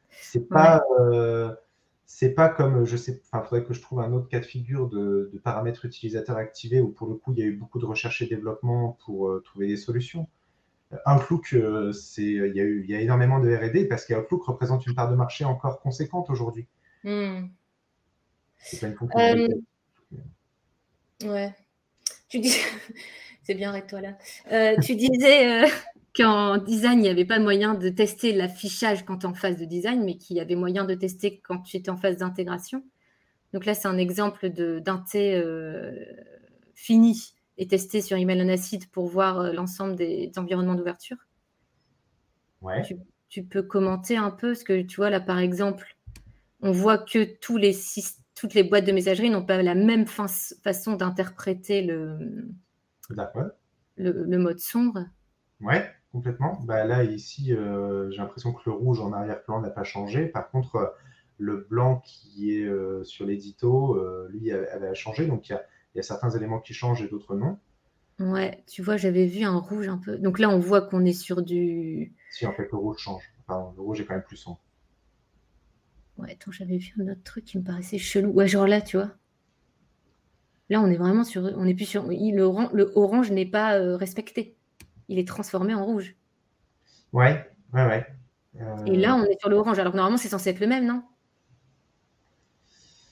C'est 0.09 0.47
pas, 0.47 0.83
euh, 0.99 1.55
c'est 2.05 2.31
pas 2.31 2.49
comme, 2.49 2.85
je 2.85 2.97
sais, 2.97 3.21
enfin, 3.31 3.43
faudrait 3.43 3.63
que 3.63 3.73
je 3.73 3.81
trouve 3.81 4.01
un 4.01 4.11
autre 4.11 4.27
cas 4.27 4.39
de 4.39 4.45
figure 4.45 4.89
de, 4.89 5.29
de, 5.33 5.39
paramètres 5.39 5.85
utilisateurs 5.85 6.37
activés 6.37 6.81
où 6.81 6.89
pour 6.89 7.07
le 7.07 7.15
coup, 7.15 7.31
il 7.31 7.39
y 7.39 7.43
a 7.43 7.45
eu 7.45 7.55
beaucoup 7.55 7.79
de 7.79 7.85
recherche 7.85 8.21
et 8.21 8.27
développement 8.27 8.97
pour 9.05 9.29
euh, 9.29 9.41
trouver 9.43 9.67
des 9.67 9.77
solutions. 9.77 10.27
Outlook, 11.05 11.53
euh, 11.53 11.91
c'est, 11.91 12.23
il, 12.23 12.55
y 12.55 12.59
a 12.59 12.63
eu, 12.63 12.83
il 12.83 12.89
y 12.89 12.95
a 12.95 13.01
énormément 13.01 13.39
de 13.39 13.53
R&D 13.53 13.85
parce 13.85 14.05
qu'Outlook 14.05 14.43
représente 14.43 14.85
une 14.85 14.95
part 14.95 15.09
de 15.09 15.15
marché 15.15 15.45
encore 15.45 15.81
conséquente 15.81 16.29
aujourd'hui. 16.29 16.67
Hmm. 17.03 17.47
C'est 18.57 18.79
pas 18.79 18.87
une 18.87 18.97
euh, 19.15 19.47
Ouais. 21.23 21.53
Tu 22.29 22.39
dis, 22.39 22.55
c'est 23.43 23.55
bien 23.55 23.69
avec 23.69 23.87
toi 23.87 24.01
là. 24.01 24.17
Euh, 24.51 24.75
tu 24.81 24.95
disais 24.95 25.63
qu'en 26.15 26.57
design, 26.57 26.99
il 26.99 27.03
n'y 27.03 27.09
avait 27.09 27.25
pas 27.25 27.39
moyen 27.39 27.73
de 27.73 27.89
tester 27.89 28.33
l'affichage 28.33 29.05
quand 29.05 29.19
tu 29.19 29.25
es 29.25 29.29
en 29.29 29.33
phase 29.33 29.57
de 29.57 29.65
design, 29.65 30.03
mais 30.03 30.17
qu'il 30.17 30.37
y 30.37 30.41
avait 30.41 30.55
moyen 30.55 30.83
de 30.83 30.93
tester 30.93 31.39
quand 31.43 31.59
tu 31.59 31.77
étais 31.77 31.89
en 31.89 31.97
phase 31.97 32.17
d'intégration. 32.17 32.83
Donc 33.53 33.65
là, 33.65 33.73
c'est 33.73 33.87
un 33.87 33.97
exemple 33.97 34.49
d'un 34.49 34.97
T 34.99 35.41
fini 36.73 37.33
et 37.57 37.67
tester 37.67 38.01
sur 38.01 38.17
Email 38.17 38.41
on 38.41 38.49
Acid 38.49 38.89
pour 38.89 39.07
voir 39.07 39.39
euh, 39.39 39.53
l'ensemble 39.53 39.95
des, 39.95 40.31
environnements 40.37 40.75
d'ouverture. 40.75 41.17
Ouais. 42.61 42.81
Tu, 43.29 43.43
peux 43.43 43.63
commenter 43.63 44.17
un 44.17 44.31
peu 44.31 44.55
ce 44.55 44.63
que 44.63 44.81
tu 44.81 44.97
vois 44.97 45.09
là, 45.09 45.19
par 45.19 45.39
exemple, 45.39 45.95
on 46.61 46.71
voit 46.71 46.97
que 46.97 47.23
tous 47.39 47.57
les 47.57 47.75
toutes 48.35 48.53
les 48.53 48.63
boîtes 48.63 48.85
de 48.85 48.91
messagerie 48.91 49.29
n'ont 49.29 49.45
pas 49.45 49.61
la 49.61 49.75
même 49.75 50.05
façon 50.07 50.95
d'interpréter 50.95 51.81
le, 51.83 52.17
le, 53.97 54.37
mode 54.37 54.59
sombre. 54.59 55.05
Ouais, 55.59 55.89
complètement. 56.11 56.59
Bah, 56.63 56.83
là, 56.85 57.03
ici, 57.03 57.53
euh, 57.53 58.09
j'ai 58.11 58.17
l'impression 58.17 58.51
que 58.51 58.61
le 58.65 58.71
rouge 58.71 58.99
en 58.99 59.13
arrière-plan 59.13 59.61
n'a 59.61 59.69
pas 59.69 59.83
changé. 59.83 60.25
Par 60.25 60.49
contre, 60.49 60.75
euh, 60.75 60.87
le 61.37 61.67
blanc 61.69 62.01
qui 62.03 62.55
est 62.55 63.03
sur 63.03 63.25
l'édito, 63.25 63.99
lui, 64.29 64.51
avait 64.51 64.93
changé. 64.93 65.25
Donc, 65.25 65.49
il 65.49 65.53
y 65.53 65.55
a 65.55 65.63
il 65.93 65.97
y 65.97 65.99
a 65.99 66.03
certains 66.03 66.29
éléments 66.29 66.59
qui 66.59 66.73
changent 66.73 67.01
et 67.01 67.07
d'autres 67.07 67.35
non. 67.35 67.57
Ouais, 68.19 68.63
tu 68.67 68.81
vois, 68.81 68.97
j'avais 68.97 69.25
vu 69.25 69.43
un 69.43 69.57
rouge 69.57 69.87
un 69.87 69.97
peu. 69.97 70.17
Donc 70.17 70.37
là, 70.37 70.49
on 70.49 70.59
voit 70.59 70.81
qu'on 70.81 71.05
est 71.05 71.13
sur 71.13 71.41
du. 71.41 72.13
Si, 72.29 72.45
en 72.45 72.53
fait, 72.53 72.67
le 72.71 72.77
rouge 72.77 72.99
change. 72.99 73.23
Enfin, 73.47 73.73
le 73.75 73.81
rouge 73.81 73.99
est 73.99 74.05
quand 74.05 74.13
même 74.13 74.23
plus 74.23 74.37
sombre. 74.37 74.61
Ouais, 76.17 76.33
attends, 76.33 76.51
j'avais 76.51 76.77
vu 76.77 76.93
un 76.99 77.11
autre 77.11 77.23
truc 77.23 77.45
qui 77.45 77.57
me 77.57 77.63
paraissait 77.63 77.97
chelou. 77.97 78.31
Ouais, 78.31 78.47
genre 78.47 78.67
là, 78.67 78.81
tu 78.81 78.97
vois. 78.97 79.11
Là, 80.69 80.81
on 80.81 80.87
est 80.87 80.97
vraiment 80.97 81.23
sur. 81.23 81.43
On 81.57 81.65
est 81.65 81.73
plus 81.73 81.85
sur. 81.85 82.03
Le, 82.03 82.75
le 82.75 82.91
orange 82.95 83.31
n'est 83.31 83.45
pas 83.45 83.77
euh, 83.77 83.95
respecté. 83.95 84.55
Il 85.07 85.17
est 85.17 85.27
transformé 85.27 85.73
en 85.73 85.83
rouge. 85.83 86.15
Ouais, 87.11 87.49
ouais, 87.73 87.85
ouais. 87.85 88.05
Et 88.85 88.97
là, 88.97 89.15
on 89.15 89.23
est 89.23 89.39
sur 89.39 89.49
le 89.49 89.55
orange. 89.55 89.79
Alors 89.79 89.91
que 89.91 89.97
normalement, 89.97 90.17
c'est 90.17 90.29
censé 90.29 90.51
être 90.51 90.59
le 90.59 90.67
même, 90.67 90.85
non? 90.85 91.03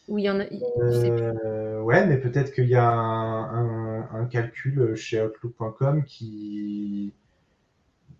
Ou 0.09 0.17
a. 0.27 1.83
Ouais, 1.83 2.05
mais 2.05 2.17
peut-être 2.17 2.51
qu'il 2.51 2.67
y 2.67 2.75
a 2.75 2.89
un, 2.89 4.25
calcul 4.25 4.95
chez 4.95 5.23
Outlook.com 5.23 6.03
qui. 6.03 7.13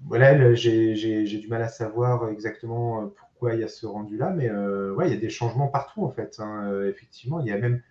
Voilà, 0.06 0.54
j'ai 0.54 1.24
du 1.26 1.48
mal 1.50 1.62
à 1.62 1.68
savoir 1.68 2.30
exactement 2.30 3.10
pourquoi 3.10 3.56
il 3.56 3.62
y 3.62 3.64
a 3.64 3.68
ce 3.68 3.86
rendu-là, 3.86 4.30
mais 4.32 4.50
euh, 4.50 4.94
ouais, 4.94 5.08
il 5.08 5.14
y 5.14 5.18
a 5.18 5.20
des 5.20 5.30
changements 5.30 5.68
partout 5.68 6.04
en 6.04 6.12
fait. 6.12 6.36
Hein. 6.40 6.70
Euh, 6.72 6.90
effectivement, 6.90 7.40
il 7.40 7.48
y 7.48 7.52
a 7.52 7.58
même 7.58 7.82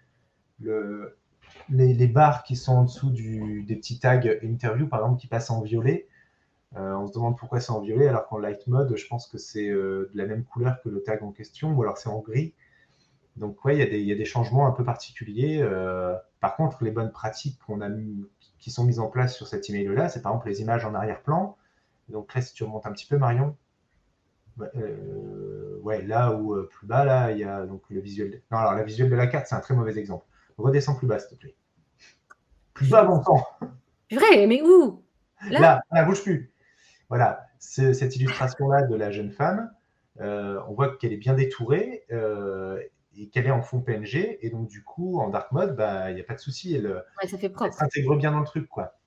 le, 0.61 1.17
les, 1.69 2.07
barres 2.07 2.45
qui 2.45 2.55
sont 2.55 2.73
en 2.73 2.85
dessous 2.85 3.11
du, 3.11 3.63
des 3.65 3.77
petits 3.77 3.99
tags 3.99 4.21
interview, 4.43 4.87
par 4.87 5.01
exemple, 5.01 5.21
qui 5.21 5.27
passent 5.27 5.51
en 5.51 5.61
violet. 5.61 6.07
Euh, 6.77 6.95
on 6.95 7.07
se 7.07 7.13
demande 7.13 7.37
pourquoi 7.37 7.61
c'est 7.61 7.73
en 7.73 7.81
violet, 7.81 8.09
alors 8.09 8.29
qu'en 8.29 8.39
light 8.39 8.67
mode, 8.69 8.97
je 8.97 9.07
pense 9.07 9.27
que 9.27 9.39
c'est 9.39 9.69
de 9.69 10.11
la 10.15 10.27
même 10.27 10.45
couleur 10.45 10.81
que 10.83 10.89
le 10.89 11.03
tag 11.03 11.23
en 11.23 11.33
question, 11.33 11.73
ou 11.73 11.83
alors 11.83 11.99
c'est 11.99 12.09
en 12.09 12.21
gris. 12.21 12.55
Donc, 13.39 13.65
ouais, 13.65 13.79
il 13.79 14.03
y, 14.03 14.13
a 14.13 14.17
des 14.17 14.25
changements 14.25 14.67
un 14.67 14.73
peu 14.73 14.85
particuliers. 14.85 15.61
Euh, 15.63 16.15
par 16.41 16.57
contre, 16.57 16.83
les 16.83 16.91
bonnes 16.91 17.13
pratiques 17.13 17.59
qu'on 17.65 17.81
a 17.81 17.89
qui 18.59 18.73
sont 18.73 18.85
mises 18.85 18.99
en 18.99 19.09
place 19.09 19.37
sur 19.37 19.47
cet 19.47 19.71
email-là, 19.71 20.09
c'est 20.09 20.23
par 20.23 20.33
exemple 20.33 20.49
les 20.49 20.61
images 20.61 20.85
en 20.85 20.93
arrière-plan. 20.93 21.57
Donc 22.09 22.35
là, 22.35 22.41
si 22.41 22.53
tu 22.53 22.65
remontes 22.65 22.87
un 22.87 22.93
petit 22.93 23.07
peu, 23.07 23.17
Marion, 23.17 23.57
euh, 24.75 25.79
ouais, 25.83 26.03
là 26.03 26.33
où 26.33 26.55
euh, 26.55 26.69
plus 26.69 26.89
bas, 26.89 27.05
là, 27.05 27.31
il 27.31 27.39
y 27.39 27.45
a 27.45 27.65
donc 27.65 27.83
le 27.91 28.01
visuel. 28.01 28.43
Non, 28.51 28.59
alors 28.59 28.75
la 28.75 28.83
visuelle 28.83 29.09
de 29.09 29.15
la 29.15 29.29
carte, 29.29 29.47
c'est 29.47 29.55
un 29.55 29.61
très 29.61 29.75
mauvais 29.75 29.97
exemple. 29.97 30.27
Redescends 30.57 30.97
plus 30.97 31.07
bas, 31.07 31.21
s'il 31.21 31.37
te 31.37 31.41
plaît. 31.41 31.55
Plus 32.75 32.91
bas, 32.91 33.05
bon 33.05 33.21
temps. 33.21 33.47
Vrai, 34.11 34.49
mais 34.49 34.63
où? 34.63 35.05
Là, 35.49 35.83
là, 35.93 36.05
bouge 36.05 36.25
plus. 36.25 36.51
Voilà, 37.09 37.47
cette 37.61 38.17
illustration-là 38.17 38.83
de 38.83 38.97
la 38.97 39.13
jeune 39.13 39.31
femme, 39.31 39.71
on 40.19 40.73
voit 40.73 40.97
qu'elle 40.97 41.13
est 41.13 41.19
bien 41.19 41.35
détourée 41.35 42.05
et 43.19 43.29
qu'elle 43.29 43.47
est 43.47 43.51
en 43.51 43.63
fond 43.63 43.81
PNG. 43.81 44.39
Et 44.41 44.51
donc, 44.51 44.69
du 44.69 44.83
coup, 44.85 45.19
en 45.21 45.29
dark 45.29 45.53
mode, 45.53 45.77
bah, 45.77 46.11
il 46.11 46.15
n'y 46.15 46.21
a 46.21 46.25
pas 46.25 46.35
de 46.35 46.41
souci. 46.41 46.75
Elle, 46.75 47.05
ça 47.29 47.39
fait 47.39 47.49
propre. 47.49 47.75
s'intègre 47.75 48.17
bien 48.17 48.31
dans 48.31 48.41
le 48.41 48.47
truc. 48.47 48.69
quoi. 48.69 48.99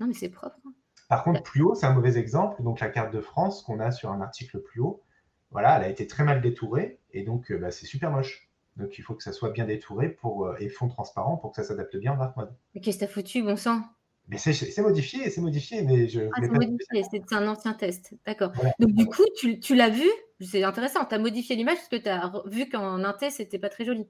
Non, 0.00 0.06
mais 0.06 0.14
c'est 0.14 0.28
propre. 0.28 0.56
Hein. 0.66 0.72
Par 1.08 1.24
contre, 1.24 1.42
plus 1.42 1.62
haut, 1.62 1.74
c'est 1.74 1.86
un 1.86 1.94
mauvais 1.94 2.18
exemple. 2.18 2.62
Donc, 2.62 2.80
la 2.80 2.88
carte 2.88 3.12
de 3.12 3.20
France 3.20 3.62
qu'on 3.62 3.80
a 3.80 3.90
sur 3.90 4.10
un 4.10 4.20
article 4.20 4.60
plus 4.60 4.80
haut, 4.80 5.02
voilà, 5.50 5.78
elle 5.78 5.84
a 5.84 5.88
été 5.88 6.06
très 6.06 6.24
mal 6.24 6.40
détourée. 6.40 7.00
Et 7.12 7.22
donc, 7.22 7.50
euh, 7.50 7.58
bah, 7.58 7.70
c'est 7.70 7.86
super 7.86 8.10
moche. 8.10 8.48
Donc, 8.76 8.98
il 8.98 9.02
faut 9.02 9.14
que 9.14 9.22
ça 9.22 9.32
soit 9.32 9.50
bien 9.50 9.66
détouré 9.66 10.08
pour, 10.08 10.46
euh, 10.46 10.56
et 10.58 10.68
fond 10.68 10.88
transparent 10.88 11.36
pour 11.36 11.50
que 11.50 11.56
ça 11.56 11.68
s'adapte 11.68 11.96
bien 11.96 12.12
en 12.12 12.16
dark 12.16 12.36
mode. 12.36 12.54
Mais 12.74 12.80
qu'est-ce 12.80 12.98
que 12.98 13.04
t'as 13.04 13.10
foutu, 13.10 13.42
bon 13.42 13.56
sang? 13.56 13.82
Mais 14.28 14.38
c'est 14.38 14.82
modifié, 14.82 15.28
c'est 15.28 15.40
modifié, 15.40 15.82
mais 15.82 16.06
je. 16.06 16.20
Ah, 16.20 16.40
c'est 16.40 16.50
modifié, 16.50 17.02
c'est 17.10 17.32
un 17.32 17.48
ancien 17.48 17.74
test, 17.74 18.14
d'accord. 18.24 18.52
Donc 18.78 18.92
du 18.92 19.06
coup, 19.06 19.24
tu, 19.36 19.58
tu 19.58 19.74
l'as 19.74 19.88
vu, 19.88 20.08
c'est 20.40 20.62
intéressant, 20.64 21.04
tu 21.04 21.14
as 21.14 21.18
modifié 21.18 21.56
l'image 21.56 21.76
parce 21.76 21.88
que 21.88 21.96
tu 21.96 22.08
as 22.08 22.32
vu 22.46 22.68
qu'en 22.68 23.04
inté, 23.04 23.30
c'était 23.30 23.58
pas 23.58 23.68
très 23.68 23.84
joli. 23.84 24.08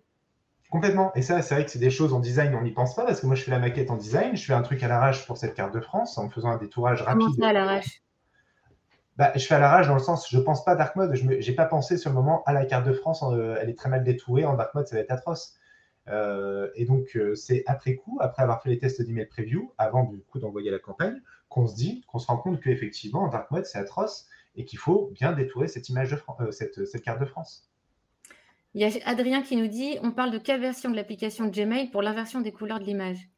Complètement. 0.71 1.13
Et 1.15 1.23
ça, 1.23 1.43
c'est 1.43 1.55
vrai 1.55 1.65
que 1.65 1.71
c'est 1.71 1.81
des 1.81 1.91
choses 1.91 2.13
en 2.13 2.21
design, 2.21 2.55
on 2.55 2.63
n'y 2.63 2.71
pense 2.71 2.95
pas, 2.95 3.05
parce 3.05 3.21
que 3.21 3.27
moi, 3.27 3.35
je 3.35 3.43
fais 3.43 3.51
la 3.51 3.59
maquette 3.59 3.91
en 3.91 3.97
design, 3.97 4.37
je 4.37 4.45
fais 4.45 4.53
un 4.53 4.63
truc 4.63 4.83
à 4.83 4.89
l'arrache 4.89 5.27
pour 5.27 5.37
cette 5.37 5.55
carte 5.55 5.75
de 5.75 5.81
France 5.81 6.17
en 6.17 6.29
faisant 6.29 6.51
un 6.51 6.59
détourage 6.59 7.03
rapide. 7.03 7.23
Comment 7.23 7.35
ça 7.35 7.49
à 7.49 7.53
l'arrache? 7.53 8.03
Bah, 9.17 9.33
je 9.35 9.45
fais 9.45 9.57
à 9.57 9.59
la 9.59 9.69
rage 9.69 9.89
dans 9.89 9.95
le 9.95 10.01
sens, 10.01 10.31
je 10.31 10.39
pense 10.39 10.65
pas 10.65 10.77
dark 10.77 10.97
mode. 10.97 11.15
Je 11.15 11.27
n'ai 11.27 11.55
pas 11.55 11.67
pensé 11.67 11.99
sur 11.99 12.11
le 12.11 12.17
moment 12.17 12.43
à 12.45 12.53
la 12.53 12.65
carte 12.65 12.87
de 12.87 12.93
France. 12.93 13.23
Euh, 13.23 13.59
elle 13.61 13.69
est 13.69 13.75
très 13.75 13.91
mal 13.91 14.05
détourée 14.05 14.45
en 14.45 14.55
dark 14.55 14.73
mode, 14.75 14.87
ça 14.87 14.97
va 14.97 15.03
être 15.03 15.11
atroce. 15.11 15.57
Euh, 16.09 16.71
et 16.75 16.87
donc 16.87 17.15
euh, 17.17 17.35
c'est 17.35 17.63
après 17.67 17.97
coup, 17.97 18.19
après 18.23 18.43
avoir 18.43 18.63
fait 18.63 18.71
les 18.71 18.79
tests 18.79 19.03
d'email 19.03 19.27
preview, 19.27 19.73
avant 19.77 20.05
du 20.05 20.23
coup 20.23 20.39
d'envoyer 20.39 20.71
la 20.71 20.79
campagne, 20.79 21.21
qu'on 21.51 21.67
se 21.67 21.75
dit, 21.75 22.03
qu'on 22.09 22.19
se 22.19 22.29
rend 22.29 22.39
compte 22.39 22.61
qu'effectivement 22.61 23.25
en 23.25 23.29
dark 23.29 23.51
mode 23.51 23.67
c'est 23.67 23.79
atroce 23.79 24.27
et 24.57 24.65
qu'il 24.65 24.79
faut 24.79 25.11
bien 25.13 25.33
détourer 25.33 25.69
cette 25.69 25.89
image 25.89 26.11
de 26.11 26.51
cette, 26.51 26.85
cette 26.85 27.03
carte 27.03 27.21
de 27.21 27.27
France. 27.27 27.71
Il 28.75 28.81
y 28.81 28.85
a 28.85 28.91
Adrien 29.05 29.43
qui 29.43 29.57
nous 29.57 29.67
dit 29.67 29.99
on 30.03 30.13
parle 30.13 30.31
de 30.31 30.39
quelle 30.39 30.61
version 30.61 30.91
de 30.91 30.97
l'application 30.97 31.49
Gmail 31.49 31.91
pour 31.91 32.03
l'inversion 32.03 32.41
des 32.41 32.53
couleurs 32.53 32.79
de 32.79 32.85
l'image? 32.85 33.29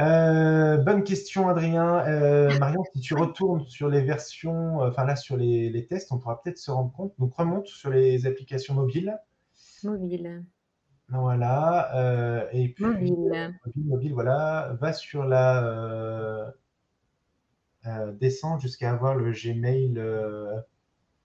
Euh, 0.00 0.78
bonne 0.78 1.04
question, 1.04 1.48
Adrien. 1.48 2.06
Euh, 2.06 2.58
Marion, 2.58 2.82
si 2.94 3.00
tu 3.00 3.14
retournes 3.14 3.66
sur 3.66 3.88
les 3.88 4.02
versions, 4.02 4.82
euh, 4.82 4.88
enfin 4.88 5.04
là, 5.04 5.16
sur 5.16 5.36
les, 5.36 5.86
tests, 5.88 6.12
on 6.12 6.18
pourra 6.18 6.40
peut-être 6.42 6.58
se 6.58 6.70
rendre 6.70 6.92
compte. 6.92 7.12
Donc, 7.18 7.34
remonte 7.34 7.66
sur 7.66 7.90
les 7.90 8.26
applications 8.26 8.74
mobiles. 8.74 9.18
Mobile. 9.84 10.44
Voilà. 11.08 12.48
et 12.52 12.70
puis, 12.70 12.84
mobile. 12.84 13.54
mobile. 13.76 14.14
voilà. 14.14 14.76
Va 14.80 14.92
sur 14.94 15.24
la. 15.24 16.54
Descend 18.20 18.60
jusqu'à 18.60 18.92
avoir 18.92 19.14
le 19.14 19.32
Gmail. 19.32 20.00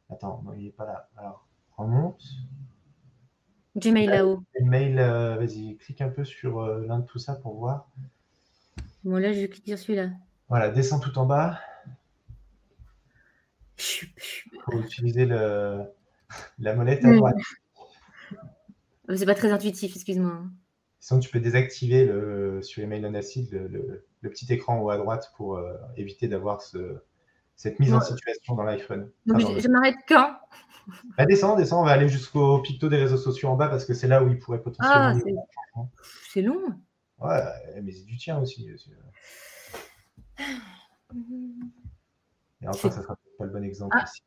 Attends, 0.09 0.41
non, 0.45 0.53
il 0.53 0.65
n'est 0.65 0.71
pas 0.71 0.85
là. 0.85 1.09
Alors, 1.17 1.45
remonte. 1.75 2.23
Gmail 3.75 4.07
là-haut. 4.07 4.43
Gmail, 4.59 4.95
vas-y, 4.95 5.77
clique 5.77 6.01
un 6.01 6.09
peu 6.09 6.23
sur 6.23 6.61
l'un 6.61 6.99
de 6.99 7.05
tout 7.05 7.19
ça 7.19 7.35
pour 7.35 7.57
voir. 7.57 7.89
Bon, 9.03 9.17
là, 9.17 9.33
je 9.33 9.39
vais 9.39 9.49
cliquer 9.49 9.77
sur 9.77 9.85
celui-là. 9.85 10.09
Voilà, 10.49 10.69
descends 10.69 10.99
tout 10.99 11.17
en 11.17 11.25
bas. 11.25 11.59
Faut 13.77 14.79
utiliser 14.79 15.25
le... 15.25 15.83
la 16.57 16.73
molette 16.73 17.05
à 17.05 17.15
droite. 17.15 17.35
C'est 19.15 19.25
pas 19.25 19.35
très 19.35 19.51
intuitif, 19.51 19.95
excuse-moi. 19.95 20.43
Sinon, 20.99 21.19
tu 21.19 21.29
peux 21.29 21.39
désactiver 21.39 22.05
le, 22.05 22.61
sur 22.61 22.81
les 22.81 22.87
mails 22.87 23.01
non 23.01 23.13
acide 23.13 23.51
le, 23.51 24.03
le, 24.21 24.29
petit 24.29 24.51
écran 24.51 24.79
haut 24.79 24.89
à 24.89 24.97
droite 24.97 25.31
pour 25.37 25.55
euh, 25.55 25.73
éviter 25.95 26.27
d'avoir 26.27 26.61
ce, 26.61 26.97
cette 27.55 27.79
mise 27.79 27.93
en 27.93 28.01
situation 28.01 28.55
dans 28.55 28.63
l'iPhone. 28.63 29.09
je, 29.25 29.67
m'arrête 29.69 29.95
quand? 30.07 30.37
Bah, 31.17 31.25
Descends, 31.25 31.55
descends, 31.55 31.81
on 31.81 31.85
va 31.85 31.91
aller 31.91 32.07
jusqu'au 32.07 32.59
picto 32.61 32.89
des 32.89 32.97
réseaux 32.97 33.17
sociaux 33.17 33.49
en 33.49 33.55
bas 33.55 33.67
parce 33.67 33.85
que 33.85 33.93
c'est 33.93 34.07
là 34.07 34.23
où 34.23 34.29
il 34.29 34.39
pourrait 34.39 34.61
potentiellement. 34.61 35.35
Ah, 35.75 35.81
c'est 36.29 36.41
long. 36.41 36.61
Ouais, 37.19 37.41
mais 37.81 37.91
c'est 37.91 38.05
du 38.05 38.17
tien 38.17 38.39
aussi. 38.39 38.69
Et 42.61 42.67
enfin, 42.67 42.89
ça 42.91 43.01
sera 43.01 43.17
pas 43.37 43.45
le 43.45 43.51
bon 43.51 43.63
exemple 43.63 43.97
ah, 43.99 44.03
ici. 44.03 44.21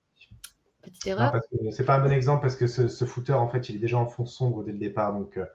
Petite 0.82 1.06
erreur. 1.06 1.40
C'est 1.72 1.84
pas 1.84 1.96
un 1.96 2.00
bon 2.00 2.12
exemple 2.12 2.42
parce 2.42 2.56
que 2.56 2.66
ce, 2.66 3.04
footer, 3.04 3.32
en 3.32 3.48
fait, 3.48 3.68
il 3.68 3.76
est 3.76 3.80
déjà 3.80 3.98
en 3.98 4.06
fond 4.06 4.26
sombre 4.26 4.64
dès 4.64 4.72
le 4.72 4.78
départ. 4.78 5.12
Donc, 5.12 5.36
euh, 5.36 5.46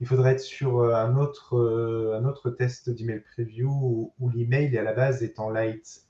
il 0.00 0.06
faudrait 0.06 0.32
être 0.32 0.40
sur 0.40 0.80
euh, 0.80 0.94
un, 0.94 1.16
autre, 1.16 1.56
euh, 1.56 2.18
un 2.18 2.24
autre 2.24 2.50
test 2.50 2.90
d'email 2.90 3.20
preview 3.20 3.68
où, 3.70 4.14
où 4.18 4.28
l'email 4.30 4.76
à 4.76 4.82
la 4.82 4.92
base 4.92 5.22
est 5.22 5.38
en 5.38 5.50
light. 5.50 6.02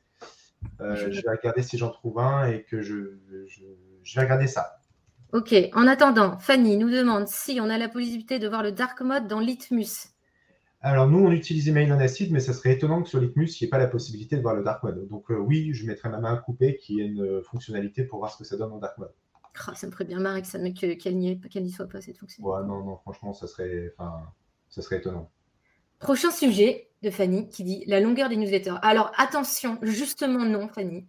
je 0.80 1.20
vais 1.20 1.30
regarder 1.30 1.62
si 1.62 1.76
j'en 1.78 1.91
trouve 1.91 2.18
un 2.18 2.47
et 2.47 2.62
que 2.62 2.83
je, 2.83 3.18
je, 3.47 3.62
je 4.03 4.14
vais 4.14 4.24
regarder 4.24 4.47
ça. 4.47 4.78
Ok. 5.33 5.55
En 5.74 5.87
attendant, 5.87 6.39
Fanny 6.39 6.76
nous 6.76 6.91
demande 6.91 7.26
si 7.26 7.59
on 7.61 7.70
a 7.70 7.78
la 7.78 7.89
possibilité 7.89 8.39
de 8.39 8.49
voir 8.49 8.62
le 8.62 8.70
dark 8.72 9.01
mode 9.01 9.28
dans 9.28 9.41
Litmus. 9.41 10.12
Alors 10.83 11.09
nous, 11.09 11.24
on 11.24 11.30
utilise 11.30 11.68
Email 11.68 11.93
en 11.93 12.01
acide, 12.01 12.33
mais 12.33 12.41
ça 12.41 12.53
serait 12.53 12.72
étonnant 12.72 13.03
que 13.03 13.09
sur 13.09 13.20
Litmus, 13.20 13.47
il 13.47 13.64
n'y 13.64 13.68
ait 13.68 13.70
pas 13.70 13.78
la 13.78 13.87
possibilité 13.87 14.37
de 14.37 14.43
voir 14.43 14.55
le 14.55 14.64
dark 14.64 14.83
mode. 14.83 15.09
Donc 15.09 15.30
euh, 15.30 15.37
oui, 15.37 15.72
je 15.72 15.87
mettrai 15.87 16.09
ma 16.09 16.18
main 16.18 16.37
coupée 16.37 16.76
qui 16.76 17.01
ait 17.01 17.07
une 17.07 17.43
fonctionnalité 17.45 18.05
pour 18.05 18.18
voir 18.18 18.33
ce 18.33 18.39
que 18.39 18.45
ça 18.45 18.57
donne 18.57 18.72
en 18.72 18.78
dark 18.78 18.99
mode. 18.99 19.12
Ça 19.74 19.86
me 19.86 19.92
ferait 19.92 20.05
bien 20.05 20.20
marrer 20.20 20.42
que 20.42 20.48
ça 20.48 20.59
qu'elle 20.70 21.16
n'y 21.16 21.70
soit 21.70 21.86
pas 21.86 22.00
cette 22.00 22.18
fonction. 22.18 22.42
Ouais, 22.44 22.64
non, 22.64 22.82
non, 22.82 22.96
franchement, 22.96 23.32
ça 23.32 23.46
serait, 23.46 23.94
ça 24.68 24.82
serait 24.82 24.98
étonnant. 24.98 25.30
Prochain 25.98 26.30
sujet 26.30 26.88
de 27.03 27.11
Fanny 27.11 27.48
qui 27.48 27.64
dit 27.64 27.84
la 27.86 28.00
longueur 28.00 28.28
des 28.28 28.36
newsletters. 28.36 28.76
Alors 28.82 29.12
attention, 29.16 29.78
justement 29.82 30.44
non, 30.44 30.68
Fanny. 30.68 31.07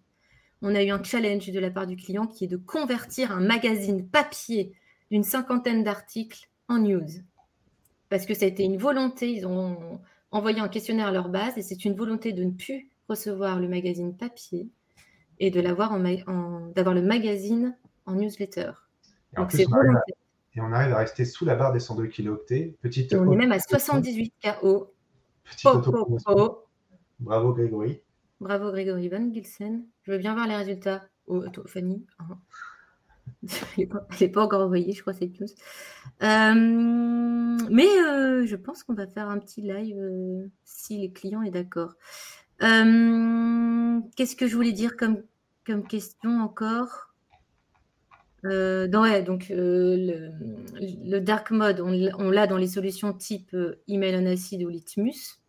On 0.61 0.75
a 0.75 0.83
eu 0.83 0.91
un 0.91 1.03
challenge 1.03 1.49
de 1.49 1.59
la 1.59 1.71
part 1.71 1.87
du 1.87 1.95
client 1.95 2.27
qui 2.27 2.45
est 2.45 2.47
de 2.47 2.57
convertir 2.57 3.31
un 3.31 3.41
magazine 3.41 4.07
papier 4.07 4.73
d'une 5.11 5.23
cinquantaine 5.23 5.83
d'articles 5.83 6.49
en 6.69 6.77
news 6.77 7.07
parce 8.09 8.25
que 8.25 8.33
ça 8.33 8.45
a 8.45 8.47
été 8.47 8.63
une 8.63 8.77
volonté. 8.77 9.31
Ils 9.31 9.47
ont 9.47 9.99
envoyé 10.31 10.59
un 10.59 10.69
questionnaire 10.69 11.07
à 11.07 11.11
leur 11.11 11.29
base 11.29 11.57
et 11.57 11.61
c'est 11.61 11.83
une 11.83 11.95
volonté 11.95 12.31
de 12.31 12.43
ne 12.43 12.51
plus 12.51 12.89
recevoir 13.09 13.59
le 13.59 13.67
magazine 13.67 14.15
papier 14.15 14.69
et 15.39 15.49
de 15.49 15.59
l'avoir 15.59 15.93
en, 15.93 16.67
d'avoir 16.75 16.93
le 16.93 17.01
magazine 17.01 17.75
en 18.05 18.15
newsletter. 18.15 18.71
Et 19.33 19.37
Donc 19.37 19.51
on 20.57 20.71
arrive 20.71 20.93
à 20.93 20.97
rester 20.97 21.25
sous 21.25 21.45
la 21.45 21.55
barre 21.55 21.73
des 21.73 21.79
102 21.79 22.07
kilooctets. 22.07 22.75
Petite 22.81 23.13
on 23.13 23.31
est 23.31 23.35
même 23.35 23.51
à 23.51 23.59
78 23.59 24.33
KO. 24.43 24.93
Petite 25.43 25.65
oh, 25.65 26.19
oh, 26.27 26.63
Bravo 27.19 27.53
Grégory. 27.53 28.01
Bravo 28.39 28.71
Grégory 28.71 29.09
Van 29.09 29.31
Gilsen. 29.31 29.85
Je 30.03 30.11
veux 30.11 30.17
bien 30.17 30.33
voir 30.33 30.47
les 30.47 30.55
résultats. 30.55 31.03
Oh, 31.27 31.43
Fanny. 31.65 32.05
Hein. 32.19 32.37
Elle 33.77 33.89
n'est 34.19 34.29
pas, 34.29 34.43
encore 34.43 34.61
envoyée, 34.61 34.93
je 34.93 35.01
crois, 35.01 35.13
cette 35.13 35.39
news. 35.39 35.47
Euh, 36.21 37.67
mais 37.69 37.87
euh, 37.87 38.45
je 38.45 38.55
pense 38.55 38.83
qu'on 38.83 38.93
va 38.93 39.07
faire 39.07 39.29
un 39.29 39.39
petit 39.39 39.61
live 39.61 39.97
euh, 39.97 40.47
si 40.63 40.97
les 40.97 41.11
clients 41.11 41.41
est 41.41 41.51
d'accord. 41.51 41.93
Qu'est-ce 42.59 44.35
que 44.35 44.47
je 44.47 44.55
voulais 44.55 44.71
dire 44.71 44.95
comme, 44.95 45.23
comme 45.65 45.85
question 45.85 46.41
encore? 46.41 47.12
Ouais, 48.43 49.23
donc 49.23 49.47
le, 49.49 51.19
dark 51.19 51.51
mode, 51.51 51.81
on, 51.81 52.29
l'a 52.29 52.47
dans 52.47 52.57
les 52.57 52.67
solutions 52.67 53.13
type 53.13 53.55
email 53.87 54.15
en 54.15 54.25
acide 54.25 54.63
ou 54.63 54.69
Litmus, 54.69 55.39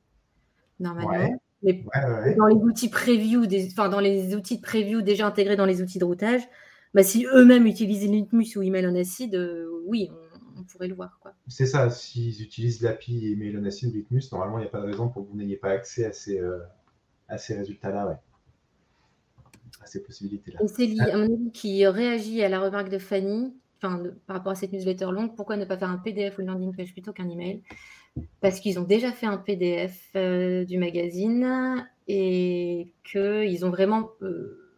normalement. 0.81 1.39
Mais 1.65 1.83
dans 2.37 2.47
les 2.47 2.57
outils 2.57 2.91
preview, 2.91 3.47
des, 3.47 3.69
enfin 3.73 3.89
dans 3.89 4.01
les 4.01 4.35
outils 4.37 4.59
de 4.59 4.63
preview 4.63 5.01
déjà 5.01 5.27
intégrés 5.27 5.57
dans 5.57 5.65
les 5.65 5.81
outils 5.81 5.99
de 5.99 6.05
routage, 6.05 6.43
bah, 6.93 7.03
si 7.03 7.27
eux-mêmes 7.35 7.67
utilisent 7.67 8.09
Litmus 8.09 8.57
ou 8.57 8.63
email 8.63 8.87
en 8.87 8.95
acide, 8.95 9.35
euh, 9.35 9.67
oui, 9.87 10.11
on, 10.57 10.63
pourrait 10.63 10.89
le 10.89 10.95
voir. 10.95 11.19
C'est 11.49 11.67
ça, 11.67 11.91
s'ils 11.91 12.43
utilisent 12.43 12.83
l'API 12.83 13.33
email 13.33 13.57
en 13.57 13.65
acide 13.65 13.91
ou 13.91 13.95
Litmus, 13.95 14.23
normalement, 14.31 14.59
il 14.59 14.63
n'y 14.63 14.69
a 14.69 14.71
pas 14.71 14.81
de 14.81 14.87
raison 14.87 15.09
pour 15.09 15.25
que 15.25 15.31
vous 15.31 15.37
n'ayez 15.37 15.57
pas 15.57 15.71
accès 15.71 16.05
à 16.05 16.13
ces, 16.13 16.39
euh, 16.39 16.61
ces 17.39 17.57
résultats-là, 17.57 18.07
ouais. 18.07 18.17
À 19.83 19.87
ces 19.87 20.03
possibilités-là. 20.03 20.61
Et 20.79 21.01
à 21.01 21.17
mon 21.17 21.25
avis, 21.25 21.51
qui 21.53 21.87
réagit 21.87 22.43
à 22.43 22.49
la 22.49 22.61
remarque 22.61 22.89
de 22.89 22.99
Fanny, 22.99 23.53
enfin, 23.83 24.03
par 24.27 24.37
rapport 24.37 24.53
à 24.53 24.55
cette 24.55 24.73
newsletter 24.73 25.07
longue, 25.07 25.35
pourquoi 25.35 25.57
ne 25.57 25.65
pas 25.65 25.77
faire 25.77 25.91
un 25.91 25.99
PDF 25.99 26.39
ou 26.39 26.43
une 26.43 26.49
landing 26.49 26.75
page 26.75 26.93
plutôt 26.93 27.13
qu'un 27.13 27.29
email? 27.29 27.63
Parce 28.41 28.61
qu'ils 28.61 28.79
ont 28.79 28.85
déjà 28.85 29.11
fait 29.11 29.27
un 29.27 29.39
PDF 29.39 30.11
euh, 30.15 30.65
du 30.65 30.79
magazine 30.79 31.85
et 32.07 32.93
qu'ils 33.05 33.65
ont 33.65 33.71
vraiment 33.71 34.11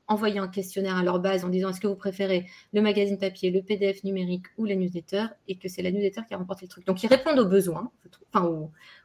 envoyer 0.08 0.38
un 0.38 0.48
questionnaire 0.48 0.96
à 0.96 1.02
leur 1.02 1.20
base 1.20 1.44
en 1.44 1.48
disant 1.48 1.70
est-ce 1.70 1.80
que 1.80 1.86
vous 1.86 1.96
préférez 1.96 2.46
le 2.72 2.80
magazine 2.80 3.18
papier, 3.18 3.50
le 3.50 3.62
PDF 3.62 4.04
numérique 4.04 4.46
ou 4.56 4.64
la 4.64 4.76
newsletter 4.76 5.26
et 5.48 5.56
que 5.56 5.68
c'est 5.68 5.82
la 5.82 5.90
newsletter 5.90 6.22
qui 6.26 6.34
a 6.34 6.38
remporté 6.38 6.66
le 6.66 6.70
truc. 6.70 6.86
Donc 6.86 7.02
ils 7.02 7.08
répondent 7.08 7.38
aux 7.38 7.48
besoins, 7.48 7.90
enfin 8.32 8.46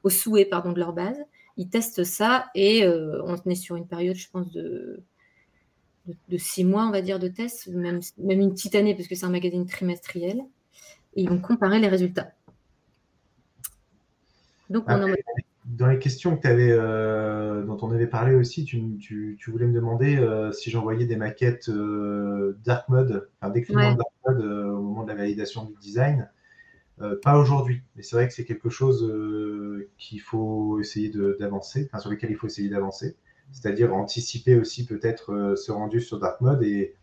aux, 0.03 0.09
souhaits 0.09 0.49
pardon, 0.49 0.71
de 0.71 0.79
leur 0.79 0.93
base. 0.93 1.17
Ils 1.57 1.69
testent 1.69 2.03
ça 2.03 2.49
et 2.55 2.85
euh, 2.85 3.21
on 3.25 3.35
est 3.49 3.55
sur 3.55 3.75
une 3.75 3.87
période, 3.87 4.15
je 4.15 4.29
pense, 4.29 4.51
de, 4.51 5.03
de, 6.29 6.37
six 6.37 6.63
mois, 6.63 6.85
on 6.85 6.91
va 6.91 7.01
dire, 7.01 7.19
de 7.19 7.27
tests, 7.27 7.67
même, 7.67 7.99
même 8.17 8.39
une 8.39 8.53
petite 8.53 8.75
année 8.75 8.95
parce 8.95 9.07
que 9.07 9.15
c'est 9.15 9.25
un 9.25 9.29
magazine 9.29 9.65
trimestriel. 9.65 10.41
Et 11.15 11.23
ils 11.23 11.29
vont 11.29 11.39
comparer 11.39 11.79
les 11.79 11.89
résultats. 11.89 12.31
Donc 14.69 14.85
on 14.87 15.03
en 15.03 15.13
dans 15.65 15.87
les 15.87 15.99
questions 15.99 16.37
que 16.37 16.47
avais, 16.47 16.71
euh, 16.71 17.63
dont 17.63 17.77
on 17.81 17.91
avait 17.91 18.07
parlé 18.07 18.35
aussi, 18.35 18.65
tu, 18.65 19.37
voulais 19.47 19.65
me 19.65 19.73
demander 19.73 20.17
euh, 20.17 20.51
si 20.51 20.69
j'envoyais 20.69 21.05
des 21.05 21.15
maquettes 21.15 21.69
euh, 21.69 22.57
dark 22.65 22.89
mode, 22.89 23.29
enfin 23.39 23.51
des 23.51 23.61
dark 23.61 23.97
mode 24.25 24.43
au 24.43 24.81
moment 24.81 25.03
de 25.03 25.09
la 25.09 25.15
validation 25.15 25.65
du 25.65 25.73
design. 25.79 26.29
pas 27.23 27.37
aujourd'hui, 27.37 27.81
mais 27.95 28.03
c'est 28.03 28.15
vrai 28.15 28.27
que 28.27 28.33
c'est 28.33 28.45
quelque 28.45 28.69
chose 28.69 29.11
qu'il 29.97 30.21
faut 30.21 30.79
essayer 30.79 31.11
d'avancer, 31.39 31.87
enfin, 31.91 31.99
sur 31.99 32.09
lequel 32.09 32.31
il 32.31 32.35
faut 32.35 32.47
essayer 32.47 32.69
d'avancer, 32.69 33.15
c'est-à-dire 33.51 33.93
anticiper 33.93 34.59
aussi 34.59 34.85
peut-être 34.85 35.55
ce 35.57 35.71
rendu 35.71 36.01
sur 36.01 36.19
dark 36.19 36.41
mode 36.41 36.63
et 36.63 36.95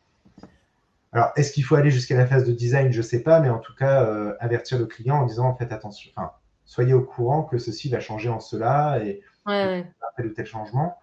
alors, 1.11 1.33
est-ce 1.37 1.53
qu'il 1.53 1.65
faut 1.65 1.75
aller 1.75 1.91
jusqu'à 1.91 2.19
la 2.19 2.27
phase 2.27 2.45
de 2.45 2.53
design? 2.53 2.93
Je 2.93 2.99
ne 2.99 3.03
sais 3.03 3.23
pas, 3.23 3.41
mais 3.41 3.49
en 3.49 3.59
tout 3.59 3.75
cas, 3.75 4.37
avertir 4.41 4.79
le 4.79 4.85
client 4.85 5.17
en 5.17 5.25
disant 5.25 5.55
faites 5.55 5.73
attention, 5.73 6.11
enfin, 6.15 6.33
soyez 6.69 6.93
au 6.93 7.03
courant 7.03 7.43
que 7.43 7.59
ceci 7.59 7.89
va 7.89 7.99
changer 7.99 8.29
en 8.29 8.41
cela 8.41 9.03
et 9.03 9.23
ouais, 9.47 9.91
tel 10.17 10.27
ou 10.27 10.31
tel 10.31 10.47
changement. 10.47 10.99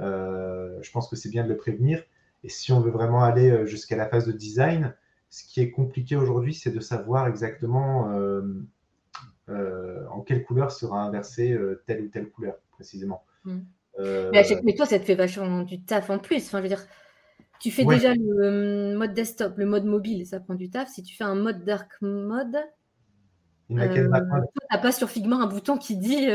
Euh, 0.00 0.78
je 0.82 0.90
pense 0.90 1.08
que 1.08 1.16
c'est 1.16 1.28
bien 1.28 1.44
de 1.44 1.48
le 1.48 1.56
prévenir. 1.56 2.02
Et 2.42 2.48
si 2.48 2.72
on 2.72 2.80
veut 2.80 2.90
vraiment 2.90 3.22
aller 3.22 3.50
euh, 3.50 3.66
jusqu'à 3.66 3.96
la 3.96 4.08
phase 4.08 4.26
de 4.26 4.32
design, 4.32 4.94
ce 5.28 5.44
qui 5.44 5.60
est 5.60 5.70
compliqué 5.70 6.16
aujourd'hui, 6.16 6.54
c'est 6.54 6.70
de 6.70 6.80
savoir 6.80 7.28
exactement 7.28 8.10
euh, 8.10 8.64
en 10.10 10.20
quelle 10.22 10.42
couleur 10.42 10.72
sera 10.72 11.02
inversée 11.02 11.56
telle 11.86 12.02
ou 12.02 12.08
telle 12.08 12.30
couleur, 12.30 12.54
précisément. 12.72 13.24
Mm. 13.44 13.58
Mais, 14.32 14.74
toi, 14.74 14.86
ça 14.86 14.98
te 14.98 15.04
fait 15.04 15.14
vachement 15.14 15.62
du 15.62 15.82
taf 15.82 16.10
en 16.10 16.18
plus. 16.18 16.46
Enfin, 16.46 16.58
je 16.58 16.62
veux 16.62 16.68
dire, 16.68 16.84
Tu 17.60 17.70
fais 17.70 17.84
déjà 17.84 18.14
le 18.14 18.96
mode 18.96 19.14
desktop, 19.14 19.56
le 19.56 19.66
mode 19.66 19.84
mobile, 19.84 20.26
ça 20.26 20.40
prend 20.40 20.54
du 20.54 20.70
taf. 20.70 20.88
Si 20.88 21.02
tu 21.02 21.16
fais 21.16 21.24
un 21.24 21.34
mode 21.34 21.64
dark 21.64 21.90
mode, 22.00 22.56
tu 23.68 23.74
n'as 23.74 24.78
pas 24.80 24.92
sur 24.92 25.08
Figma 25.08 25.36
un 25.36 25.46
bouton 25.46 25.78
qui 25.78 25.96
dit. 25.96 26.26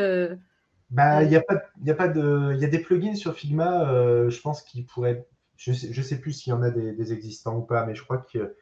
bah, 0.90 1.24
il 1.24 1.32
y 1.32 1.36
a 1.36 1.42
pas, 1.42 1.62
y 1.84 1.92
a 1.92 1.96
pas 1.96 2.08
de, 2.08 2.54
il 2.54 2.60
y 2.60 2.66
a 2.66 2.70
des 2.70 2.80
plugins 2.80 3.16
sur 3.16 3.36
Figma. 3.36 3.86
je 4.30 4.42
pense 4.42 4.62
qu'ils 4.62 4.86
pourraient. 4.86 5.28
Je 5.58 5.72
sais, 5.72 5.94
je 5.94 6.02
sais 6.02 6.20
plus 6.20 6.34
s'il 6.34 6.52
y 6.52 6.54
en 6.54 6.62
a 6.62 6.70
des, 6.70 7.14
existants 7.14 7.58
ou 7.58 7.62
pas, 7.62 7.86
mais 7.86 7.96
je 7.96 8.04
crois 8.04 8.18
que 8.18 8.56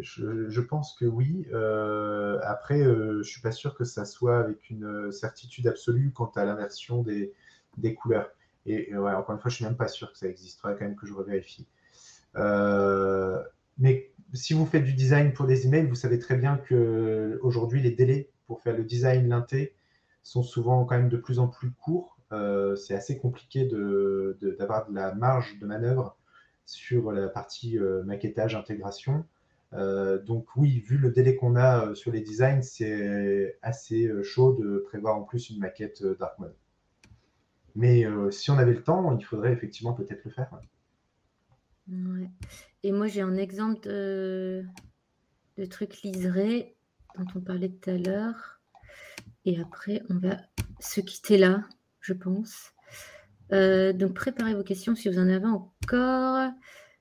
je, 0.00 0.60
pense 0.60 0.94
que 0.94 1.04
oui. 1.04 1.46
Euh, 1.52 2.38
après, 2.42 2.80
euh, 2.80 3.12
je 3.14 3.18
ne 3.18 3.22
suis 3.22 3.40
pas 3.40 3.52
sûr 3.52 3.74
que 3.74 3.84
ça 3.84 4.04
soit 4.04 4.38
avec 4.38 4.70
une 4.70 5.12
certitude 5.12 5.66
absolue 5.66 6.12
quant 6.12 6.30
à 6.36 6.44
l'inversion 6.44 7.02
des, 7.02 7.32
des 7.76 7.94
couleurs. 7.94 8.30
Et, 8.66 8.94
encore 8.94 9.34
une 9.34 9.40
fois, 9.40 9.50
je 9.50 9.56
suis 9.56 9.64
même 9.64 9.76
pas 9.76 9.88
sûr 9.88 10.12
que 10.12 10.18
ça 10.18 10.28
existerait 10.28 10.76
quand 10.78 10.84
même 10.84 10.96
que 10.96 11.06
je 11.06 11.14
revérifie. 11.14 11.66
Euh, 12.36 13.42
mais 13.78 14.10
si 14.32 14.54
vous 14.54 14.66
faites 14.66 14.84
du 14.84 14.94
design 14.94 15.32
pour 15.32 15.46
des 15.46 15.66
emails, 15.66 15.86
vous 15.86 15.94
savez 15.94 16.18
très 16.18 16.36
bien 16.36 16.56
que 16.56 17.38
aujourd'hui 17.42 17.82
les 17.82 17.90
délais 17.90 18.30
pour 18.46 18.60
faire 18.60 18.76
le 18.76 18.84
design 18.84 19.28
linté 19.28 19.74
sont 20.22 20.42
souvent 20.42 20.84
quand 20.84 20.96
même 20.96 21.08
de 21.08 21.16
plus 21.16 21.38
en 21.38 21.48
plus 21.48 21.72
courts. 21.72 22.16
c'est 22.76 22.94
assez 22.94 23.18
compliqué 23.18 23.66
d'avoir 23.66 24.86
de, 24.86 24.90
de, 24.90 24.96
la 24.96 25.14
marge 25.14 25.58
de 25.58 25.66
manœuvre 25.66 26.16
sur 26.64 27.10
la 27.10 27.28
partie 27.28 27.78
maquettage, 28.04 28.54
intégration. 28.54 29.24
Euh, 29.74 30.18
donc 30.18 30.48
oui, 30.56 30.80
vu 30.80 30.98
le 30.98 31.10
délai 31.10 31.36
qu'on 31.36 31.56
a 31.56 31.86
euh, 31.86 31.94
sur 31.94 32.12
les 32.12 32.20
designs, 32.20 32.62
c'est 32.62 33.58
assez 33.62 34.06
euh, 34.06 34.22
chaud 34.22 34.52
de 34.52 34.78
prévoir 34.78 35.16
en 35.16 35.22
plus 35.22 35.50
une 35.50 35.58
maquette 35.58 36.04
dark 36.18 36.38
mode. 36.38 36.54
Mais 37.74 38.04
si 38.30 38.50
on 38.50 38.58
avait 38.58 38.74
le 38.74 38.82
temps, 38.82 39.16
il 39.18 39.24
faudrait 39.24 39.52
effectivement 39.52 39.92
peut-être 39.92 40.24
le 40.24 40.30
faire. 40.30 40.50
Et 42.82 42.92
moi, 42.92 43.06
j'ai 43.06 43.22
un 43.22 43.36
exemple 43.36 43.80
de, 43.80 44.64
de 45.56 45.64
truc 45.64 46.02
liseré 46.02 46.76
dont 47.18 47.26
on 47.34 47.40
parlait 47.40 47.68
tout 47.68 47.90
à 47.90 47.94
l'heure. 47.94 48.60
Et 49.44 49.60
après, 49.60 50.02
on 50.10 50.18
va 50.18 50.36
se 50.80 51.00
quitter 51.00 51.38
là, 51.38 51.64
je 52.00 52.12
pense. 52.12 52.72
donc, 53.50 54.14
préparez 54.14 54.54
vos 54.54 54.64
questions 54.64 54.94
si 54.94 55.08
vous 55.08 55.18
en 55.18 55.28
avez 55.28 55.46
encore. 55.46 56.52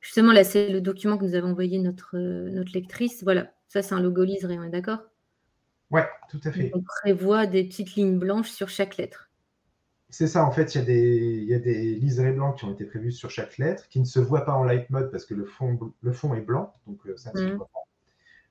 Justement, 0.02 0.32
là, 0.34 0.44
c'est 0.44 0.70
le 0.70 0.82
document 0.82 1.18
que 1.18 1.24
nous 1.24 1.36
avons 1.36 1.52
envoyé 1.52 1.78
notre, 1.80 2.18
euh, 2.18 2.50
notre 2.50 2.74
lectrice. 2.74 3.24
Voilà, 3.24 3.54
ça, 3.68 3.84
c'est 3.84 3.94
un 3.94 4.02
logo 4.02 4.24
liseré, 4.24 4.58
on 4.58 4.64
est 4.64 4.70
d'accord? 4.70 5.00
Ouais, 5.92 6.08
tout 6.30 6.42
à 6.44 6.52
fait. 6.52 6.72
On 6.74 6.82
prévoit 6.82 7.46
des 7.46 7.64
petites 7.64 7.96
lignes 7.96 8.18
blanches 8.18 8.50
sur 8.50 8.68
chaque 8.68 8.98
lettre. 8.98 9.30
C'est 10.12 10.28
ça, 10.28 10.46
en 10.46 10.52
fait, 10.52 10.76
il 10.76 10.78
y, 10.78 10.82
a 10.82 10.86
des, 10.86 11.18
il 11.38 11.46
y 11.46 11.54
a 11.54 11.60
des 11.60 11.96
liserés 11.96 12.34
blancs 12.34 12.58
qui 12.58 12.66
ont 12.66 12.74
été 12.74 12.86
prévus 12.86 13.14
sur 13.14 13.30
chaque 13.30 13.58
lettre, 13.58 13.88
qui 13.88 14.00
ne 14.00 14.06
se 14.06 14.20
voient 14.20 14.46
pas 14.46 14.54
en 14.54 14.66
light 14.66 14.90
mode 14.90 15.10
parce 15.10 15.26
que 15.26 15.34
le 15.34 15.46
fond, 15.46 15.80
le 16.02 16.12
fond 16.12 16.36
est 16.36 16.42
blanc, 16.42 16.74
donc 16.86 17.00
euh, 17.08 17.16
ça 17.16 17.32
ne 17.34 17.40
se 17.40 17.54
voit 17.54 17.70
pas. 17.74 17.82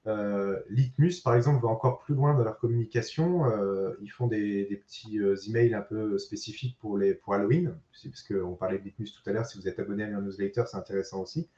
Euh, 0.07 0.59
Litmus, 0.71 1.21
par 1.23 1.35
exemple, 1.35 1.63
va 1.63 1.69
encore 1.69 1.99
plus 2.01 2.15
loin 2.15 2.35
dans 2.35 2.45
leur 2.45 2.59
communication. 2.59 3.45
Euh, 3.47 3.93
ils 4.01 4.09
font 4.09 4.27
des, 4.27 4.65
petits 4.87 5.19
euh, 5.19 5.37
emails 5.47 5.75
un 5.75 5.83
peu 5.83 6.19
spécifiques 6.19 6.79
pour, 6.81 6.97
les, 6.97 7.15
pour 7.15 7.35
Halloween, 7.35 7.75
parce 8.05 8.23
qu'on 8.23 8.55
parlait 8.55 8.79
de 8.79 8.85
Litmus 8.85 9.13
tout 9.13 9.29
à 9.29 9.33
l'heure. 9.33 9.47
Si 9.47 9.59
vous 9.59 9.69
êtes 9.69 9.79
abonné 9.79 10.05
à 10.05 10.09
leur 10.09 10.23
newsletter, 10.23 10.65
c'est 10.67 10.77
intéressant 10.77 11.21
aussi. 11.21 11.49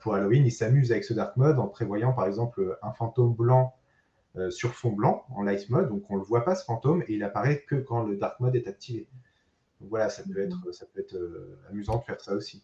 pour 0.00 0.14
Halloween, 0.14 0.46
ils 0.46 0.52
s'amusent 0.52 0.92
avec 0.92 1.04
ce 1.04 1.14
dark 1.14 1.36
mode 1.36 1.58
en 1.58 1.68
prévoyant, 1.68 2.12
par 2.12 2.26
exemple, 2.26 2.78
un 2.82 2.92
fantôme 2.92 3.34
blanc 3.34 3.74
sur 4.50 4.74
fond 4.74 4.92
blanc 4.92 5.24
en 5.30 5.42
light 5.42 5.68
mode. 5.70 5.88
Donc, 5.88 6.04
on 6.08 6.14
ne 6.14 6.20
le 6.20 6.24
voit 6.24 6.44
pas, 6.44 6.54
ce 6.54 6.64
fantôme, 6.64 7.02
et 7.08 7.14
il 7.14 7.22
apparaît 7.24 7.62
que 7.62 7.76
quand 7.76 8.04
le 8.04 8.16
dark 8.16 8.38
mode 8.40 8.56
est 8.56 8.68
activé. 8.68 9.08
Donc, 9.80 9.90
voilà, 9.90 10.08
ça 10.08 10.22
peut 10.22 10.40
être, 10.40 10.72
ça 10.72 10.86
peut 10.86 11.00
être 11.00 11.16
amusant 11.68 11.98
de 11.98 12.04
faire 12.04 12.20
ça 12.20 12.34
aussi. 12.34 12.62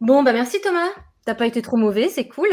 Bon, 0.00 0.22
bah 0.22 0.32
merci 0.32 0.60
Thomas. 0.60 0.90
T'as 1.24 1.34
pas 1.34 1.46
été 1.46 1.62
trop 1.62 1.76
mauvais, 1.76 2.08
c'est 2.08 2.28
cool. 2.28 2.48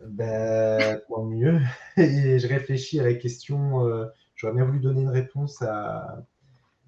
Ben, 0.00 1.00
tant 1.08 1.24
mieux. 1.24 1.60
Et 1.96 2.38
je 2.38 2.46
réfléchis 2.46 3.00
à 3.00 3.04
la 3.04 3.14
question. 3.14 3.86
Euh, 3.86 4.06
j'aurais 4.34 4.54
bien 4.54 4.64
voulu 4.64 4.80
donner 4.80 5.02
une 5.02 5.08
réponse 5.08 5.62
à. 5.62 6.24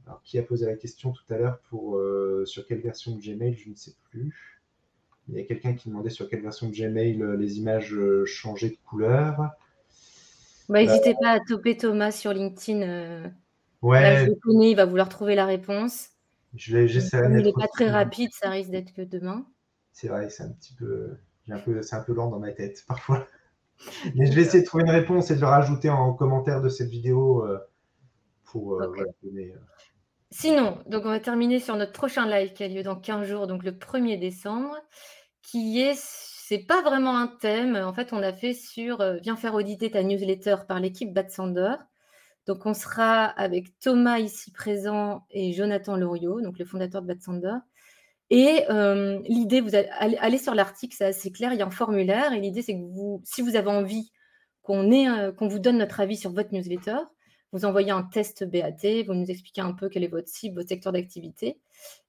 Alors, 0.06 0.22
qui 0.22 0.38
a 0.38 0.42
posé 0.42 0.66
la 0.66 0.76
question 0.76 1.12
tout 1.12 1.24
à 1.30 1.36
l'heure 1.36 1.58
pour 1.70 1.96
euh, 1.96 2.44
sur 2.46 2.66
quelle 2.66 2.80
version 2.80 3.16
de 3.16 3.20
Gmail 3.20 3.54
Je 3.54 3.70
ne 3.70 3.74
sais 3.74 3.94
plus. 4.10 4.60
Il 5.28 5.34
y 5.34 5.40
a 5.40 5.44
quelqu'un 5.44 5.74
qui 5.74 5.88
demandait 5.88 6.10
sur 6.10 6.28
quelle 6.28 6.42
version 6.42 6.68
de 6.68 6.72
Gmail 6.72 7.20
euh, 7.22 7.36
les 7.36 7.58
images 7.58 7.96
changeaient 8.24 8.70
de 8.70 8.78
couleur. 8.84 9.50
Bah, 10.68 10.82
n'hésitez 10.82 11.14
pas 11.20 11.32
à 11.32 11.40
toper 11.40 11.76
Thomas 11.76 12.10
sur 12.10 12.32
LinkedIn. 12.32 13.32
Ouais. 13.82 14.24
je 14.24 14.26
le 14.26 14.34
connais, 14.42 14.70
il 14.70 14.76
va 14.76 14.84
vouloir 14.84 15.08
trouver 15.08 15.34
la 15.34 15.46
réponse. 15.46 16.10
Je 16.54 16.76
vais, 16.76 16.86
il 16.86 17.42
n'est 17.42 17.52
pas 17.52 17.68
très 17.68 17.90
rapide, 17.90 18.30
ça 18.32 18.50
risque 18.50 18.70
d'être 18.70 18.92
que 18.92 19.02
demain. 19.02 19.46
C'est 19.92 20.08
vrai, 20.08 20.28
c'est 20.30 20.42
un 20.42 20.50
petit 20.50 20.74
peu 20.74 21.16
c'est 21.82 21.94
un 21.94 22.02
peu 22.02 22.12
lent 22.12 22.28
dans 22.28 22.38
ma 22.38 22.52
tête 22.52 22.84
parfois. 22.88 23.26
Mais 24.14 24.26
je 24.26 24.32
vais 24.32 24.42
essayer 24.42 24.62
de 24.62 24.66
trouver 24.66 24.84
une 24.84 24.90
réponse 24.90 25.30
et 25.30 25.36
de 25.36 25.40
le 25.40 25.46
rajouter 25.46 25.90
en 25.90 26.14
commentaire 26.14 26.62
de 26.62 26.68
cette 26.68 26.88
vidéo 26.88 27.44
euh, 27.44 27.58
pour 28.44 28.80
euh, 28.80 28.90
donner. 29.22 29.52
Euh, 29.52 29.58
Sinon, 30.30 30.78
donc 30.86 31.04
on 31.04 31.10
va 31.10 31.20
terminer 31.20 31.60
sur 31.60 31.76
notre 31.76 31.92
prochain 31.92 32.26
live 32.26 32.52
qui 32.52 32.64
a 32.64 32.68
lieu 32.68 32.82
dans 32.82 32.96
15 32.96 33.26
jours, 33.28 33.46
donc 33.46 33.62
le 33.62 33.72
1er 33.72 34.18
décembre, 34.18 34.74
qui 35.42 35.80
est, 35.80 35.94
c'est 36.48 36.60
pas 36.60 36.80
vraiment 36.80 37.18
un 37.18 37.26
thème. 37.26 37.74
En 37.74 37.92
fait, 37.92 38.12
on 38.12 38.22
a 38.22 38.32
fait 38.32 38.54
sur 38.54 38.98
Viens 39.20 39.34
faire 39.34 39.54
auditer 39.54 39.90
ta 39.90 40.04
newsletter 40.04 40.58
par 40.68 40.78
l'équipe 40.78 41.12
Batsander. 41.12 41.74
Donc, 42.46 42.66
on 42.66 42.72
sera 42.72 43.24
avec 43.24 43.76
Thomas 43.80 44.20
ici 44.20 44.52
présent 44.52 45.26
et 45.30 45.52
Jonathan 45.52 45.96
Loriot, 45.96 46.40
donc 46.42 46.60
le 46.60 46.64
fondateur 46.64 47.02
de 47.02 47.08
Batsander. 47.08 47.54
Et 48.30 48.64
l'idée, 49.28 49.60
vous 49.60 49.72
allez, 49.74 50.38
sur 50.38 50.54
l'article, 50.54 50.94
c'est 50.96 51.06
assez 51.06 51.32
clair, 51.32 51.52
il 51.52 51.58
y 51.58 51.62
a 51.62 51.66
un 51.66 51.70
formulaire. 51.70 52.32
Et 52.32 52.38
l'idée, 52.38 52.62
c'est 52.62 52.74
que 52.74 52.92
vous, 52.92 53.20
si 53.24 53.42
vous 53.42 53.56
avez 53.56 53.70
envie 53.70 54.12
qu'on 54.62 54.88
qu'on 55.32 55.48
vous 55.48 55.58
donne 55.58 55.78
notre 55.78 55.98
avis 55.98 56.16
sur 56.16 56.30
votre 56.30 56.54
newsletter, 56.54 56.98
vous 57.50 57.64
envoyez 57.64 57.90
un 57.90 58.04
test 58.04 58.44
BAT, 58.44 59.02
vous 59.04 59.14
nous 59.14 59.28
expliquez 59.32 59.62
un 59.62 59.72
peu 59.72 59.88
quel 59.88 60.04
est 60.04 60.08
votre 60.08 60.28
cible, 60.28 60.54
votre 60.54 60.68
secteur 60.68 60.92
d'activité. 60.92 61.58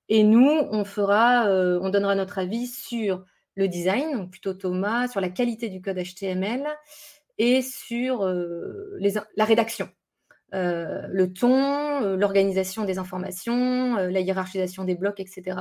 Et 0.09 0.21
nous, 0.21 0.47
on 0.47 0.85
fera, 0.85 1.47
on 1.49 1.89
donnera 1.89 2.13
notre 2.13 2.37
avis 2.37 2.67
sur 2.67 3.25
le 3.57 3.67
design, 3.67 4.13
donc 4.13 4.31
plutôt 4.31 4.53
Thomas, 4.53 5.09
sur 5.09 5.19
la 5.19 5.29
qualité 5.29 5.67
du 5.67 5.81
code 5.81 5.97
HTML 5.97 6.65
et 7.37 7.61
sur 7.61 8.25
les, 8.99 9.13
la 9.35 9.45
rédaction. 9.45 9.89
le 10.53 11.25
ton, 11.25 12.15
l'organisation 12.15 12.85
des 12.85 12.97
informations, 12.97 13.95
la 13.95 14.19
hiérarchisation 14.21 14.85
des 14.85 14.95
blocs, 14.95 15.19
etc. 15.19 15.57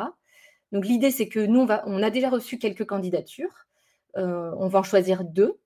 Donc 0.72 0.84
l'idée, 0.86 1.10
c'est 1.10 1.28
que 1.28 1.40
nous, 1.40 1.66
on, 1.86 2.02
a 2.02 2.10
déjà 2.10 2.28
reçu 2.28 2.58
quelques 2.58 2.84
candidatures. 2.84 3.66
Euh, 4.16 4.52
on 4.58 4.68
va 4.68 4.80
en 4.80 4.82
choisir 4.82 5.24
deux 5.24 5.58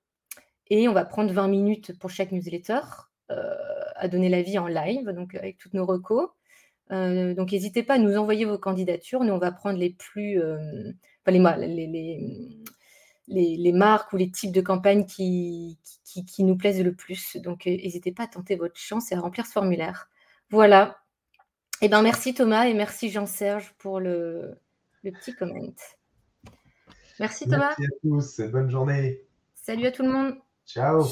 et 0.69 0.89
on 0.89 0.93
va 0.93 1.05
prendre 1.05 1.33
20 1.33 1.49
minutes 1.49 1.99
pour 1.99 2.11
chaque 2.11 2.33
newsletter 2.33 2.81
euh, 3.31 3.55
à 3.95 4.09
donner 4.09 4.29
l'avis 4.29 4.59
en 4.59 4.67
live, 4.67 5.09
donc 5.11 5.35
avec 5.35 5.57
toutes 5.59 5.75
nos 5.75 5.87
recos. 5.87 6.29
Euh, 6.91 7.35
donc 7.35 7.53
n'hésitez 7.53 7.83
pas 7.83 7.95
à 7.95 7.99
nous 7.99 8.17
envoyer 8.17 8.45
vos 8.45 8.59
candidatures. 8.59 9.23
Nous, 9.25 9.33
on 9.33 9.39
va 9.39 9.53
prendre 9.53 9.79
les 9.79 9.91
plus, 9.91 10.41
enfin, 11.39 11.57
les, 11.57 12.21
les, 13.29 13.73
marques 13.73 14.13
ou 14.13 14.17
les 14.17 14.31
types 14.31 14.53
de 14.53 14.61
campagnes 14.61 15.07
qui, 15.07 15.79
qui 16.05 16.45
nous 16.45 16.57
plaisent 16.57 16.83
le 16.83 16.95
plus. 16.95 17.37
Donc 17.37 17.67
n'hésitez 17.67 18.13
pas 18.13 18.25
à 18.25 18.29
tenter 18.29 18.57
votre 18.57 18.79
chance 18.79 19.13
et 19.13 19.15
à 19.15 19.21
remplir 19.21 19.47
ce 19.47 19.53
formulaire. 19.53 20.09
Voilà. 20.51 20.99
Eh 21.83 21.89
ben, 21.89 22.03
merci 22.03 22.35
Thomas 22.35 22.67
et 22.67 22.75
merci 22.75 23.11
Jean-Serge 23.11 23.75
pour 23.79 24.01
le, 24.01 24.59
le 25.03 25.13
petit 25.13 25.35
comment. 25.35 25.55
Merci 27.19 27.45
Thomas. 27.45 27.75
Merci 27.79 27.85
à 27.85 27.99
tous. 28.03 28.41
Bonne 28.51 28.71
journée. 28.71 29.23
Salut 29.55 29.87
à 29.87 29.93
tout 29.93 30.03
le 30.03 30.11
monde. 30.11 30.35
Ciao. 30.67 31.07